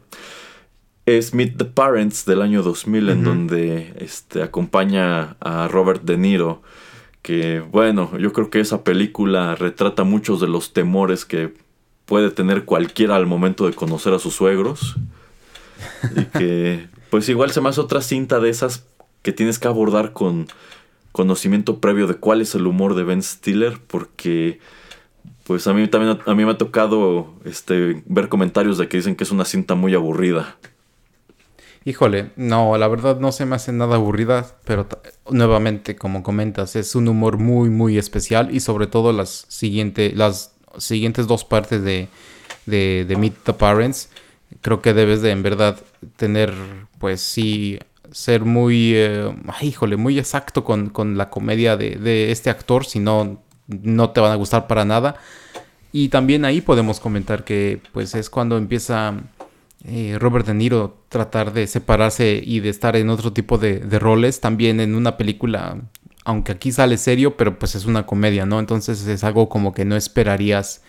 Es 1.05 1.33
Meet 1.33 1.57
the 1.57 1.65
Parents 1.65 2.25
del 2.25 2.41
año 2.41 2.63
2000, 2.63 3.09
en 3.09 3.19
Ujú. 3.19 3.27
donde 3.29 3.93
este, 3.99 4.41
acompaña 4.43 5.35
a 5.39 5.67
Robert 5.67 6.03
De 6.03 6.17
Niro. 6.17 6.61
Que 7.21 7.59
bueno, 7.61 8.17
yo 8.17 8.31
creo 8.33 8.49
que 8.49 8.59
esa 8.61 8.83
película 8.83 9.55
retrata 9.55 10.03
muchos 10.05 10.39
de 10.41 10.47
los 10.47 10.71
temores 10.73 11.25
que 11.25 11.53
puede 12.05 12.31
tener 12.31 12.63
cualquiera 12.65 13.15
al 13.17 13.25
momento 13.25 13.65
de 13.67 13.73
conocer 13.73 14.13
a 14.13 14.19
sus 14.19 14.35
suegros. 14.35 14.95
Y 16.15 16.23
que, 16.37 16.87
pues 17.09 17.27
igual 17.29 17.51
se 17.51 17.59
me 17.61 17.69
hace 17.69 17.81
otra 17.81 18.01
cinta 18.01 18.39
de 18.39 18.49
esas 18.49 18.85
que 19.23 19.31
tienes 19.33 19.59
que 19.59 19.67
abordar 19.67 20.13
con 20.13 20.47
conocimiento 21.11 21.79
previo 21.79 22.05
de 22.07 22.15
cuál 22.15 22.41
es 22.41 22.53
el 22.55 22.67
humor 22.67 22.95
de 22.95 23.03
Ben 23.03 23.23
Stiller, 23.23 23.79
porque 23.87 24.59
pues 25.47 25.65
a 25.65 25.73
mí 25.73 25.87
también 25.87 26.19
a 26.25 26.35
mí 26.35 26.45
me 26.45 26.51
ha 26.51 26.57
tocado 26.57 27.33
este 27.45 28.03
ver 28.05 28.27
comentarios 28.27 28.77
de 28.77 28.89
que 28.89 28.97
dicen 28.97 29.15
que 29.15 29.23
es 29.23 29.31
una 29.31 29.45
cinta 29.45 29.75
muy 29.75 29.95
aburrida. 29.95 30.57
Híjole, 31.85 32.31
no, 32.35 32.77
la 32.77 32.89
verdad 32.89 33.21
no 33.21 33.31
se 33.31 33.45
me 33.45 33.55
hace 33.55 33.71
nada 33.71 33.95
aburrida, 33.95 34.45
pero 34.65 34.87
nuevamente, 35.31 35.95
como 35.95 36.21
comentas, 36.21 36.75
es 36.75 36.95
un 36.95 37.07
humor 37.07 37.37
muy, 37.37 37.69
muy 37.69 37.97
especial 37.97 38.53
y 38.53 38.59
sobre 38.59 38.87
todo 38.87 39.13
las, 39.13 39.45
siguiente, 39.47 40.11
las 40.13 40.53
siguientes 40.77 41.27
dos 41.27 41.45
partes 41.45 41.81
de, 41.81 42.09
de, 42.65 43.05
de 43.07 43.15
Meet 43.15 43.35
the 43.45 43.53
Parents, 43.53 44.09
creo 44.59 44.81
que 44.81 44.93
debes 44.93 45.21
de 45.21 45.31
en 45.31 45.43
verdad 45.43 45.79
tener, 46.17 46.53
pues 46.99 47.21
sí, 47.21 47.79
ser 48.11 48.43
muy, 48.43 48.91
eh, 48.93 49.33
híjole, 49.61 49.95
muy 49.95 50.19
exacto 50.19 50.65
con, 50.65 50.89
con 50.89 51.17
la 51.17 51.29
comedia 51.29 51.77
de, 51.77 51.91
de 51.95 52.33
este 52.33 52.49
actor, 52.49 52.85
si 52.85 52.99
no, 52.99 53.41
no 53.67 54.11
te 54.11 54.21
van 54.21 54.31
a 54.31 54.35
gustar 54.35 54.67
para 54.67 54.85
nada. 54.85 55.15
Y 55.91 56.09
también 56.09 56.45
ahí 56.45 56.61
podemos 56.61 56.99
comentar 56.99 57.43
que 57.43 57.81
pues 57.91 58.13
es 58.15 58.29
cuando 58.29 58.57
empieza 58.57 59.15
eh, 59.85 60.17
Robert 60.19 60.45
De 60.45 60.53
Niro 60.53 60.97
tratar 61.09 61.53
de 61.53 61.67
separarse 61.67 62.41
y 62.43 62.59
de 62.59 62.69
estar 62.69 62.95
en 62.95 63.09
otro 63.09 63.31
tipo 63.31 63.57
de, 63.57 63.79
roles, 63.99 64.41
también 64.41 64.79
en 64.79 64.95
una 64.95 65.17
película, 65.17 65.77
aunque 66.25 66.51
aquí 66.51 66.71
sale 66.71 66.97
serio, 66.97 67.37
pero 67.37 67.57
pues 67.57 67.75
es 67.75 67.85
una 67.85 68.05
comedia, 68.05 68.45
¿no? 68.45 68.59
Entonces 68.59 69.05
es 69.07 69.23
algo 69.23 69.49
como 69.49 69.73
que 69.73 69.85
no 69.85 69.95
esperarías 69.95 70.81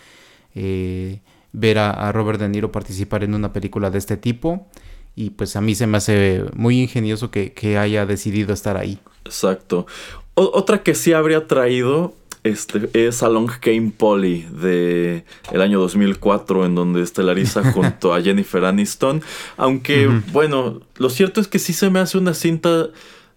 eh, 0.55 1.21
ver 1.53 1.77
a, 1.77 2.11
Robert 2.11 2.39
De 2.39 2.49
Niro 2.49 2.71
participar 2.71 3.23
en 3.23 3.35
una 3.35 3.53
película 3.53 3.89
de 3.89 3.99
este 3.99 4.17
tipo. 4.17 4.67
Y 5.15 5.31
pues 5.31 5.55
a 5.55 5.61
mí 5.61 5.75
se 5.75 5.87
me 5.87 5.97
hace 5.97 6.45
muy 6.53 6.81
ingenioso 6.81 7.31
que, 7.31 7.77
haya 7.77 8.05
decidido 8.05 8.53
estar 8.53 8.77
ahí. 8.77 8.99
Exacto. 9.25 9.85
Otra 10.33 10.83
que 10.83 10.95
sí 10.95 11.11
habría 11.13 11.47
traído 11.47 12.13
este, 12.43 12.89
es 12.93 13.21
Along 13.21 13.49
Came 13.59 13.91
Polly 13.95 14.47
de 14.51 15.25
el 15.51 15.61
año 15.61 15.79
2004 15.79 16.65
en 16.65 16.75
donde 16.75 17.01
estelariza 17.01 17.71
junto 17.73 18.13
a 18.13 18.21
Jennifer 18.21 18.63
Aniston. 18.65 19.21
Aunque, 19.57 20.07
bueno, 20.31 20.81
lo 20.97 21.09
cierto 21.09 21.41
es 21.41 21.47
que 21.47 21.59
sí 21.59 21.73
se 21.73 21.89
me 21.89 21.99
hace 21.99 22.17
una 22.17 22.33
cinta 22.33 22.89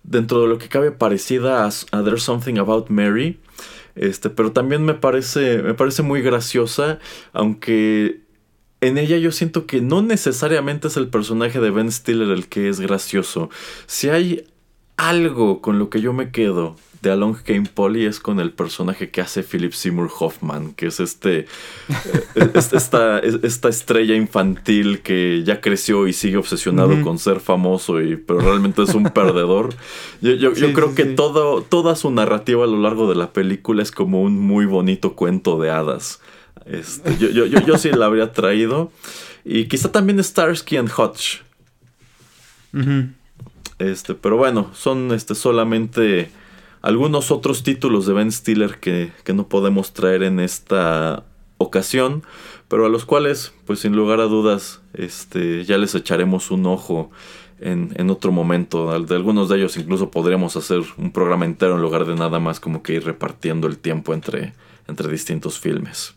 dentro 0.03 0.42
de 0.42 0.48
lo 0.48 0.59
que 0.59 0.68
cabe 0.68 0.92
parecida 0.92 1.64
a, 1.64 1.68
a 1.68 2.03
There's 2.03 2.22
Something 2.22 2.59
About 2.59 2.90
Mary. 2.90 3.40
Este, 3.94 4.30
pero 4.30 4.53
también 4.53 4.84
me 4.84 4.94
parece, 4.94 5.62
me 5.62 5.74
parece 5.74 6.03
muy 6.03 6.22
graciosa, 6.22 6.98
aunque 7.32 8.20
en 8.80 8.98
ella 8.98 9.18
yo 9.18 9.30
siento 9.32 9.66
que 9.66 9.80
no 9.80 10.03
necesariamente 10.03 10.88
es 10.88 10.96
el 10.96 11.09
personaje 11.09 11.61
de 11.61 11.70
Ben 11.70 11.92
Stiller 11.92 12.30
el 12.30 12.48
que 12.48 12.68
es 12.68 12.80
gracioso. 12.80 13.50
Si 13.86 14.09
hay 14.09 14.46
algo 14.96 15.61
con 15.61 15.78
lo 15.78 15.90
que 15.90 16.00
yo 16.00 16.12
me 16.12 16.30
quedo 16.30 16.76
de 17.03 17.11
Along 17.11 17.36
Came 17.44 17.64
Polly 17.74 18.05
es 18.07 18.20
con 18.20 18.38
el 18.38 18.53
personaje 18.53 19.11
que 19.11 19.20
hace 19.20 19.42
Philip 19.42 19.72
Seymour 19.72 20.09
Hoffman, 20.20 20.72
que 20.74 20.86
es 20.86 21.00
este 21.00 21.40
eh, 22.36 22.48
es- 22.55 22.72
esta, 22.72 23.18
es- 23.18 23.40
esta 23.42 23.68
estrella 23.68 24.14
infantil 24.14 25.00
que 25.03 25.42
ya 25.44 25.61
creció 25.61 26.07
y 26.07 26.12
sigue 26.12 26.36
obsesionado 26.36 27.03
con 27.03 27.18
ser 27.18 27.40
famoso 27.40 28.00
y 28.00 28.14
pero 28.16 28.38
realmente 28.40 28.82
es 28.82 28.94
un 28.94 29.05
perdedor. 29.11 29.74
Yo, 30.20 30.32
yo- 30.34 30.53
yo 30.55 30.72
creo 30.72 30.90
sí, 30.90 30.94
que 30.94 31.05
sí. 31.05 31.14
todo, 31.16 31.62
toda 31.62 31.96
su 31.96 32.11
narrativa 32.12 32.62
a 32.64 32.68
lo 32.68 32.78
largo 32.80 33.09
de 33.09 33.16
la 33.16 33.32
película 33.32 33.82
es 33.82 33.90
como 33.90 34.22
un 34.22 34.38
muy 34.38 34.64
bonito 34.66 35.14
cuento 35.16 35.59
de 35.61 35.70
hadas. 35.70 36.20
Este, 36.66 37.18
yo, 37.18 37.28
yo, 37.30 37.46
yo, 37.46 37.59
yo 37.66 37.76
sí 37.78 37.90
la 37.90 38.07
habría 38.07 38.32
traído. 38.32 38.92
Y 39.44 39.64
quizá 39.64 39.90
también 39.90 40.22
Starsky 40.22 40.76
and 40.76 40.88
Hutch. 40.96 41.38
Este, 43.78 44.14
pero 44.14 44.36
bueno, 44.36 44.70
son 44.72 45.12
este, 45.12 45.34
solamente 45.34 46.30
algunos 46.82 47.30
otros 47.30 47.62
títulos 47.62 48.06
de 48.06 48.12
Ben 48.12 48.30
Stiller 48.30 48.78
que, 48.78 49.12
que 49.24 49.32
no 49.32 49.48
podemos 49.48 49.92
traer 49.92 50.22
en 50.24 50.40
esta 50.40 51.24
ocasión, 51.58 52.24
pero 52.68 52.86
a 52.86 52.88
los 52.88 53.04
cuales, 53.04 53.54
pues 53.66 53.80
sin 53.80 53.94
lugar 53.94 54.20
a 54.20 54.24
dudas, 54.24 54.82
este, 54.94 55.64
ya 55.64 55.78
les 55.78 55.94
echaremos 55.94 56.50
un 56.50 56.66
ojo 56.66 57.10
en, 57.60 57.92
en 57.96 58.10
otro 58.10 58.32
momento. 58.32 58.98
De 59.00 59.14
algunos 59.14 59.48
de 59.48 59.58
ellos 59.58 59.76
incluso 59.76 60.10
podríamos 60.10 60.56
hacer 60.56 60.82
un 60.98 61.12
programa 61.12 61.44
entero 61.44 61.76
en 61.76 61.82
lugar 61.82 62.04
de 62.04 62.16
nada 62.16 62.40
más 62.40 62.60
como 62.60 62.82
que 62.82 62.94
ir 62.94 63.04
repartiendo 63.04 63.68
el 63.68 63.78
tiempo 63.78 64.12
entre, 64.12 64.52
entre 64.88 65.10
distintos 65.10 65.58
filmes. 65.58 66.14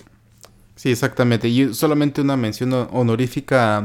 Sí, 0.76 0.90
exactamente. 0.92 1.48
Y 1.48 1.74
solamente 1.74 2.20
una 2.22 2.36
mención 2.36 2.74
ho- 2.74 2.90
honorífica, 2.92 3.82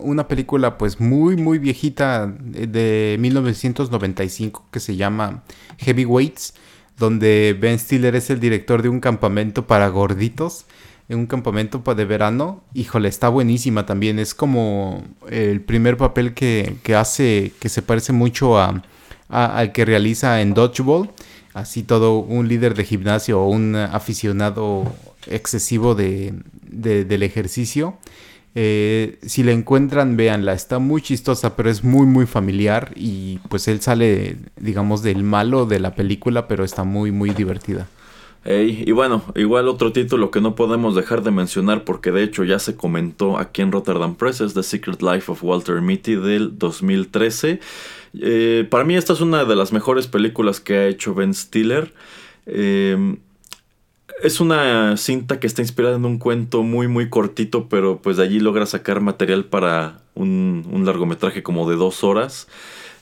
una 0.00 0.28
película 0.28 0.76
pues 0.76 1.00
muy, 1.00 1.36
muy 1.36 1.58
viejita 1.58 2.26
de 2.26 2.66
de 2.66 3.16
1995 3.18 4.66
que 4.70 4.78
se 4.80 4.96
llama 4.96 5.42
Heavyweights, 5.78 6.54
donde 6.98 7.56
Ben 7.58 7.78
Stiller 7.78 8.14
es 8.14 8.28
el 8.30 8.40
director 8.40 8.82
de 8.82 8.90
un 8.90 9.00
campamento 9.00 9.66
para 9.66 9.88
gorditos. 9.88 10.66
en 11.08 11.18
un 11.18 11.26
campamento 11.26 11.84
pa- 11.84 11.94
de 11.94 12.06
verano. 12.06 12.62
Híjole, 12.72 13.08
está 13.10 13.28
buenísima 13.28 13.84
también. 13.84 14.18
Es 14.18 14.34
como 14.34 15.04
el 15.30 15.60
primer 15.60 15.98
papel 15.98 16.32
que, 16.32 16.76
que 16.82 16.94
hace, 16.96 17.52
que 17.60 17.68
se 17.68 17.82
parece 17.82 18.12
mucho 18.14 18.58
a, 18.58 18.82
a- 19.28 19.58
al 19.58 19.72
que 19.72 19.84
realiza 19.84 20.40
en 20.40 20.54
Dodgeball. 20.54 21.10
Así 21.52 21.82
todo 21.82 22.18
un 22.20 22.48
líder 22.48 22.74
de 22.74 22.84
gimnasio 22.84 23.40
o 23.42 23.48
un 23.48 23.76
aficionado 23.76 24.92
excesivo 25.26 25.94
de, 25.94 26.34
de- 26.68 27.04
del 27.04 27.22
ejercicio. 27.22 27.98
Eh, 28.56 29.18
si 29.22 29.42
la 29.42 29.52
encuentran, 29.52 30.16
véanla. 30.16 30.52
Está 30.52 30.78
muy 30.78 31.02
chistosa, 31.02 31.56
pero 31.56 31.70
es 31.70 31.82
muy, 31.84 32.06
muy 32.06 32.26
familiar. 32.26 32.92
Y 32.96 33.38
pues 33.48 33.66
él 33.68 33.80
sale, 33.80 34.36
digamos, 34.56 35.02
del 35.02 35.24
malo 35.24 35.66
de 35.66 35.80
la 35.80 35.94
película, 35.94 36.46
pero 36.48 36.64
está 36.64 36.84
muy, 36.84 37.10
muy 37.10 37.30
divertida. 37.30 37.88
Y 38.46 38.92
bueno, 38.92 39.24
igual 39.36 39.68
otro 39.68 39.90
título 39.90 40.30
que 40.30 40.42
no 40.42 40.54
podemos 40.54 40.94
dejar 40.94 41.22
de 41.22 41.30
mencionar 41.30 41.82
porque 41.84 42.10
de 42.10 42.22
hecho 42.22 42.44
ya 42.44 42.58
se 42.58 42.76
comentó 42.76 43.38
aquí 43.38 43.62
en 43.62 43.72
Rotterdam 43.72 44.16
Press 44.16 44.42
es 44.42 44.52
The 44.52 44.62
Secret 44.62 45.00
Life 45.00 45.32
of 45.32 45.42
Walter 45.42 45.80
Mitty 45.80 46.16
del 46.16 46.58
2013. 46.58 47.58
Eh, 48.20 48.66
para 48.70 48.84
mí 48.84 48.96
esta 48.96 49.14
es 49.14 49.22
una 49.22 49.46
de 49.46 49.56
las 49.56 49.72
mejores 49.72 50.08
películas 50.08 50.60
que 50.60 50.76
ha 50.76 50.86
hecho 50.88 51.14
Ben 51.14 51.32
Stiller. 51.32 51.94
Eh, 52.44 53.16
es 54.22 54.40
una 54.40 54.96
cinta 54.96 55.40
que 55.40 55.46
está 55.46 55.62
inspirada 55.62 55.96
en 55.96 56.04
un 56.04 56.18
cuento 56.18 56.62
muy 56.62 56.88
muy 56.88 57.08
cortito, 57.08 57.68
pero 57.68 57.98
pues 58.00 58.16
de 58.16 58.24
allí 58.24 58.40
logra 58.40 58.66
sacar 58.66 59.00
material 59.00 59.44
para 59.44 60.00
un, 60.14 60.82
largometraje 60.84 61.42
como 61.42 61.68
de 61.68 61.76
dos 61.76 62.04
horas. 62.04 62.48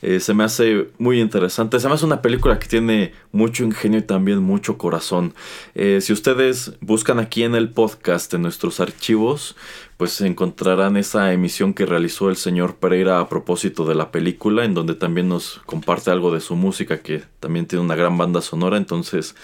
Eh, 0.00 0.18
se 0.18 0.34
me 0.34 0.42
hace 0.42 0.88
muy 0.98 1.20
interesante. 1.20 1.78
Se 1.78 1.86
una 1.86 2.22
película 2.22 2.58
que 2.58 2.66
tiene 2.66 3.12
mucho 3.30 3.62
ingenio 3.62 4.00
y 4.00 4.02
también 4.02 4.40
mucho 4.40 4.76
corazón. 4.76 5.32
Eh, 5.76 6.00
si 6.00 6.12
ustedes 6.12 6.72
buscan 6.80 7.20
aquí 7.20 7.44
en 7.44 7.54
el 7.54 7.70
podcast, 7.70 8.34
en 8.34 8.42
nuestros 8.42 8.80
archivos, 8.80 9.54
pues 10.02 10.20
encontrarán 10.20 10.96
esa 10.96 11.32
emisión 11.32 11.74
que 11.74 11.86
realizó 11.86 12.28
el 12.28 12.34
señor 12.34 12.74
Pereira 12.74 13.20
a 13.20 13.28
propósito 13.28 13.84
de 13.84 13.94
la 13.94 14.10
película, 14.10 14.64
en 14.64 14.74
donde 14.74 14.96
también 14.96 15.28
nos 15.28 15.60
comparte 15.64 16.10
algo 16.10 16.34
de 16.34 16.40
su 16.40 16.56
música, 16.56 17.02
que 17.02 17.22
también 17.38 17.66
tiene 17.66 17.84
una 17.84 17.94
gran 17.94 18.18
banda 18.18 18.40
sonora. 18.40 18.78
Entonces, 18.78 19.36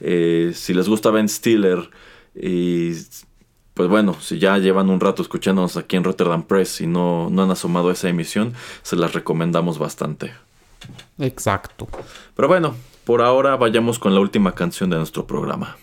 eh, 0.00 0.52
si 0.54 0.72
les 0.72 0.88
gusta 0.88 1.10
Ben 1.10 1.28
Stiller 1.28 1.90
y 2.34 2.92
pues 3.74 3.90
bueno, 3.90 4.16
si 4.18 4.38
ya 4.38 4.56
llevan 4.56 4.88
un 4.88 5.00
rato 5.00 5.20
escuchándonos 5.20 5.76
aquí 5.76 5.96
en 5.96 6.04
Rotterdam 6.04 6.44
Press 6.44 6.80
y 6.80 6.86
no, 6.86 7.28
no 7.28 7.42
han 7.42 7.50
asomado 7.50 7.90
a 7.90 7.92
esa 7.92 8.08
emisión, 8.08 8.54
se 8.80 8.96
las 8.96 9.12
recomendamos 9.12 9.78
bastante. 9.78 10.32
Exacto. 11.18 11.88
Pero 12.34 12.48
bueno, 12.48 12.74
por 13.04 13.20
ahora 13.20 13.54
vayamos 13.56 13.98
con 13.98 14.14
la 14.14 14.20
última 14.20 14.54
canción 14.54 14.88
de 14.88 14.96
nuestro 14.96 15.26
programa. 15.26 15.76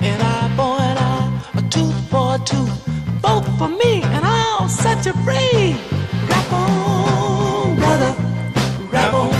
An 0.01 0.21
eye 0.21 0.53
for 0.57 0.75
an 0.89 0.99
eye, 0.99 1.43
a 1.57 1.63
tooth 1.71 1.99
for 2.11 2.35
a 2.35 2.39
tooth. 2.39 2.77
Vote 3.23 3.47
for 3.59 3.69
me, 3.69 4.03
and 4.03 4.25
I'll 4.25 4.69
set 4.69 5.07
you 5.07 5.13
free. 5.25 5.77
Rap 6.29 6.53
on, 6.53 7.77
brother, 7.77 8.15
rap 8.93 9.15
on. 9.15 9.31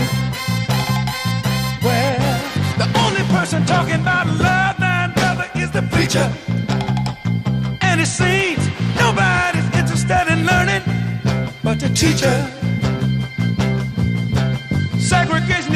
Well, 1.83 2.41
the 2.81 2.87
only 3.03 3.23
person 3.35 3.65
talking 3.65 4.01
about 4.01 4.27
love, 4.27 4.79
nine 4.79 5.13
brother, 5.13 5.47
is 5.55 5.69
the 5.71 5.83
preacher. 5.93 6.27
And 7.81 8.01
it 8.01 8.07
seems 8.07 8.63
nobody's 8.97 9.69
interested 9.79 10.25
in 10.33 10.45
learning 10.45 10.83
but 11.63 11.79
the 11.79 11.89
teacher. 11.89 12.64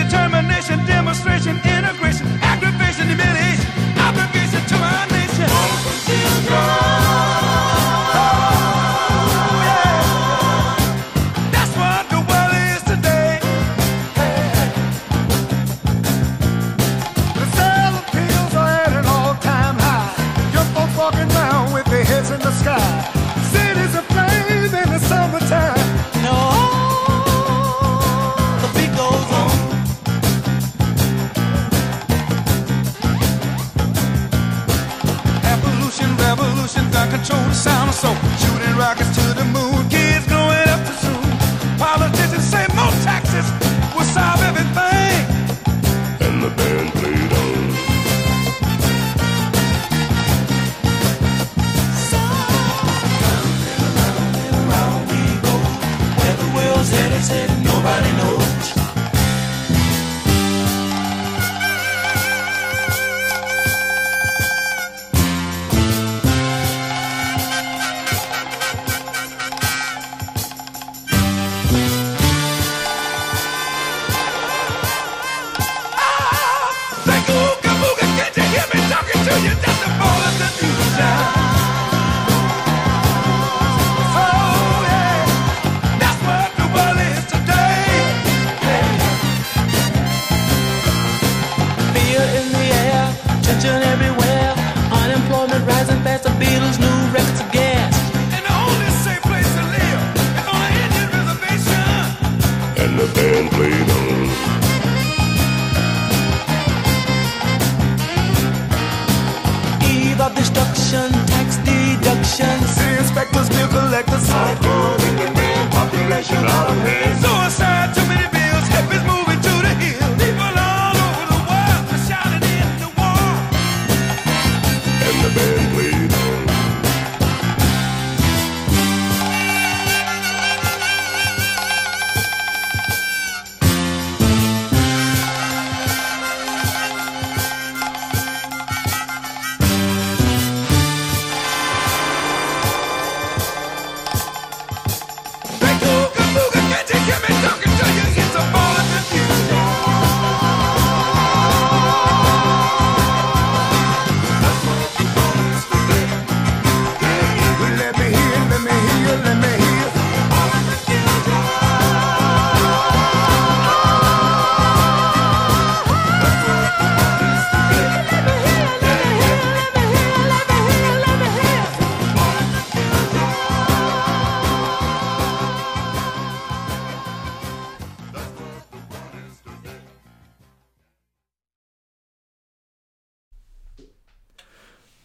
Determination, 0.10 0.84
demonstration, 0.88 1.56
integration, 1.58 2.19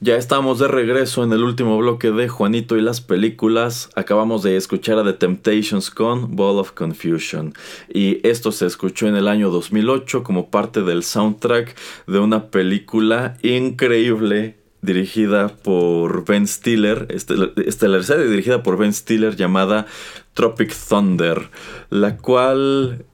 Ya 0.05 0.17
estamos 0.17 0.59
de 0.59 0.69
regreso 0.69 1.25
en 1.25 1.33
el 1.33 1.43
último 1.43 1.79
bloque 1.79 2.11
de 2.11 2.29
Juanito 2.29 2.77
y 2.77 2.83
las 2.83 3.01
películas. 3.01 3.89
Acabamos 3.95 4.43
de 4.43 4.59
escuchar 4.59 4.99
a 4.99 5.03
The 5.03 5.15
Temptations 5.15 5.91
con 5.91 6.37
Ball 6.37 6.59
of 6.59 6.73
Confusion. 6.73 7.55
Y 7.89 8.21
esto 8.23 8.53
se 8.53 8.67
escuchó 8.67 9.09
en 9.09 9.17
el 9.17 9.29
año 9.29 9.49
2008 9.49 10.23
como 10.23 10.51
parte 10.51 10.83
del 10.83 11.05
soundtrack 11.05 11.75
de 12.07 12.19
una 12.19 12.51
película 12.51 13.39
increíble 13.41 14.59
dirigida 14.83 15.49
por 15.49 16.27
Ben 16.27 16.47
Stiller, 16.47 17.09
estelarizada 17.09 18.23
y 18.27 18.29
dirigida 18.29 18.63
por 18.63 18.77
Ben 18.77 18.93
Stiller 18.93 19.37
llamada 19.37 19.87
Tropic 20.35 20.77
Thunder, 20.87 21.49
la 21.89 22.19
cual 22.19 23.07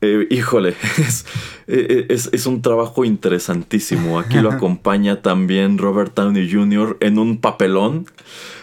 eh, 0.00 0.28
híjole, 0.30 0.76
eh, 1.66 2.06
es, 2.08 2.30
es, 2.32 2.46
un 2.46 2.62
trabajo 2.62 3.04
interesantísimo. 3.04 4.20
Aquí 4.20 4.38
lo 4.38 4.50
acompaña 4.52 5.22
también 5.22 5.78
Robert 5.78 6.14
Downey 6.14 6.50
Jr. 6.50 6.96
en 7.00 7.18
un 7.18 7.38
papelón. 7.38 8.06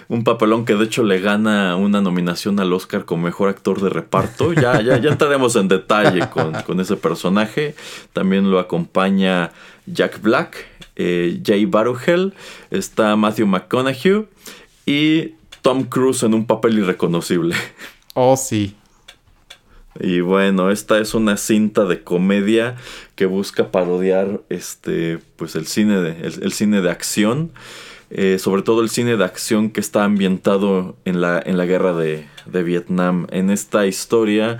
Un 0.07 0.23
papelón 0.23 0.65
que 0.65 0.75
de 0.75 0.85
hecho 0.85 1.03
le 1.03 1.19
gana 1.19 1.75
una 1.75 1.99
nominación 1.99 2.59
al 2.59 2.71
Oscar 2.71 3.05
como 3.05 3.23
mejor 3.23 3.49
actor 3.49 3.81
de 3.81 3.89
reparto. 3.89 4.53
Ya, 4.53 4.79
ya, 4.79 4.97
ya 4.97 5.09
entraremos 5.09 5.55
en 5.55 5.67
detalle 5.67 6.29
con, 6.29 6.79
ese 6.79 6.95
personaje. 6.95 7.75
También 8.13 8.51
lo 8.51 8.59
acompaña 8.59 9.51
Jack 9.87 10.21
Black, 10.21 10.67
eh, 10.95 11.41
Jay 11.43 11.65
Baruchel, 11.65 12.33
está 12.69 13.15
Matthew 13.15 13.47
McConaughey 13.47 14.27
y 14.85 15.33
Tom 15.63 15.83
Cruise 15.85 16.21
en 16.21 16.35
un 16.35 16.45
papel 16.45 16.77
irreconocible. 16.77 17.55
Oh, 18.13 18.37
sí. 18.37 18.75
Y 19.99 20.19
bueno, 20.19 20.71
esta 20.71 20.99
es 20.99 21.13
una 21.13 21.37
cinta 21.37 21.85
de 21.85 22.03
comedia 22.03 22.75
que 23.15 23.25
busca 23.25 23.71
parodiar 23.71 24.41
este, 24.49 25.19
pues 25.37 25.55
el 25.55 25.67
cine 25.67 26.01
de, 26.01 26.27
el, 26.27 26.51
cine 26.51 26.81
de 26.81 26.89
acción. 26.89 27.51
Eh, 28.11 28.37
sobre 28.37 28.61
todo 28.61 28.81
el 28.81 28.89
cine 28.89 29.17
de 29.17 29.23
acción 29.23 29.71
que 29.71 29.79
está 29.79 30.03
ambientado 30.03 30.95
en 31.05 31.21
la, 31.21 31.41
en 31.43 31.57
la 31.57 31.65
guerra 31.65 31.93
de, 31.93 32.27
Vietnam. 32.63 33.25
En 33.31 33.49
esta 33.49 33.87
historia, 33.87 34.59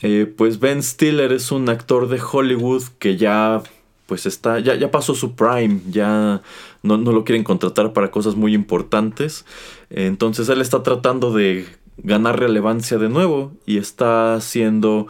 eh, 0.00 0.26
pues 0.36 0.58
Ben 0.58 0.82
Stiller 0.82 1.32
es 1.32 1.52
un 1.52 1.68
actor 1.68 2.08
de 2.08 2.20
Hollywood 2.20 2.82
que 2.98 3.16
ya 3.16 3.62
pues 4.06 4.26
está, 4.26 4.58
ya, 4.58 4.74
ya 4.74 4.90
pasó 4.90 5.14
su 5.14 5.36
prime, 5.36 5.80
ya 5.88 6.42
no, 6.82 6.98
no, 6.98 7.12
lo 7.12 7.24
quieren 7.24 7.44
contratar 7.44 7.92
para 7.92 8.10
cosas 8.10 8.34
muy 8.34 8.52
importantes. 8.52 9.46
Entonces 9.88 10.48
él 10.48 10.60
está 10.60 10.82
tratando 10.82 11.32
de 11.32 11.66
ganar 12.02 12.38
relevancia 12.38 12.98
de 12.98 13.08
nuevo 13.08 13.52
y 13.66 13.78
está 13.78 14.34
haciendo 14.34 15.06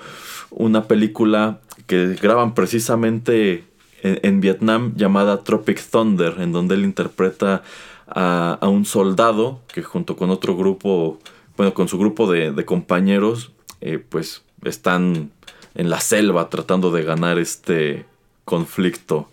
una 0.51 0.85
película 0.85 1.61
que 1.87 2.15
graban 2.21 2.55
precisamente 2.55 3.65
en, 4.03 4.41
Vietnam 4.41 4.95
llamada 4.97 5.45
Tropic 5.45 5.81
Thunder, 5.81 6.37
en 6.41 6.53
donde 6.53 6.75
él 6.75 6.85
interpreta 6.85 7.63
a, 8.07 8.59
un 8.63 8.85
soldado 8.85 9.61
que 9.73 9.83
junto 9.83 10.17
con 10.17 10.31
otro 10.31 10.57
grupo, 10.57 11.19
bueno, 11.57 11.73
con 11.73 11.89
su 11.89 11.99
grupo 11.99 12.31
de, 12.31 12.65
compañeros, 12.65 13.53
eh, 13.81 13.99
pues 13.99 14.43
están 14.65 15.31
en 15.75 15.89
la 15.89 16.01
selva 16.01 16.51
tratando 16.51 16.91
de 16.91 17.05
ganar 17.05 17.39
este 17.39 18.05
conflicto. 18.45 19.29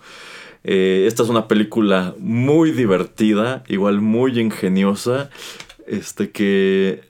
Eh, 0.63 1.05
esta 1.07 1.23
es 1.23 1.29
una 1.29 1.47
película 1.47 2.13
muy 2.19 2.71
divertida, 2.71 3.63
igual 3.67 4.01
muy 4.01 4.39
ingeniosa, 4.39 5.29
este 5.87 6.29
que 6.31 7.09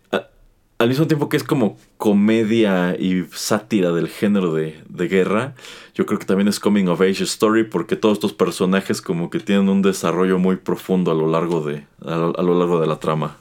al 0.80 0.88
mismo 0.88 1.08
tiempo 1.08 1.28
que 1.28 1.36
es 1.36 1.44
como 1.44 1.78
comedia 1.98 2.96
y 2.98 3.26
sátira 3.34 3.92
del 3.92 4.08
género 4.08 4.54
de, 4.54 4.82
guerra, 5.10 5.54
yo 5.94 6.06
creo 6.06 6.20
que 6.20 6.26
también 6.26 6.48
es 6.48 6.60
coming 6.60 6.86
of 6.88 7.02
age 7.02 7.24
story 7.24 7.66
porque 7.66 7.98
todos 7.98 8.14
estos 8.14 8.32
personajes 8.32 9.02
como 9.02 9.30
que 9.30 9.42
tienen 9.42 9.68
un 9.68 9.82
desarrollo 9.82 10.40
muy 10.40 10.56
profundo 10.56 11.12
a 11.12 11.14
lo 11.14 11.28
largo 11.28 11.62
de, 11.62 11.86
a 12.06 12.16
lo, 12.16 12.58
largo 12.58 12.80
de 12.80 12.88
la 12.88 12.98
trama. 12.98 13.36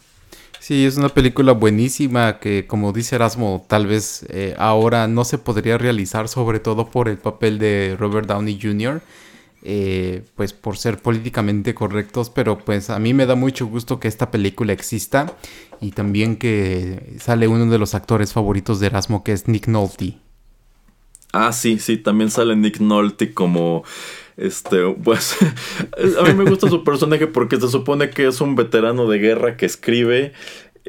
Sí, 0.58 0.84
es 0.84 0.96
una 0.96 1.10
película 1.10 1.52
buenísima 1.52 2.40
que, 2.40 2.66
como 2.66 2.92
dice 2.92 3.14
Erasmo, 3.14 3.64
tal 3.68 3.86
vez 3.86 4.26
eh, 4.30 4.56
ahora 4.58 5.06
no 5.06 5.24
se 5.24 5.38
podría 5.38 5.78
realizar, 5.78 6.26
sobre 6.26 6.58
todo 6.58 6.88
por 6.88 7.08
el 7.08 7.18
papel 7.18 7.60
de 7.60 7.96
Robert 7.96 8.26
Downey 8.26 8.58
Jr., 8.60 9.00
eh, 9.62 10.24
pues 10.36 10.52
por 10.52 10.76
ser 10.76 10.98
políticamente 10.98 11.74
correctos, 11.74 12.30
pero 12.30 12.58
pues 12.58 12.90
a 12.90 12.98
mí 12.98 13.14
me 13.14 13.26
da 13.26 13.34
mucho 13.34 13.66
gusto 13.66 13.98
que 13.98 14.08
esta 14.08 14.30
película 14.30 14.72
exista 14.72 15.36
y 15.80 15.90
también 15.92 16.36
que 16.36 17.16
sale 17.18 17.48
uno 17.48 17.66
de 17.66 17.78
los 17.78 17.94
actores 17.94 18.32
favoritos 18.32 18.80
de 18.80 18.86
Erasmo 18.86 19.24
que 19.24 19.32
es 19.32 19.48
Nick 19.48 19.66
Nolte. 19.66 20.18
Ah, 21.32 21.52
sí, 21.52 21.78
sí, 21.78 21.98
también 21.98 22.30
sale 22.30 22.56
Nick 22.56 22.80
Nolte 22.80 23.34
como 23.34 23.84
este, 24.38 24.94
pues 25.02 25.36
a 26.20 26.22
mí 26.22 26.34
me 26.34 26.48
gusta 26.48 26.68
su 26.68 26.84
personaje 26.84 27.26
porque 27.26 27.60
se 27.60 27.68
supone 27.68 28.10
que 28.10 28.28
es 28.28 28.40
un 28.40 28.54
veterano 28.54 29.08
de 29.08 29.18
guerra 29.18 29.56
que 29.56 29.66
escribe 29.66 30.32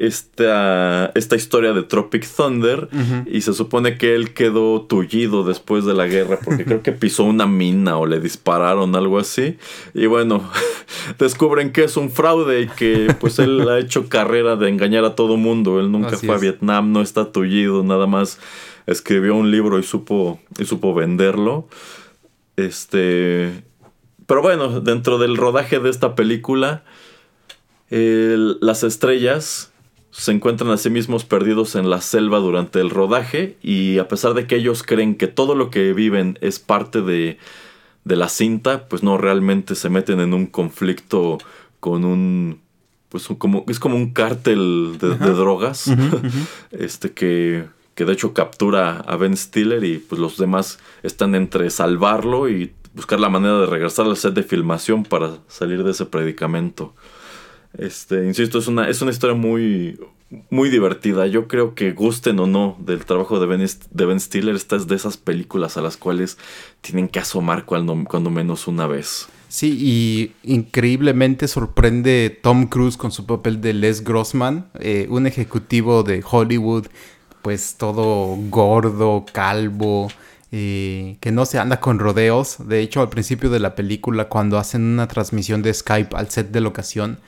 esta, 0.00 1.12
esta 1.14 1.36
historia 1.36 1.74
de 1.74 1.82
Tropic 1.82 2.26
Thunder 2.26 2.88
y 3.26 3.42
se 3.42 3.52
supone 3.52 3.98
que 3.98 4.14
él 4.14 4.32
quedó 4.32 4.80
tullido 4.80 5.44
después 5.44 5.84
de 5.84 5.92
la 5.92 6.06
guerra 6.06 6.38
porque 6.42 6.64
creo 6.64 6.82
que 6.82 6.92
pisó 6.92 7.24
una 7.24 7.46
mina 7.46 7.98
o 7.98 8.06
le 8.06 8.18
dispararon 8.18 8.96
algo 8.96 9.18
así. 9.18 9.58
Y 9.92 10.06
bueno 10.06 10.50
descubren 11.18 11.70
que 11.70 11.84
es 11.84 11.98
un 11.98 12.10
fraude 12.10 12.62
y 12.62 12.68
que 12.68 13.14
pues 13.20 13.38
él 13.38 13.68
ha 13.68 13.78
hecho 13.78 14.08
carrera 14.08 14.56
de 14.56 14.70
engañar 14.70 15.04
a 15.04 15.14
todo 15.14 15.36
mundo. 15.36 15.78
Él 15.78 15.92
nunca 15.92 16.16
fue 16.16 16.34
a 16.34 16.38
Vietnam 16.38 16.92
no 16.92 17.02
está 17.02 17.30
tullido 17.30 17.84
nada 17.84 18.06
más 18.06 18.38
escribió 18.86 19.36
un 19.36 19.50
libro 19.50 19.78
y 19.78 19.82
supo 19.82 20.40
y 20.58 20.64
supo 20.64 20.94
venderlo. 20.94 21.68
Este 22.56 23.64
pero 24.26 24.40
bueno 24.40 24.80
dentro 24.80 25.18
del 25.18 25.36
rodaje 25.36 25.78
de 25.78 25.90
esta 25.90 26.14
película 26.14 26.84
las 27.90 28.82
estrellas 28.82 29.69
se 30.10 30.32
encuentran 30.32 30.70
a 30.70 30.76
sí 30.76 30.90
mismos 30.90 31.24
perdidos 31.24 31.76
en 31.76 31.88
la 31.88 32.00
selva 32.00 32.38
durante 32.38 32.80
el 32.80 32.90
rodaje 32.90 33.56
y 33.62 33.98
a 33.98 34.08
pesar 34.08 34.34
de 34.34 34.46
que 34.46 34.56
ellos 34.56 34.82
creen 34.82 35.14
que 35.14 35.28
todo 35.28 35.54
lo 35.54 35.70
que 35.70 35.92
viven 35.92 36.38
es 36.40 36.58
parte 36.58 37.00
de, 37.00 37.38
de 38.04 38.16
la 38.16 38.28
cinta, 38.28 38.88
pues 38.88 39.02
no 39.02 39.18
realmente 39.18 39.74
se 39.74 39.88
meten 39.88 40.20
en 40.20 40.34
un 40.34 40.46
conflicto 40.46 41.38
con 41.78 42.04
un 42.04 42.60
pues 43.08 43.28
como 43.38 43.64
es 43.66 43.80
como 43.80 43.96
un 43.96 44.12
cártel 44.12 44.96
de, 45.00 45.16
drogas 45.16 45.90
este 46.70 47.10
que 47.10 47.66
que 47.94 48.04
de 48.04 48.12
hecho 48.12 48.32
captura 48.32 48.98
a 49.00 49.16
Ben 49.16 49.36
Stiller 49.36 49.82
y 49.84 49.98
pues 49.98 50.20
los 50.20 50.36
demás 50.36 50.78
están 51.02 51.34
entre 51.34 51.70
salvarlo 51.70 52.48
y 52.48 52.72
buscar 52.94 53.20
la 53.20 53.28
manera 53.28 53.58
de 53.58 53.66
regresar 53.66 54.06
al 54.06 54.16
set 54.16 54.34
de 54.34 54.42
filmación 54.42 55.04
para 55.04 55.38
salir 55.48 55.84
de 55.84 55.90
ese 55.92 56.06
predicamento. 56.06 56.94
Este, 57.76 58.26
insisto, 58.26 58.58
es 58.58 58.66
una, 58.66 58.88
es 58.88 59.00
una 59.00 59.10
historia 59.10 59.36
muy, 59.36 59.98
muy 60.50 60.70
divertida. 60.70 61.26
Yo 61.26 61.48
creo 61.48 61.74
que 61.74 61.92
gusten 61.92 62.38
o 62.40 62.46
no 62.46 62.76
del 62.80 63.04
trabajo 63.04 63.40
de 63.40 63.46
Ben, 63.46 63.66
de 63.90 64.06
ben 64.06 64.20
Stiller, 64.20 64.54
esta 64.54 64.76
es 64.76 64.86
de 64.86 64.96
esas 64.96 65.16
películas 65.16 65.76
a 65.76 65.82
las 65.82 65.96
cuales 65.96 66.38
tienen 66.80 67.08
que 67.08 67.18
asomar 67.18 67.64
cuando, 67.64 67.94
menos 68.30 68.66
una 68.66 68.86
vez. 68.86 69.28
Sí, 69.48 69.76
y 69.80 70.32
increíblemente 70.52 71.48
sorprende 71.48 72.38
Tom 72.42 72.66
Cruise 72.66 72.96
con 72.96 73.10
su 73.10 73.26
papel 73.26 73.60
de 73.60 73.72
Les 73.72 74.04
Grossman, 74.04 74.70
eh, 74.78 75.08
un 75.10 75.26
ejecutivo 75.26 76.04
de 76.04 76.22
Hollywood, 76.28 76.86
pues 77.42 77.74
todo 77.76 78.36
gordo, 78.48 79.24
calvo, 79.32 80.08
eh, 80.52 81.16
que 81.20 81.32
no 81.32 81.46
se 81.46 81.58
anda 81.58 81.80
con 81.80 81.98
rodeos. 81.98 82.68
De 82.68 82.80
hecho, 82.80 83.00
al 83.00 83.08
principio 83.08 83.50
de 83.50 83.58
la 83.58 83.74
película, 83.74 84.28
cuando 84.28 84.56
hacen 84.58 84.82
una 84.82 85.08
transmisión 85.08 85.62
de 85.62 85.74
Skype 85.74 86.16
al 86.16 86.30
set 86.30 86.52
de 86.52 86.60
locación, 86.60 87.18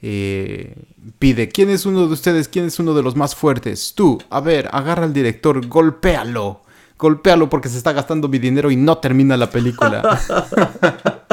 eh, 0.00 0.74
pide, 1.18 1.48
¿quién 1.48 1.70
es 1.70 1.86
uno 1.86 2.06
de 2.06 2.12
ustedes? 2.12 2.48
¿Quién 2.48 2.66
es 2.66 2.78
uno 2.78 2.94
de 2.94 3.02
los 3.02 3.16
más 3.16 3.34
fuertes? 3.34 3.92
Tú, 3.94 4.18
a 4.30 4.40
ver, 4.40 4.68
agarra 4.72 5.04
al 5.04 5.12
director, 5.12 5.66
golpéalo. 5.66 6.62
Golpéalo 6.98 7.48
porque 7.48 7.68
se 7.68 7.78
está 7.78 7.92
gastando 7.92 8.28
mi 8.28 8.38
dinero 8.38 8.70
y 8.70 8.76
no 8.76 8.98
termina 8.98 9.36
la 9.36 9.50
película. 9.50 10.18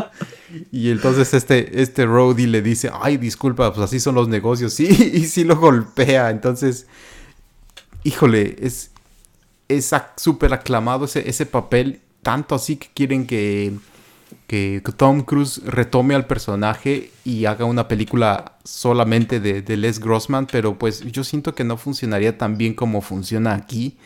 y 0.72 0.92
entonces 0.92 1.34
este, 1.34 1.82
este 1.82 2.06
le 2.06 2.62
dice, 2.62 2.92
ay, 2.94 3.18
disculpa, 3.18 3.74
pues 3.74 3.86
así 3.86 4.00
son 4.00 4.16
los 4.16 4.28
negocios. 4.28 4.74
Sí, 4.76 4.86
y 5.14 5.26
sí 5.26 5.44
lo 5.44 5.58
golpea. 5.58 6.30
Entonces, 6.30 6.88
híjole, 8.04 8.56
es 8.60 8.92
súper 10.18 10.54
aclamado 10.54 11.06
ese, 11.06 11.28
ese 11.28 11.46
papel. 11.46 12.02
Tanto 12.22 12.56
así 12.56 12.78
que 12.78 12.90
quieren 12.94 13.28
que 13.28 13.74
que 14.48 14.82
Tom 14.96 15.22
Cruise 15.22 15.62
retome 15.66 16.16
al 16.16 16.28
personaje 16.28 17.12
y 17.24 17.46
haga 17.46 17.66
una 17.66 17.88
película 17.88 18.58
solamente 18.64 19.40
de, 19.40 19.78
Les 19.78 20.00
Grossman, 20.00 20.48
pero 20.48 20.78
pues 20.78 21.02
yo 21.12 21.24
siento 21.24 21.56
que 21.56 21.64
no 21.64 21.78
funcionaría 21.78 22.38
tan 22.38 22.58
bien 22.58 22.74
como 22.74 23.02
funciona 23.02 23.54
aquí. 23.56 23.98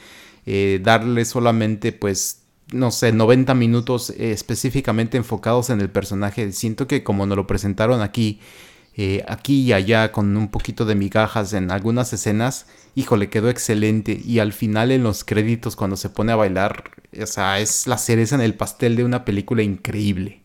Eh, 0.46 0.80
darle 0.82 1.26
solamente 1.26 1.92
pues 1.92 2.40
no 2.72 2.92
sé, 2.92 3.12
90 3.12 3.54
minutos 3.56 4.12
eh, 4.12 4.32
específicamente 4.32 5.18
enfocados 5.18 5.70
en 5.70 5.82
el 5.82 5.90
personaje. 5.90 6.52
Siento 6.52 6.88
que 6.88 7.04
como 7.04 7.26
nos 7.26 7.36
lo 7.36 7.48
presentaron 7.48 8.02
aquí, 8.02 8.40
eh, 9.02 9.24
aquí 9.30 9.62
y 9.62 9.72
allá 9.72 10.12
con 10.12 10.36
un 10.36 10.52
poquito 10.52 10.84
de 10.84 10.94
migajas 10.94 11.54
en 11.54 11.72
algunas 11.72 12.12
escenas, 12.12 12.66
híjole, 12.96 13.30
quedó 13.30 13.50
excelente. 13.50 14.20
Y 14.26 14.40
al 14.40 14.52
final 14.52 14.92
en 14.92 15.04
los 15.04 15.24
créditos 15.24 15.78
cuando 15.78 15.96
se 15.96 16.10
pone 16.10 16.34
a 16.34 16.36
bailar, 16.36 16.92
o 17.18 17.26
sea, 17.26 17.62
es 17.62 17.88
la 17.88 17.98
cereza 17.98 18.36
en 18.36 18.42
el 18.42 18.56
pastel 18.56 18.98
de 18.98 19.06
una 19.06 19.24
película 19.24 19.64
increíble. 19.64 20.42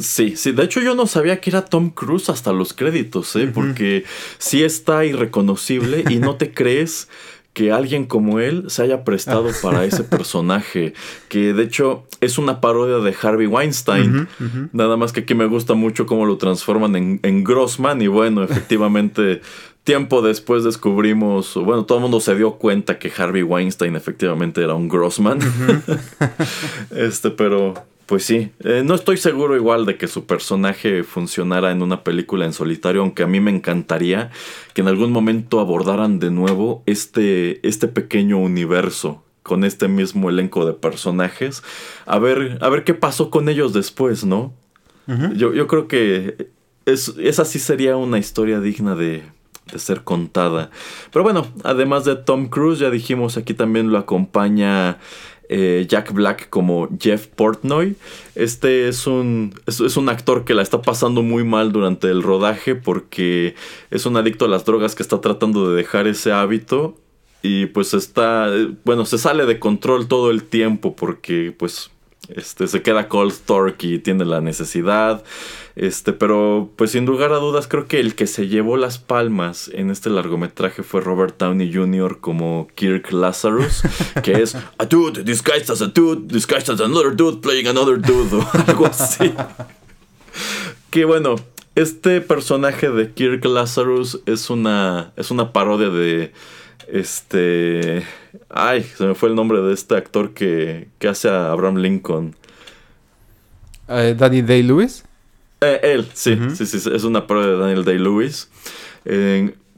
Sí, 0.00 0.36
sí, 0.36 0.52
de 0.52 0.62
hecho 0.62 0.80
yo 0.80 0.94
no 0.94 1.08
sabía 1.08 1.40
que 1.40 1.50
era 1.50 1.64
Tom 1.64 1.90
Cruise 1.90 2.28
hasta 2.28 2.52
los 2.52 2.72
créditos, 2.72 3.34
¿eh? 3.34 3.50
porque 3.52 4.04
sí 4.38 4.62
está 4.62 5.04
irreconocible 5.04 6.04
y 6.08 6.16
no 6.16 6.36
te 6.36 6.54
crees 6.54 7.08
que 7.56 7.72
alguien 7.72 8.04
como 8.04 8.38
él 8.38 8.64
se 8.66 8.82
haya 8.82 9.02
prestado 9.02 9.48
para 9.62 9.86
ese 9.86 10.04
personaje, 10.04 10.92
que 11.30 11.54
de 11.54 11.62
hecho 11.62 12.04
es 12.20 12.36
una 12.36 12.60
parodia 12.60 12.98
de 12.98 13.16
Harvey 13.18 13.46
Weinstein, 13.46 14.28
nada 14.74 14.98
más 14.98 15.14
que 15.14 15.20
aquí 15.20 15.34
me 15.34 15.46
gusta 15.46 15.72
mucho 15.72 16.04
cómo 16.04 16.26
lo 16.26 16.36
transforman 16.36 16.96
en, 16.96 17.18
en 17.22 17.44
Grossman 17.44 18.02
y 18.02 18.08
bueno, 18.08 18.42
efectivamente 18.42 19.40
tiempo 19.84 20.20
después 20.20 20.64
descubrimos, 20.64 21.54
bueno, 21.54 21.86
todo 21.86 21.96
el 21.96 22.02
mundo 22.02 22.20
se 22.20 22.34
dio 22.34 22.56
cuenta 22.56 22.98
que 22.98 23.10
Harvey 23.16 23.42
Weinstein 23.42 23.96
efectivamente 23.96 24.62
era 24.62 24.74
un 24.74 24.88
Grossman, 24.88 25.38
este, 26.90 27.30
pero 27.30 27.72
pues 28.06 28.24
sí, 28.24 28.52
eh, 28.60 28.82
no 28.84 28.94
estoy 28.94 29.16
seguro 29.16 29.56
igual 29.56 29.84
de 29.84 29.96
que 29.96 30.06
su 30.06 30.26
personaje 30.26 31.02
funcionara 31.02 31.72
en 31.72 31.82
una 31.82 32.04
película 32.04 32.44
en 32.44 32.52
solitario, 32.52 33.02
aunque 33.02 33.24
a 33.24 33.26
mí 33.26 33.40
me 33.40 33.50
encantaría 33.50 34.30
que 34.74 34.82
en 34.82 34.88
algún 34.88 35.10
momento 35.10 35.58
abordaran 35.58 36.20
de 36.20 36.30
nuevo 36.30 36.84
este, 36.86 37.66
este 37.66 37.88
pequeño 37.88 38.38
universo 38.38 39.24
con 39.42 39.64
este 39.64 39.88
mismo 39.88 40.30
elenco 40.30 40.64
de 40.66 40.72
personajes. 40.72 41.64
A 42.04 42.18
ver, 42.18 42.58
a 42.60 42.68
ver 42.68 42.84
qué 42.84 42.94
pasó 42.94 43.30
con 43.30 43.48
ellos 43.48 43.72
después, 43.72 44.24
¿no? 44.24 44.54
yo, 45.34 45.54
yo, 45.54 45.68
creo 45.68 45.86
que 45.86 46.50
es, 46.84 47.14
esa 47.18 47.44
sí 47.44 47.60
sería 47.60 47.96
una 47.96 48.18
historia 48.18 48.58
digna 48.58 48.96
de, 48.96 49.22
de 49.70 49.78
ser 49.78 50.02
contada. 50.02 50.70
Pero 51.12 51.22
bueno, 51.22 51.46
además 51.64 52.04
de 52.04 52.16
Tom 52.16 52.48
Cruise, 52.48 52.78
ya 52.78 52.90
dijimos 52.90 53.36
aquí 53.36 53.54
también 53.54 53.90
lo 53.90 53.98
acompaña 53.98 54.98
eh, 55.48 55.86
Jack 55.88 56.12
Black 56.12 56.48
como 56.48 56.88
Jeff 57.00 57.26
Portnoy. 57.26 57.96
Este 58.34 58.88
es 58.88 59.06
un, 59.06 59.54
es, 59.66 59.96
un 59.96 60.08
actor 60.08 60.44
que 60.44 60.54
la 60.54 60.62
está 60.62 60.82
pasando 60.82 61.22
muy 61.22 61.44
mal 61.44 61.72
durante 61.72 62.08
el 62.08 62.22
rodaje 62.22 62.74
porque 62.74 63.54
es 63.90 64.06
un 64.06 64.16
adicto 64.16 64.44
a 64.44 64.48
las 64.48 64.64
drogas 64.64 64.94
que 64.94 65.02
está 65.02 65.20
tratando 65.20 65.70
de 65.70 65.76
dejar 65.76 66.06
ese 66.06 66.32
hábito 66.32 66.96
y 67.42 67.66
pues 67.66 67.94
está, 67.94 68.50
bueno, 68.84 69.04
se 69.04 69.18
sale 69.18 69.46
de 69.46 69.58
control 69.58 70.08
todo 70.08 70.30
el 70.30 70.42
tiempo 70.42 70.96
porque 70.96 71.54
pues 71.56 71.90
este, 72.28 72.66
se 72.66 72.82
queda 72.82 73.08
cold 73.08 73.32
stork 73.32 73.82
y 73.84 73.98
tiene 73.98 74.24
la 74.24 74.40
necesidad. 74.40 75.24
Este, 75.76 76.12
pero 76.14 76.70
pues 76.76 76.92
sin 76.92 77.04
lugar 77.04 77.32
a 77.32 77.36
dudas 77.36 77.68
creo 77.68 77.86
que 77.86 78.00
el 78.00 78.14
que 78.14 78.26
se 78.26 78.48
llevó 78.48 78.78
las 78.78 78.98
palmas 78.98 79.70
en 79.74 79.90
este 79.90 80.08
largometraje 80.08 80.82
fue 80.82 81.02
Robert 81.02 81.38
Downey 81.38 81.72
Jr. 81.72 82.18
como 82.20 82.68
Kirk 82.74 83.12
Lazarus, 83.12 83.82
que 84.22 84.42
es 84.42 84.54
a 84.54 84.84
dude 84.86 85.22
disguised 85.22 85.70
as 85.70 85.82
a 85.82 85.88
dude, 85.88 86.32
disguised 86.32 86.70
as 86.70 86.80
another 86.80 87.14
dude 87.14 87.42
playing 87.42 87.66
another 87.66 88.00
dude 88.00 88.34
o 88.34 88.48
algo 88.66 88.86
así. 88.86 89.34
que 90.90 91.04
bueno, 91.04 91.36
este 91.74 92.22
personaje 92.22 92.88
de 92.88 93.12
Kirk 93.12 93.44
Lazarus 93.44 94.20
es 94.24 94.48
una 94.48 95.12
es 95.16 95.30
una 95.30 95.52
parodia 95.52 95.90
de 95.90 96.32
este 96.92 98.04
ay, 98.48 98.82
se 98.82 99.04
me 99.04 99.14
fue 99.14 99.28
el 99.28 99.34
nombre 99.34 99.60
de 99.60 99.72
este 99.72 99.96
actor 99.96 100.32
que, 100.32 100.88
que 100.98 101.08
hace 101.08 101.28
a 101.28 101.50
Abraham 101.50 101.76
Lincoln. 101.76 102.34
Uh, 103.88 104.14
Danny 104.16 104.42
Day-Lewis. 104.42 105.04
Eh, 105.60 105.80
él, 105.82 106.06
sí, 106.12 106.36
sí, 106.54 106.66
sí, 106.66 106.90
es 106.92 107.04
una 107.04 107.26
prueba 107.26 107.46
de 107.46 107.56
Daniel 107.56 107.84
Day-Lewis. 107.84 108.50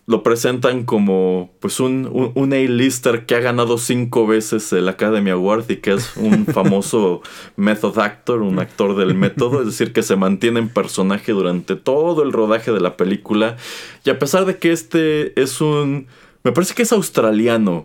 lo 0.06 0.22
presentan 0.22 0.84
como 0.84 1.50
pues 1.60 1.78
un, 1.80 2.32
un, 2.34 2.52
A-lister 2.52 3.26
que 3.26 3.34
ha 3.34 3.40
ganado 3.40 3.78
cinco 3.78 4.26
veces 4.26 4.72
el 4.72 4.88
Academy 4.88 5.30
Award 5.30 5.70
y 5.70 5.76
que 5.76 5.92
es 5.92 6.16
un 6.16 6.46
famoso 6.52 7.22
method 7.56 7.98
actor, 7.98 8.42
un 8.42 8.58
actor 8.58 8.96
del 8.96 9.14
método, 9.14 9.60
es 9.60 9.66
decir, 9.66 9.92
que 9.92 10.02
se 10.02 10.16
mantiene 10.16 10.60
en 10.60 10.68
personaje 10.68 11.32
durante 11.32 11.76
todo 11.76 12.22
el 12.22 12.32
rodaje 12.32 12.72
de 12.72 12.80
la 12.80 12.96
película. 12.96 13.56
Y 14.04 14.10
a 14.10 14.18
pesar 14.18 14.46
de 14.46 14.56
que 14.56 14.72
este 14.72 15.40
es 15.40 15.60
un... 15.60 16.06
Me 16.48 16.52
parece 16.52 16.72
que 16.72 16.80
es 16.80 16.92
australiano. 16.92 17.84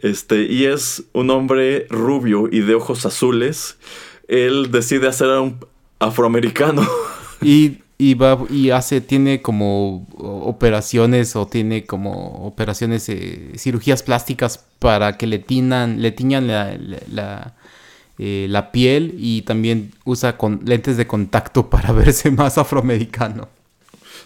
Este, 0.00 0.44
y 0.44 0.64
es 0.64 1.04
un 1.12 1.28
hombre 1.28 1.86
rubio 1.90 2.48
y 2.50 2.60
de 2.60 2.74
ojos 2.74 3.04
azules. 3.04 3.76
Él 4.26 4.70
decide 4.70 5.06
hacer 5.06 5.28
a 5.28 5.42
un 5.42 5.58
afroamericano. 5.98 6.82
Y, 7.42 7.78
y, 7.96 8.14
va, 8.14 8.38
y 8.50 8.68
hace, 8.68 9.00
tiene 9.00 9.40
como 9.40 10.06
operaciones 10.18 11.36
o 11.36 11.46
tiene 11.46 11.86
como 11.86 12.46
operaciones, 12.46 13.08
eh, 13.08 13.52
cirugías 13.56 14.02
plásticas 14.02 14.62
para 14.78 15.16
que 15.16 15.26
le 15.26 15.38
tinan, 15.38 16.02
le 16.02 16.12
tiñan 16.12 16.46
la, 16.46 16.76
la, 17.10 17.54
eh, 18.18 18.46
la, 18.50 18.72
piel 18.72 19.14
y 19.16 19.40
también 19.42 19.92
usa 20.04 20.36
con, 20.36 20.60
lentes 20.66 20.98
de 20.98 21.06
contacto 21.06 21.70
para 21.70 21.92
verse 21.92 22.30
más 22.30 22.58
afroamericano. 22.58 23.48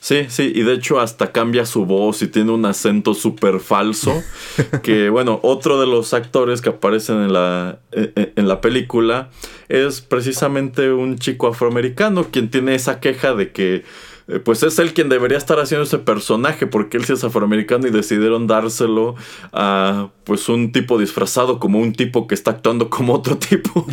Sí, 0.05 0.27
sí, 0.29 0.53
y 0.55 0.65
de 0.65 0.75
hecho 0.75 1.01
hasta 1.01 1.33
cambia 1.33 1.65
su 1.65 1.87
voz 1.87 2.21
y 2.21 2.29
tiene 2.29 2.51
un 2.53 2.67
acento 2.67 3.15
súper 3.15 3.59
falso. 3.59 4.23
que 4.83 5.09
bueno, 5.09 5.41
otro 5.43 5.81
de 5.81 5.87
los 5.87 6.13
actores 6.13 6.61
que 6.61 6.69
aparecen 6.69 7.23
en 7.23 7.33
la, 7.33 7.79
e, 7.91 8.13
e, 8.15 8.33
en 8.37 8.47
la 8.47 8.61
película 8.61 9.31
es 9.71 10.03
precisamente 10.03 10.93
un 10.93 11.17
chico 11.17 11.47
afroamericano 11.47 12.27
quien 12.31 12.51
tiene 12.51 12.75
esa 12.75 13.01
queja 13.01 13.33
de 13.33 13.51
que 13.53 13.85
eh, 14.29 14.41
pues 14.41 14.63
es 14.63 14.79
él 14.79 14.93
quien 14.93 15.09
debería 15.09 15.39
estar 15.39 15.59
haciendo 15.59 15.85
ese 15.85 16.01
personaje 16.01 16.67
porque 16.67 16.99
él 16.99 17.07
sí 17.07 17.15
es 17.15 17.25
afroamericano 17.25 17.87
y 17.87 17.91
decidieron 17.91 18.47
dárselo 18.47 19.15
a 19.55 20.11
pues 20.25 20.51
un 20.51 20.71
tipo 20.71 20.99
disfrazado 20.99 21.59
como 21.59 21.79
un 21.79 21.95
tipo 21.95 22.27
que 22.27 22.35
está 22.35 22.51
actuando 22.51 22.91
como 22.91 23.15
otro 23.15 23.39
tipo. 23.39 23.87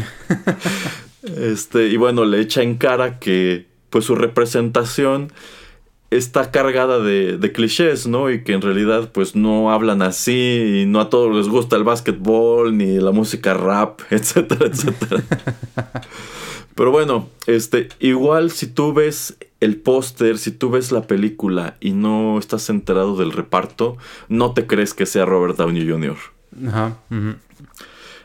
este, 1.38 1.88
y 1.88 1.96
bueno, 1.96 2.26
le 2.26 2.42
echa 2.42 2.64
en 2.64 2.76
cara 2.76 3.18
que 3.18 3.68
pues 3.90 4.04
su 4.04 4.16
representación 4.16 5.32
está 6.12 6.52
cargada 6.52 7.00
de, 7.00 7.38
de, 7.38 7.52
clichés, 7.52 8.06
¿no? 8.06 8.30
Y 8.30 8.44
que 8.44 8.54
en 8.54 8.62
realidad 8.62 9.12
pues 9.12 9.36
no 9.36 9.72
hablan 9.72 10.02
así 10.02 10.82
y 10.82 10.86
no 10.86 11.00
a 11.00 11.10
todos 11.10 11.36
les 11.36 11.48
gusta 11.48 11.78
el 11.78 11.84
básquetbol 11.84 12.78
ni 12.78 13.00
la 13.00 13.12
música 13.12 13.54
rap, 13.54 14.02
etcétera, 14.12 14.68
etcétera. 14.68 15.24
Pero 16.76 16.92
bueno, 16.92 17.30
este, 17.48 17.90
igual 18.00 18.52
si 18.52 18.68
tú 18.68 18.94
ves 18.94 19.38
el 19.60 19.78
póster, 19.78 20.38
si 20.38 20.52
tú 20.52 20.70
ves 20.70 20.92
la 20.92 21.04
película 21.04 21.78
y 21.80 21.92
no 21.92 22.38
estás 22.40 22.70
enterado 22.70 23.16
del 23.16 23.32
reparto, 23.32 23.98
no 24.30 24.54
te 24.54 24.68
crees 24.68 24.94
que 24.94 25.06
sea 25.06 25.26
Robert 25.26 25.58
Downey 25.58 25.88
Jr. 25.88 26.18
Ajá. 26.68 26.98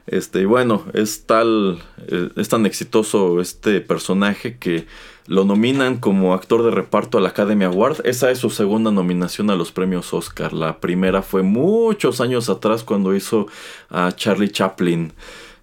Este, 0.06 0.42
y 0.42 0.44
bueno, 0.44 0.84
es 0.94 1.26
tal, 1.26 1.82
eh, 2.08 2.30
es 2.36 2.48
tan 2.48 2.64
exitoso 2.64 3.40
este 3.40 3.80
personaje 3.80 4.56
que 4.56 4.86
lo 5.26 5.44
nominan 5.44 5.96
como 5.98 6.34
actor 6.34 6.62
de 6.62 6.70
reparto 6.70 7.18
a 7.18 7.20
la 7.20 7.30
Academy 7.30 7.64
Award. 7.64 8.06
Esa 8.06 8.30
es 8.30 8.38
su 8.38 8.50
segunda 8.50 8.90
nominación 8.90 9.50
a 9.50 9.56
los 9.56 9.72
premios 9.72 10.12
Oscar. 10.14 10.52
La 10.52 10.78
primera 10.78 11.22
fue 11.22 11.42
muchos 11.42 12.20
años 12.20 12.48
atrás 12.48 12.84
cuando 12.84 13.14
hizo 13.14 13.46
a 13.90 14.12
Charlie 14.12 14.50
Chaplin. 14.50 15.12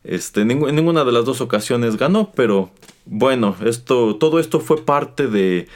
Este, 0.03 0.41
en 0.41 0.47
ninguna 0.47 1.05
de 1.05 1.11
las 1.13 1.25
dos 1.25 1.39
ocasiones 1.39 1.97
ganó, 1.97 2.31
pero 2.35 2.71
bueno, 3.05 3.55
esto, 3.63 4.17
todo 4.17 4.39
esto 4.39 4.59
fue 4.59 4.83
parte 4.83 5.27
de 5.27 5.67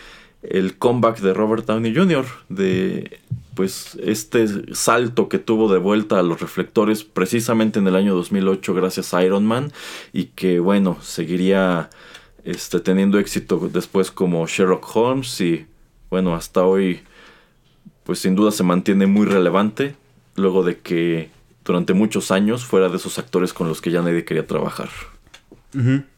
el 0.41 0.77
comeback 0.77 1.19
de 1.19 1.33
Robert 1.33 1.65
Downey 1.65 1.95
Jr. 1.95 2.25
de 2.49 3.19
pues 3.55 3.97
este 4.03 4.75
salto 4.75 5.29
que 5.29 5.39
tuvo 5.39 5.71
de 5.71 5.79
vuelta 5.79 6.19
a 6.19 6.23
los 6.23 6.41
reflectores 6.41 7.03
precisamente 7.03 7.79
en 7.79 7.87
el 7.87 7.95
año 7.95 8.13
2008 8.13 8.73
gracias 8.75 9.15
a 9.15 9.23
Iron 9.23 9.47
Man 9.47 9.71
y 10.13 10.25
que 10.25 10.59
bueno, 10.59 10.97
seguiría 11.01 11.89
este, 12.47 12.79
teniendo 12.79 13.19
éxito 13.19 13.69
después 13.73 14.09
como 14.09 14.47
Sherlock 14.47 14.95
Holmes 14.95 15.41
y 15.41 15.67
bueno, 16.09 16.33
hasta 16.33 16.63
hoy 16.63 17.01
pues 18.05 18.19
sin 18.19 18.35
duda 18.35 18.51
se 18.51 18.63
mantiene 18.63 19.05
muy 19.05 19.25
relevante 19.25 19.97
luego 20.35 20.63
de 20.63 20.79
que 20.79 21.29
durante 21.65 21.93
muchos 21.93 22.31
años 22.31 22.63
fuera 22.63 22.87
de 22.87 22.95
esos 22.95 23.19
actores 23.19 23.51
con 23.51 23.67
los 23.67 23.81
que 23.81 23.91
ya 23.91 24.01
nadie 24.01 24.23
quería 24.23 24.47
trabajar. 24.47 24.87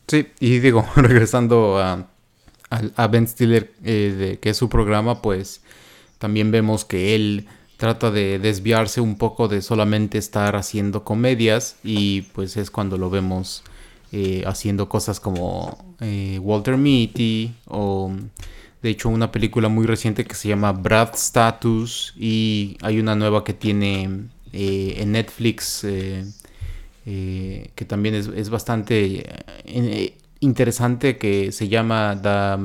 Sí, 0.07 0.27
y 0.39 0.59
digo, 0.59 0.87
regresando 0.95 1.79
a, 1.79 2.05
a, 2.69 3.07
Ben 3.07 3.27
Stiller, 3.27 3.73
eh, 3.83 4.15
de, 4.15 4.39
que 4.39 4.51
es 4.51 4.57
su 4.57 4.69
programa, 4.69 5.23
pues 5.23 5.63
también 6.19 6.51
vemos 6.51 6.85
que 6.85 7.15
él 7.15 7.47
trata 7.77 8.11
de 8.11 8.37
desviarse 8.37 9.01
un 9.01 9.17
poco 9.17 9.47
de 9.47 9.63
solamente 9.63 10.19
estar 10.19 10.55
haciendo 10.55 11.03
comedias 11.03 11.77
y 11.83 12.21
pues 12.33 12.55
es 12.55 12.69
cuando 12.69 12.99
lo 12.99 13.09
vemos 13.09 13.63
eh, 14.11 14.43
haciendo 14.47 14.89
cosas 14.89 15.19
como 15.19 15.77
eh, 15.99 16.39
Walter 16.41 16.77
Mitty 16.77 17.53
o 17.67 18.11
de 18.81 18.89
hecho 18.89 19.07
una 19.07 19.31
película 19.31 19.69
muy 19.69 19.85
reciente 19.85 20.25
que 20.25 20.33
se 20.33 20.47
llama 20.47 20.71
Brad 20.71 21.13
Status 21.13 22.15
y 22.17 22.75
hay 22.81 22.99
una 22.99 23.13
nueva 23.13 23.43
que 23.43 23.53
tiene 23.53 24.29
eh, 24.51 24.95
en 24.97 25.11
Netflix 25.11 25.85
que 27.05 27.85
también 27.87 28.15
es, 28.15 28.49
bastante 28.49 29.43
interesante 30.39 31.19
que 31.19 31.51
se 31.51 31.67
llama 31.67 32.19
The 32.21 32.57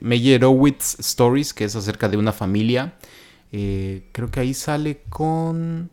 Meyerowitz 0.00 1.00
Stories 1.00 1.54
que 1.54 1.64
es 1.64 1.76
acerca 1.76 2.10
de 2.10 2.18
una 2.18 2.32
familia. 2.32 2.94
Creo 3.50 4.30
que 4.30 4.40
ahí 4.40 4.54
sale 4.54 5.02
con 5.08 5.90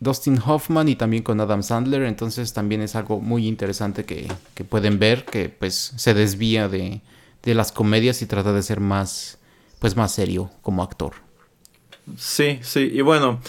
Dustin 0.00 0.38
Hoffman 0.44 0.88
y 0.88 0.96
también 0.96 1.22
con 1.22 1.40
Adam 1.40 1.62
Sandler. 1.62 2.02
Entonces 2.02 2.52
también 2.52 2.82
es 2.82 2.94
algo 2.94 3.20
muy 3.20 3.46
interesante 3.46 4.04
que, 4.04 4.28
que 4.54 4.64
pueden 4.64 4.98
ver, 4.98 5.24
que 5.24 5.48
pues 5.48 5.92
se 5.96 6.14
desvía 6.14 6.68
de, 6.68 7.00
de 7.42 7.54
las 7.54 7.72
comedias 7.72 8.22
y 8.22 8.26
trata 8.26 8.52
de 8.52 8.62
ser 8.62 8.80
más, 8.80 9.38
pues 9.78 9.96
más 9.96 10.12
serio 10.12 10.50
como 10.62 10.82
actor. 10.82 11.12
Sí, 12.16 12.58
sí, 12.62 12.90
y 12.92 13.00
bueno, 13.00 13.40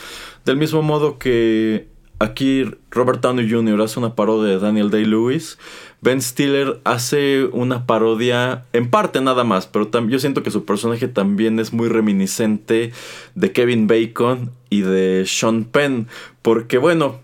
del 0.46 0.58
mismo 0.58 0.82
modo 0.82 1.18
que 1.18 1.90
aquí 2.20 2.64
Robert 2.90 3.22
Downey 3.22 3.50
Jr. 3.50 3.82
hace 3.82 4.00
una 4.00 4.16
parodia 4.16 4.54
de 4.54 4.60
Daniel 4.60 4.90
Day-Lewis, 4.90 5.58
Ben 6.06 6.22
Stiller 6.22 6.82
hace 6.84 7.46
una 7.46 7.88
parodia 7.88 8.66
en 8.74 8.92
parte 8.92 9.22
nada 9.22 9.44
más, 9.44 9.66
pero 9.66 9.90
yo 10.08 10.20
siento 10.20 10.44
que 10.44 10.52
su 10.52 10.64
personaje 10.64 11.08
también 11.08 11.60
es 11.60 11.74
muy 11.74 11.90
reminiscente 11.90 12.94
de 13.34 13.52
Kevin 13.52 13.88
Bacon 13.88 14.52
y 14.70 14.82
de 14.82 15.24
Sean 15.26 15.64
Penn, 15.64 16.08
porque 16.44 16.78
bueno, 16.78 17.22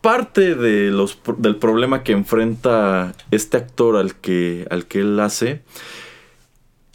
parte 0.00 0.56
de 0.56 0.90
los, 0.90 1.20
del 1.38 1.54
problema 1.54 2.02
que 2.02 2.10
enfrenta 2.10 3.14
este 3.30 3.58
actor 3.58 3.96
al 3.96 4.16
que, 4.16 4.66
al 4.70 4.86
que 4.86 4.98
él 4.98 5.20
hace 5.20 5.62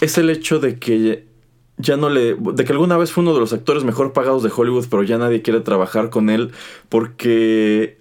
es 0.02 0.18
el 0.18 0.30
hecho 0.30 0.60
de 0.60 0.80
que 0.80 1.30
ya 1.78 1.96
no 1.96 2.10
le. 2.10 2.36
de 2.36 2.66
que 2.66 2.74
alguna 2.74 2.98
vez 2.98 3.14
fue 3.14 3.24
uno 3.24 3.34
de 3.34 3.40
los 3.40 3.54
actores 3.54 3.86
mejor 3.86 4.12
pagados 4.12 4.44
de 4.44 4.52
Hollywood, 4.54 4.88
pero 4.90 5.04
ya 5.04 5.18
nadie 5.18 5.42
quiere 5.42 5.62
trabajar 5.62 6.10
con 6.10 6.30
él 6.30 6.52
porque 6.90 7.99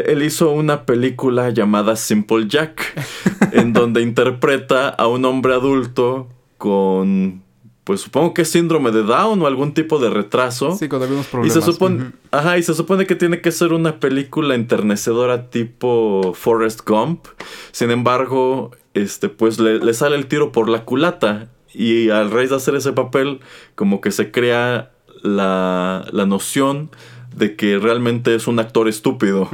él 0.00 0.22
hizo 0.22 0.50
una 0.50 0.84
película 0.86 1.50
llamada 1.50 1.96
Simple 1.96 2.46
Jack, 2.48 2.92
en 3.52 3.72
donde 3.72 4.02
interpreta 4.02 4.88
a 4.88 5.06
un 5.06 5.24
hombre 5.24 5.54
adulto 5.54 6.28
con. 6.58 7.42
Pues 7.84 8.00
supongo 8.00 8.32
que 8.32 8.42
es 8.42 8.48
síndrome 8.48 8.92
de 8.92 9.02
Down 9.02 9.42
o 9.42 9.46
algún 9.48 9.74
tipo 9.74 9.98
de 9.98 10.08
retraso. 10.08 10.76
Sí, 10.76 10.88
con 10.88 11.02
algunos 11.02 11.26
problemas. 11.26 11.56
Y 11.56 11.60
se 11.60 11.66
supone, 11.66 12.12
ajá, 12.30 12.56
y 12.56 12.62
se 12.62 12.74
supone 12.74 13.06
que 13.06 13.16
tiene 13.16 13.40
que 13.40 13.50
ser 13.50 13.72
una 13.72 13.98
película 13.98 14.54
enternecedora 14.54 15.50
tipo 15.50 16.32
Forrest 16.34 16.88
Gump. 16.88 17.26
Sin 17.72 17.90
embargo, 17.90 18.70
este, 18.94 19.28
pues 19.28 19.58
le, 19.58 19.78
le 19.78 19.94
sale 19.94 20.14
el 20.14 20.26
tiro 20.26 20.52
por 20.52 20.68
la 20.68 20.84
culata. 20.84 21.48
Y 21.74 22.10
al 22.10 22.30
raíz 22.30 22.50
de 22.50 22.56
hacer 22.56 22.76
ese 22.76 22.92
papel, 22.92 23.40
como 23.74 24.00
que 24.00 24.12
se 24.12 24.30
crea 24.30 24.92
la, 25.22 26.06
la 26.12 26.26
noción 26.26 26.90
de 27.34 27.56
que 27.56 27.78
realmente 27.78 28.34
es 28.34 28.46
un 28.46 28.58
actor 28.58 28.88
estúpido. 28.88 29.48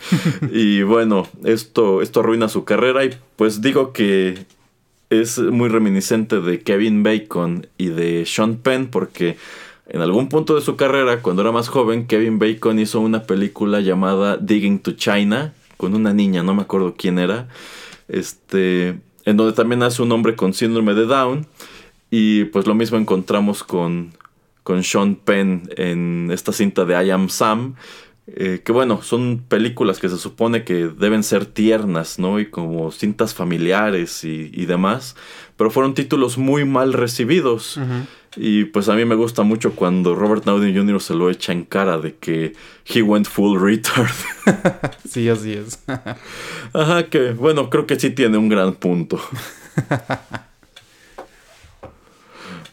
y 0.52 0.82
bueno, 0.82 1.28
esto, 1.44 2.02
esto 2.02 2.20
arruina 2.20 2.48
su 2.48 2.64
carrera 2.64 3.04
y 3.04 3.10
pues 3.36 3.62
digo 3.62 3.92
que 3.92 4.46
es 5.10 5.38
muy 5.38 5.68
reminiscente 5.68 6.40
de 6.40 6.60
Kevin 6.60 7.02
Bacon 7.02 7.66
y 7.78 7.88
de 7.88 8.24
Sean 8.26 8.56
Penn 8.56 8.86
porque 8.86 9.36
en 9.88 10.00
algún 10.00 10.28
punto 10.28 10.54
de 10.54 10.62
su 10.62 10.76
carrera, 10.76 11.20
cuando 11.20 11.42
era 11.42 11.52
más 11.52 11.68
joven, 11.68 12.06
Kevin 12.06 12.38
Bacon 12.38 12.78
hizo 12.78 13.00
una 13.00 13.24
película 13.24 13.80
llamada 13.80 14.38
Digging 14.38 14.78
to 14.78 14.92
China 14.92 15.52
con 15.76 15.94
una 15.94 16.14
niña, 16.14 16.42
no 16.42 16.54
me 16.54 16.62
acuerdo 16.62 16.94
quién 16.96 17.18
era. 17.18 17.48
Este, 18.08 19.00
en 19.24 19.36
donde 19.36 19.52
también 19.52 19.82
hace 19.82 20.02
un 20.02 20.12
hombre 20.12 20.36
con 20.36 20.54
síndrome 20.54 20.94
de 20.94 21.06
Down. 21.06 21.46
Y 22.10 22.44
pues 22.44 22.66
lo 22.66 22.74
mismo 22.74 22.98
encontramos 22.98 23.64
con, 23.64 24.12
con 24.62 24.82
Sean 24.82 25.16
Penn 25.16 25.68
en 25.76 26.30
esta 26.32 26.52
cinta 26.52 26.84
de 26.84 27.04
I 27.04 27.10
Am 27.10 27.28
Sam. 27.28 27.74
Eh, 28.28 28.62
que 28.64 28.70
bueno, 28.70 29.02
son 29.02 29.44
películas 29.48 29.98
que 29.98 30.08
se 30.08 30.16
supone 30.16 30.62
que 30.62 30.86
deben 30.86 31.24
ser 31.24 31.44
tiernas, 31.44 32.20
¿no? 32.20 32.38
Y 32.38 32.50
como 32.50 32.92
cintas 32.92 33.34
familiares 33.34 34.22
y, 34.24 34.50
y 34.54 34.66
demás. 34.66 35.16
Pero 35.56 35.70
fueron 35.70 35.94
títulos 35.94 36.38
muy 36.38 36.64
mal 36.64 36.92
recibidos. 36.92 37.78
Y 38.36 38.64
pues 38.64 38.88
a 38.88 38.94
mí 38.94 39.04
me 39.04 39.14
gusta 39.14 39.42
mucho 39.42 39.72
cuando 39.72 40.14
Robert 40.14 40.44
Downey 40.44 40.74
Jr. 40.74 41.00
se 41.00 41.14
lo 41.14 41.30
echa 41.30 41.52
en 41.52 41.64
cara 41.64 41.98
de 41.98 42.14
que 42.14 42.54
he 42.86 43.02
went 43.02 43.26
full 43.26 43.60
retard. 43.60 44.10
sí, 45.08 45.28
así 45.28 45.52
es. 45.52 45.82
Ajá, 46.72 47.04
que 47.10 47.32
bueno, 47.32 47.68
creo 47.68 47.86
que 47.86 47.98
sí 47.98 48.10
tiene 48.10 48.38
un 48.38 48.48
gran 48.48 48.74
punto. 48.74 49.20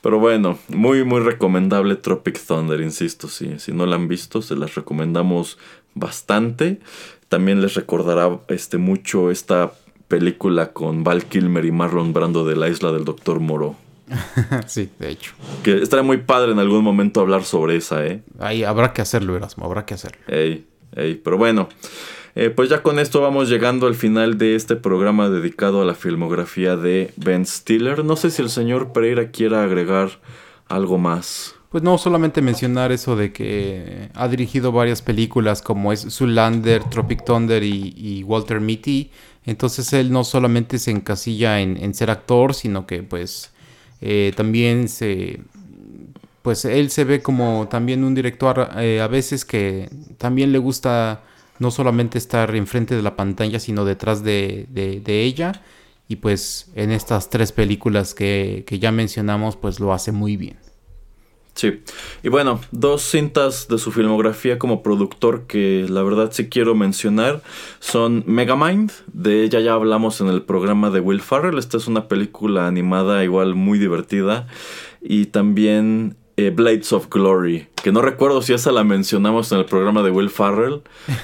Pero 0.02 0.20
bueno, 0.20 0.58
muy 0.70 1.04
muy 1.04 1.20
recomendable 1.20 1.96
Tropic 1.96 2.40
Thunder, 2.40 2.80
insisto, 2.82 3.28
si, 3.28 3.60
si 3.60 3.72
no 3.72 3.86
la 3.86 3.96
han 3.96 4.08
visto, 4.08 4.42
se 4.42 4.56
las 4.56 4.76
recomendamos 4.76 5.58
bastante. 5.94 6.80
También 7.28 7.62
les 7.62 7.76
recordará 7.76 8.40
este 8.48 8.78
mucho 8.78 9.30
esta 9.30 9.72
película 10.08 10.74
con 10.74 11.04
Val 11.04 11.26
Kilmer 11.26 11.66
y 11.66 11.72
Marlon 11.72 12.14
Brando 12.14 12.46
de 12.46 12.56
la 12.56 12.70
isla 12.70 12.92
del 12.92 13.06
Doctor 13.06 13.40
Moro. 13.40 13.76
sí, 14.68 14.90
de 14.98 15.10
hecho. 15.10 15.34
Que 15.64 15.82
estaría 15.82 16.04
muy 16.04 16.18
padre 16.18 16.52
en 16.52 16.60
algún 16.60 16.84
momento 16.84 17.22
hablar 17.22 17.44
sobre 17.44 17.76
esa, 17.76 18.06
¿eh? 18.06 18.24
Ahí 18.40 18.64
habrá 18.64 18.94
que 18.94 19.02
hacerlo, 19.02 19.36
Erasmo, 19.36 19.66
habrá 19.66 19.86
que 19.86 19.94
hacerlo. 19.94 20.20
Ey, 20.28 20.66
ey, 20.96 21.16
pero 21.16 21.38
bueno. 21.38 21.70
Eh, 22.36 22.50
pues 22.50 22.70
ya 22.70 22.84
con 22.84 23.00
esto 23.00 23.22
vamos 23.22 23.50
llegando 23.50 23.88
al 23.88 23.96
final 23.96 24.38
de 24.38 24.56
este 24.56 24.76
programa 24.76 25.30
dedicado 25.30 25.82
a 25.82 25.86
la 25.86 25.96
filmografía 25.96 26.76
de 26.76 27.12
Ben 27.18 27.46
Stiller. 27.46 28.06
No 28.06 28.16
sé 28.16 28.30
si 28.32 28.42
el 28.42 28.50
señor 28.50 28.94
Pereira 28.94 29.32
quiera 29.32 29.64
agregar 29.64 30.20
algo 30.68 30.98
más. 30.98 31.56
Pues 31.70 31.84
no, 31.84 32.00
solamente 32.00 32.42
mencionar 32.42 32.92
eso 32.92 33.16
de 33.16 33.32
que 33.32 34.10
ha 34.16 34.28
dirigido 34.28 34.72
varias 34.72 35.04
películas 35.04 35.62
como 35.62 35.94
es 35.94 36.08
Zoolander, 36.10 36.84
Tropic 36.86 37.24
Thunder 37.24 37.64
y, 37.64 38.24
Walter 38.24 38.60
Mitty. 38.60 39.12
Entonces 39.46 39.94
él 39.94 40.12
no 40.12 40.24
solamente 40.24 40.80
se 40.80 40.90
encasilla 40.90 41.60
en, 41.62 41.94
ser 41.94 42.10
actor, 42.10 42.56
sino 42.56 42.88
que 42.88 43.04
pues 43.04 43.52
eh, 44.02 44.34
también 44.36 44.90
se... 44.90 45.42
Pues 46.42 46.66
él 46.66 46.90
se 46.90 47.04
ve 47.04 47.22
como 47.22 47.68
también 47.70 48.04
un 48.04 48.16
director 48.16 48.70
eh, 48.78 49.02
a 49.02 49.08
veces 49.08 49.46
que 49.46 49.90
también 50.18 50.52
le 50.52 50.58
gusta 50.58 51.22
no 51.60 51.72
solamente 51.72 52.18
estar 52.18 52.56
enfrente 52.56 52.96
de 52.96 53.02
la 53.02 53.16
pantalla, 53.16 53.60
sino 53.60 53.86
detrás 53.86 54.24
de, 54.24 54.68
ella. 55.06 55.62
Y 56.08 56.16
pues 56.18 56.72
en 56.76 56.92
estas 56.92 57.30
tres 57.30 57.52
películas 57.52 58.16
que, 58.16 58.66
ya 58.80 58.92
mencionamos, 58.92 59.56
pues 59.56 59.80
lo 59.80 59.94
hace 59.94 60.12
muy 60.12 60.38
bien. 60.38 60.58
Sí, 61.54 61.82
y 62.24 62.30
bueno, 62.30 62.62
dos 62.72 63.02
cintas 63.02 63.68
de 63.68 63.78
su 63.80 63.92
filmografía 63.92 64.58
como 64.58 64.82
productor 64.82 65.46
que 65.46 65.86
la 65.90 66.04
verdad 66.04 66.30
sí 66.32 66.48
quiero 66.48 66.74
mencionar 66.74 67.42
son 67.80 68.24
Megamind, 68.28 68.92
de 69.12 69.44
ella 69.44 69.60
ya 69.60 69.74
hablamos 69.74 70.22
en 70.22 70.28
el 70.28 70.44
programa 70.44 70.90
de 70.90 71.02
Will 71.02 71.20
Farrell, 71.20 71.58
esta 71.58 71.76
es 71.76 71.88
una 71.88 72.08
película 72.08 72.66
animada 72.66 73.26
igual 73.26 73.56
muy 73.56 73.78
divertida, 73.78 74.48
y 75.02 75.26
también 75.26 76.16
eh, 76.40 76.52
Blades 76.52 76.94
of 76.94 77.10
Glory, 77.10 77.68
que 77.84 77.92
no 77.92 78.02
recuerdo 78.02 78.42
si 78.42 78.54
esa 78.54 78.72
la 78.72 78.86
mencionamos 78.86 79.52
en 79.52 79.58
el 79.58 79.66
programa 79.66 80.04
de 80.04 80.10
Will 80.10 80.30
Farrell, 80.30 80.84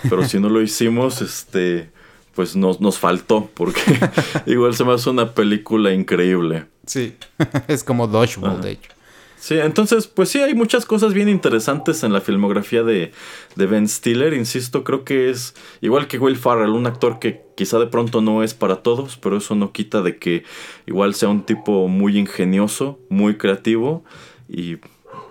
pero 0.10 0.26
si 0.26 0.42
no 0.42 0.50
lo 0.50 0.62
hicimos, 0.62 1.22
este, 1.22 1.90
pues 2.34 2.58
nos, 2.58 2.82
nos 2.82 3.00
faltó, 3.00 3.50
porque 3.54 3.82
igual 4.46 4.76
se 4.76 4.84
me 4.84 4.92
hace 4.92 5.10
una 5.10 5.32
película 5.34 5.94
increíble. 5.94 6.66
Sí, 6.86 7.16
es 7.70 7.86
como 7.86 8.08
Dodgeball, 8.08 8.60
de 8.60 8.72
hecho. 8.72 8.92
Sí, 9.40 9.58
entonces, 9.58 10.08
pues 10.08 10.28
sí, 10.28 10.42
hay 10.42 10.54
muchas 10.54 10.86
cosas 10.86 11.14
bien 11.14 11.30
interesantes 11.30 12.04
en 12.04 12.12
la 12.12 12.20
filmografía 12.20 12.84
de, 12.84 13.14
de, 13.56 13.66
Ben 13.68 13.88
Stiller. 13.88 14.34
Insisto, 14.34 14.84
creo 14.84 15.06
que 15.06 15.30
es 15.30 15.56
igual 15.80 16.08
que 16.08 16.18
Will 16.18 16.36
Farrell, 16.36 16.72
un 16.72 16.88
actor 16.88 17.20
que 17.20 17.46
quizá 17.56 17.80
de 17.80 17.88
pronto 17.88 18.22
no 18.22 18.44
es 18.44 18.54
para 18.54 18.78
todos, 18.84 19.16
pero 19.16 19.38
eso 19.38 19.56
no 19.56 19.72
quita 19.72 20.02
de 20.02 20.18
que 20.18 20.44
igual 20.88 21.14
sea 21.14 21.30
un 21.30 21.46
tipo 21.46 21.88
muy 21.88 22.18
ingenioso, 22.18 23.00
muy 23.08 23.38
creativo 23.38 24.04
y 24.50 24.78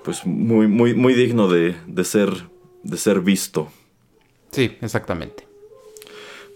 pues 0.05 0.27
muy, 0.27 0.69
muy, 0.69 0.95
muy 0.95 1.15
digno 1.15 1.49
de, 1.49 1.75
ser, 2.05 2.31
de 2.83 2.97
ser 2.97 3.21
visto. 3.21 3.69
Sí, 4.51 4.77
exactamente. 4.81 5.49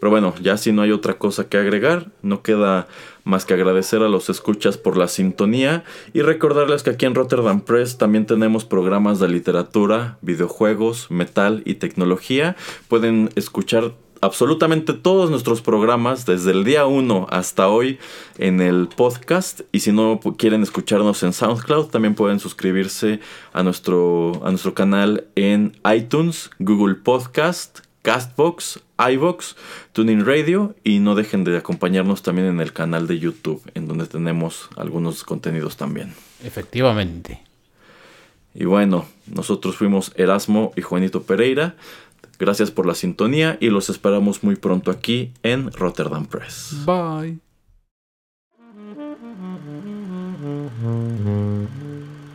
Pero 0.00 0.10
bueno, 0.10 0.34
ya 0.40 0.56
si 0.56 0.70
no 0.70 0.82
hay 0.82 0.92
otra 0.92 1.18
cosa 1.18 1.48
que 1.48 1.56
agregar, 1.56 2.12
no 2.22 2.42
queda 2.42 2.86
más 3.24 3.44
que 3.44 3.54
agradecer 3.54 4.02
a 4.02 4.08
los 4.08 4.30
escuchas 4.30 4.78
por 4.78 4.96
la 4.96 5.08
sintonía 5.08 5.82
y 6.12 6.22
recordarles 6.22 6.84
que 6.84 6.90
aquí 6.90 7.04
en 7.04 7.16
Rotterdam 7.16 7.62
Press 7.62 7.98
también 7.98 8.24
tenemos 8.24 8.64
programas 8.64 9.18
de 9.18 9.28
literatura, 9.28 10.18
videojuegos, 10.22 11.10
metal 11.10 11.62
y 11.64 11.74
tecnología. 11.74 12.54
Pueden 12.86 13.30
escuchar 13.34 13.94
absolutamente 14.20 14.92
todos 14.92 15.30
nuestros 15.30 15.62
programas 15.62 16.26
desde 16.26 16.50
el 16.50 16.64
día 16.64 16.86
1 16.86 17.26
hasta 17.30 17.68
hoy 17.68 17.98
en 18.38 18.60
el 18.60 18.88
podcast 18.88 19.60
y 19.72 19.80
si 19.80 19.92
no 19.92 20.20
quieren 20.36 20.62
escucharnos 20.62 21.22
en 21.22 21.32
SoundCloud 21.32 21.86
también 21.86 22.14
pueden 22.14 22.40
suscribirse 22.40 23.20
a 23.52 23.62
nuestro, 23.62 24.40
a 24.44 24.50
nuestro 24.50 24.74
canal 24.74 25.26
en 25.34 25.76
iTunes, 25.92 26.50
Google 26.58 26.96
Podcast, 26.96 27.80
Castbox, 28.02 28.80
iVox, 28.98 29.56
Tuning 29.92 30.24
Radio 30.24 30.74
y 30.84 30.98
no 30.98 31.14
dejen 31.14 31.44
de 31.44 31.56
acompañarnos 31.56 32.22
también 32.22 32.48
en 32.48 32.60
el 32.60 32.72
canal 32.72 33.06
de 33.06 33.18
YouTube 33.18 33.62
en 33.74 33.86
donde 33.86 34.06
tenemos 34.06 34.68
algunos 34.76 35.24
contenidos 35.24 35.76
también. 35.76 36.14
Efectivamente. 36.44 37.42
Y 38.54 38.64
bueno, 38.64 39.06
nosotros 39.26 39.76
fuimos 39.76 40.12
Erasmo 40.16 40.72
y 40.74 40.82
Juanito 40.82 41.22
Pereira. 41.22 41.76
Gracias 42.39 42.70
por 42.70 42.86
la 42.86 42.94
sintonía 42.94 43.59
y 43.60 43.69
los 43.69 43.90
esperamos 43.90 44.44
muy 44.44 44.55
pronto 44.55 44.90
aquí 44.90 45.32
en 45.43 45.73
Rotterdam 45.73 46.27
Press. 46.27 46.77
Bye. 46.86 47.39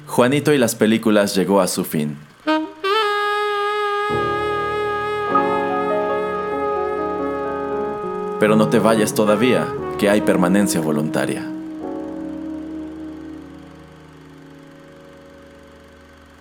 Juanito 0.07 0.53
y 0.53 0.57
las 0.57 0.75
películas 0.75 1.35
llegó 1.35 1.61
a 1.61 1.67
su 1.67 1.85
fin. 1.85 2.17
Pero 8.39 8.57
no 8.57 8.67
te 8.67 8.79
vayas 8.79 9.13
todavía, 9.13 9.67
que 9.97 10.09
hay 10.09 10.19
permanencia 10.19 10.81
voluntaria. 10.81 11.49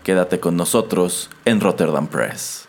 Quédate 0.02 0.40
con 0.40 0.56
nosotros 0.56 1.30
en 1.44 1.60
Rotterdam 1.60 2.08
Press. 2.08 2.68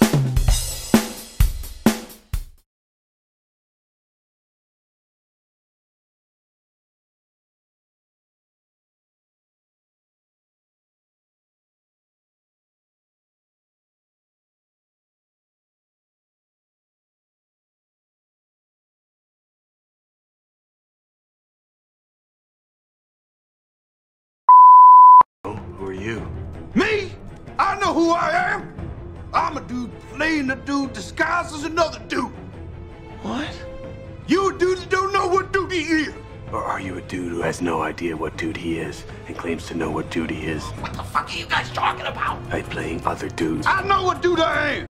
You? 26.11 26.27
Me? 26.75 27.11
I 27.57 27.79
know 27.79 27.93
who 27.93 28.11
I 28.11 28.29
am. 28.53 28.73
I'm 29.33 29.57
a 29.57 29.61
dude 29.61 29.91
playing 30.13 30.49
a 30.51 30.55
dude 30.55 30.93
disguised 30.93 31.55
as 31.55 31.63
another 31.63 31.99
dude. 32.07 32.31
What? 33.21 33.49
You 34.27 34.49
a 34.53 34.57
dude 34.57 34.79
that 34.79 34.89
don't 34.89 35.13
know 35.13 35.27
what 35.27 35.53
dude 35.53 35.71
he 35.71 35.81
is. 35.81 36.13
Or 36.51 36.63
are 36.63 36.81
you 36.81 36.97
a 36.97 37.01
dude 37.01 37.31
who 37.31 37.41
has 37.41 37.61
no 37.61 37.81
idea 37.81 38.17
what 38.17 38.35
dude 38.37 38.57
he 38.57 38.79
is 38.79 39.05
and 39.27 39.37
claims 39.37 39.67
to 39.67 39.73
know 39.75 39.89
what 39.89 40.09
dude 40.11 40.29
he 40.31 40.47
is 40.47 40.63
What 40.83 40.93
the 40.93 41.03
fuck 41.03 41.29
are 41.33 41.37
you 41.37 41.45
guys 41.45 41.69
talking 41.69 42.05
about? 42.05 42.49
by 42.49 42.61
playing 42.61 43.05
other 43.05 43.29
dudes? 43.29 43.65
I 43.67 43.81
know 43.87 44.03
what 44.03 44.21
dude 44.21 44.39
I 44.41 44.71
am. 44.79 44.85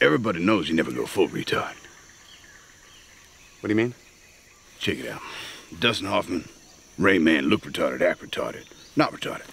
Everybody 0.00 0.44
knows 0.44 0.68
you 0.68 0.76
never 0.76 0.92
go 0.92 1.06
full 1.06 1.28
retard. 1.28 1.74
What 3.60 3.68
do 3.68 3.68
you 3.70 3.74
mean? 3.74 3.94
Check 4.78 4.98
it 4.98 5.08
out. 5.10 5.22
Dustin 5.80 6.06
Hoffman, 6.06 6.48
Rain 6.98 7.24
Man, 7.24 7.48
look 7.48 7.62
retarded, 7.62 8.00
act 8.00 8.20
retarded, 8.20 8.64
not 8.96 9.12
retarded. 9.12 9.46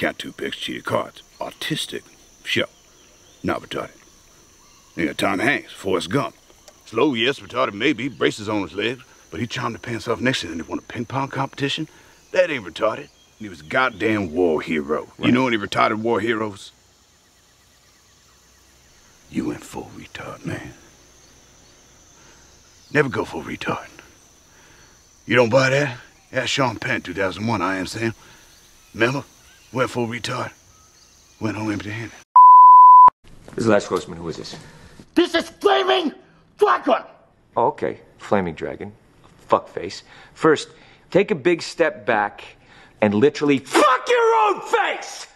Count 0.00 0.18
two 0.18 0.32
picks, 0.32 0.56
cheated 0.56 0.86
cards. 0.86 1.22
Autistic, 1.42 2.04
show, 2.42 2.64
not 3.42 3.60
retarded. 3.60 3.98
You 4.96 5.04
got 5.04 5.18
Tom 5.18 5.40
Hanks, 5.40 5.74
Forrest 5.74 6.08
Gump. 6.08 6.34
Slow, 6.86 7.12
yes, 7.12 7.40
retarded 7.40 7.74
maybe, 7.74 8.08
braces 8.08 8.48
on 8.48 8.62
his 8.62 8.72
legs, 8.72 9.02
but 9.30 9.40
he 9.40 9.46
charmed 9.46 9.74
the 9.74 9.78
pants 9.78 10.08
off 10.08 10.18
next 10.18 10.40
to 10.40 10.46
him 10.46 10.60
and 10.60 10.68
won 10.68 10.78
a 10.78 10.82
ping 10.82 11.04
pong 11.04 11.28
competition. 11.28 11.86
That 12.32 12.48
ain't 12.48 12.64
retarded. 12.64 13.10
He 13.38 13.50
was 13.50 13.60
a 13.60 13.64
goddamn 13.64 14.32
war 14.32 14.62
hero. 14.62 15.08
You 15.18 15.32
know 15.32 15.46
any 15.46 15.58
retarded 15.58 15.96
war 15.96 16.18
heroes? 16.18 16.72
You 19.30 19.48
went 19.48 19.62
full 19.62 19.90
retard, 19.94 20.46
man. 20.46 20.72
Never 22.90 23.10
go 23.10 23.26
full 23.26 23.42
retard. 23.42 23.90
You 25.26 25.36
don't 25.36 25.50
buy 25.50 25.68
that? 25.68 25.98
Ask 26.32 26.48
Sean 26.48 26.76
Penn, 26.78 27.02
2001, 27.02 27.60
I 27.60 27.76
am 27.76 27.86
Sam. 27.86 28.14
Remember? 28.94 29.24
Went 29.72 29.88
full 29.88 30.08
retard. 30.08 30.50
Went 31.40 31.56
home 31.56 31.70
empty 31.70 31.90
handed. 31.90 32.10
This 33.54 33.64
is 33.64 33.66
Les 33.68 33.86
Grossman. 33.86 34.18
Who 34.18 34.28
is 34.28 34.36
this? 34.36 34.56
This 35.14 35.34
is 35.34 35.48
Flaming 35.48 36.12
Dragon! 36.58 37.04
Oh, 37.56 37.68
okay. 37.68 38.00
Flaming 38.18 38.54
Dragon. 38.54 38.92
Fuckface. 39.48 40.02
First, 40.34 40.70
take 41.10 41.30
a 41.30 41.36
big 41.36 41.62
step 41.62 42.04
back 42.04 42.44
and 43.00 43.14
literally 43.14 43.58
fuck 43.58 44.08
your 44.08 44.34
own 44.40 44.60
face! 44.62 45.26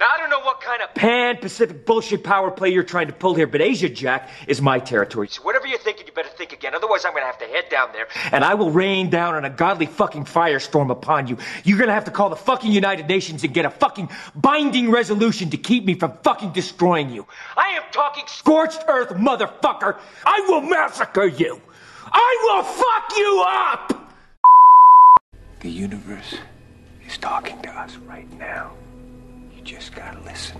Now, 0.00 0.06
I 0.14 0.16
don't 0.18 0.30
know 0.30 0.40
what 0.40 0.60
kind 0.60 0.80
of 0.80 0.94
pan 0.94 1.38
Pacific 1.38 1.84
bullshit 1.84 2.22
power 2.22 2.52
play 2.52 2.68
you're 2.68 2.84
trying 2.84 3.08
to 3.08 3.12
pull 3.12 3.34
here, 3.34 3.48
but 3.48 3.60
Asia 3.60 3.88
Jack 3.88 4.30
is 4.46 4.62
my 4.62 4.78
territory. 4.78 5.26
So, 5.26 5.42
whatever 5.42 5.66
you're 5.66 5.80
thinking, 5.80 6.06
you 6.06 6.12
better 6.12 6.28
think 6.28 6.52
again. 6.52 6.72
Otherwise, 6.76 7.04
I'm 7.04 7.12
gonna 7.14 7.26
have 7.26 7.38
to 7.38 7.46
head 7.46 7.64
down 7.68 7.88
there 7.92 8.06
and 8.30 8.44
I 8.44 8.54
will 8.54 8.70
rain 8.70 9.10
down 9.10 9.34
on 9.34 9.44
a 9.44 9.50
godly 9.50 9.86
fucking 9.86 10.26
firestorm 10.26 10.92
upon 10.92 11.26
you. 11.26 11.36
You're 11.64 11.78
gonna 11.78 11.94
have 11.94 12.04
to 12.04 12.12
call 12.12 12.30
the 12.30 12.36
fucking 12.36 12.70
United 12.70 13.08
Nations 13.08 13.42
and 13.42 13.52
get 13.52 13.64
a 13.64 13.70
fucking 13.70 14.08
binding 14.36 14.92
resolution 14.92 15.50
to 15.50 15.56
keep 15.56 15.84
me 15.84 15.94
from 15.94 16.12
fucking 16.22 16.52
destroying 16.52 17.10
you. 17.10 17.26
I 17.56 17.70
am 17.70 17.82
talking 17.90 18.24
scorched 18.28 18.84
earth, 18.86 19.08
motherfucker! 19.10 19.98
I 20.24 20.44
will 20.48 20.60
massacre 20.60 21.26
you! 21.26 21.60
I 22.06 22.38
will 22.44 22.62
fuck 22.62 23.16
you 23.16 23.44
up! 23.48 24.14
The 25.58 25.70
universe 25.70 26.36
is 27.04 27.18
talking 27.18 27.60
to 27.62 27.70
us 27.70 27.96
right 27.96 28.30
now. 28.38 28.72
You 29.68 29.76
just 29.76 29.94
gotta 29.94 30.18
listen. 30.20 30.58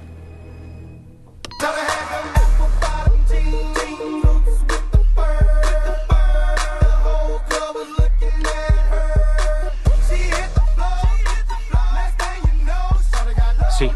See, 13.79 13.91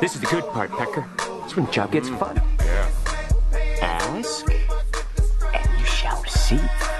this 0.00 0.14
is 0.14 0.20
the 0.22 0.26
good 0.30 0.44
part, 0.44 0.70
Pecker. 0.70 1.06
It's 1.44 1.54
when 1.54 1.66
the 1.66 1.70
job 1.70 1.92
gets 1.92 2.08
fun. 2.08 2.40
Yeah. 2.60 2.88
Ask, 3.82 4.50
and 4.50 5.78
you 5.78 5.84
shall 5.84 6.22
receive. 6.22 6.91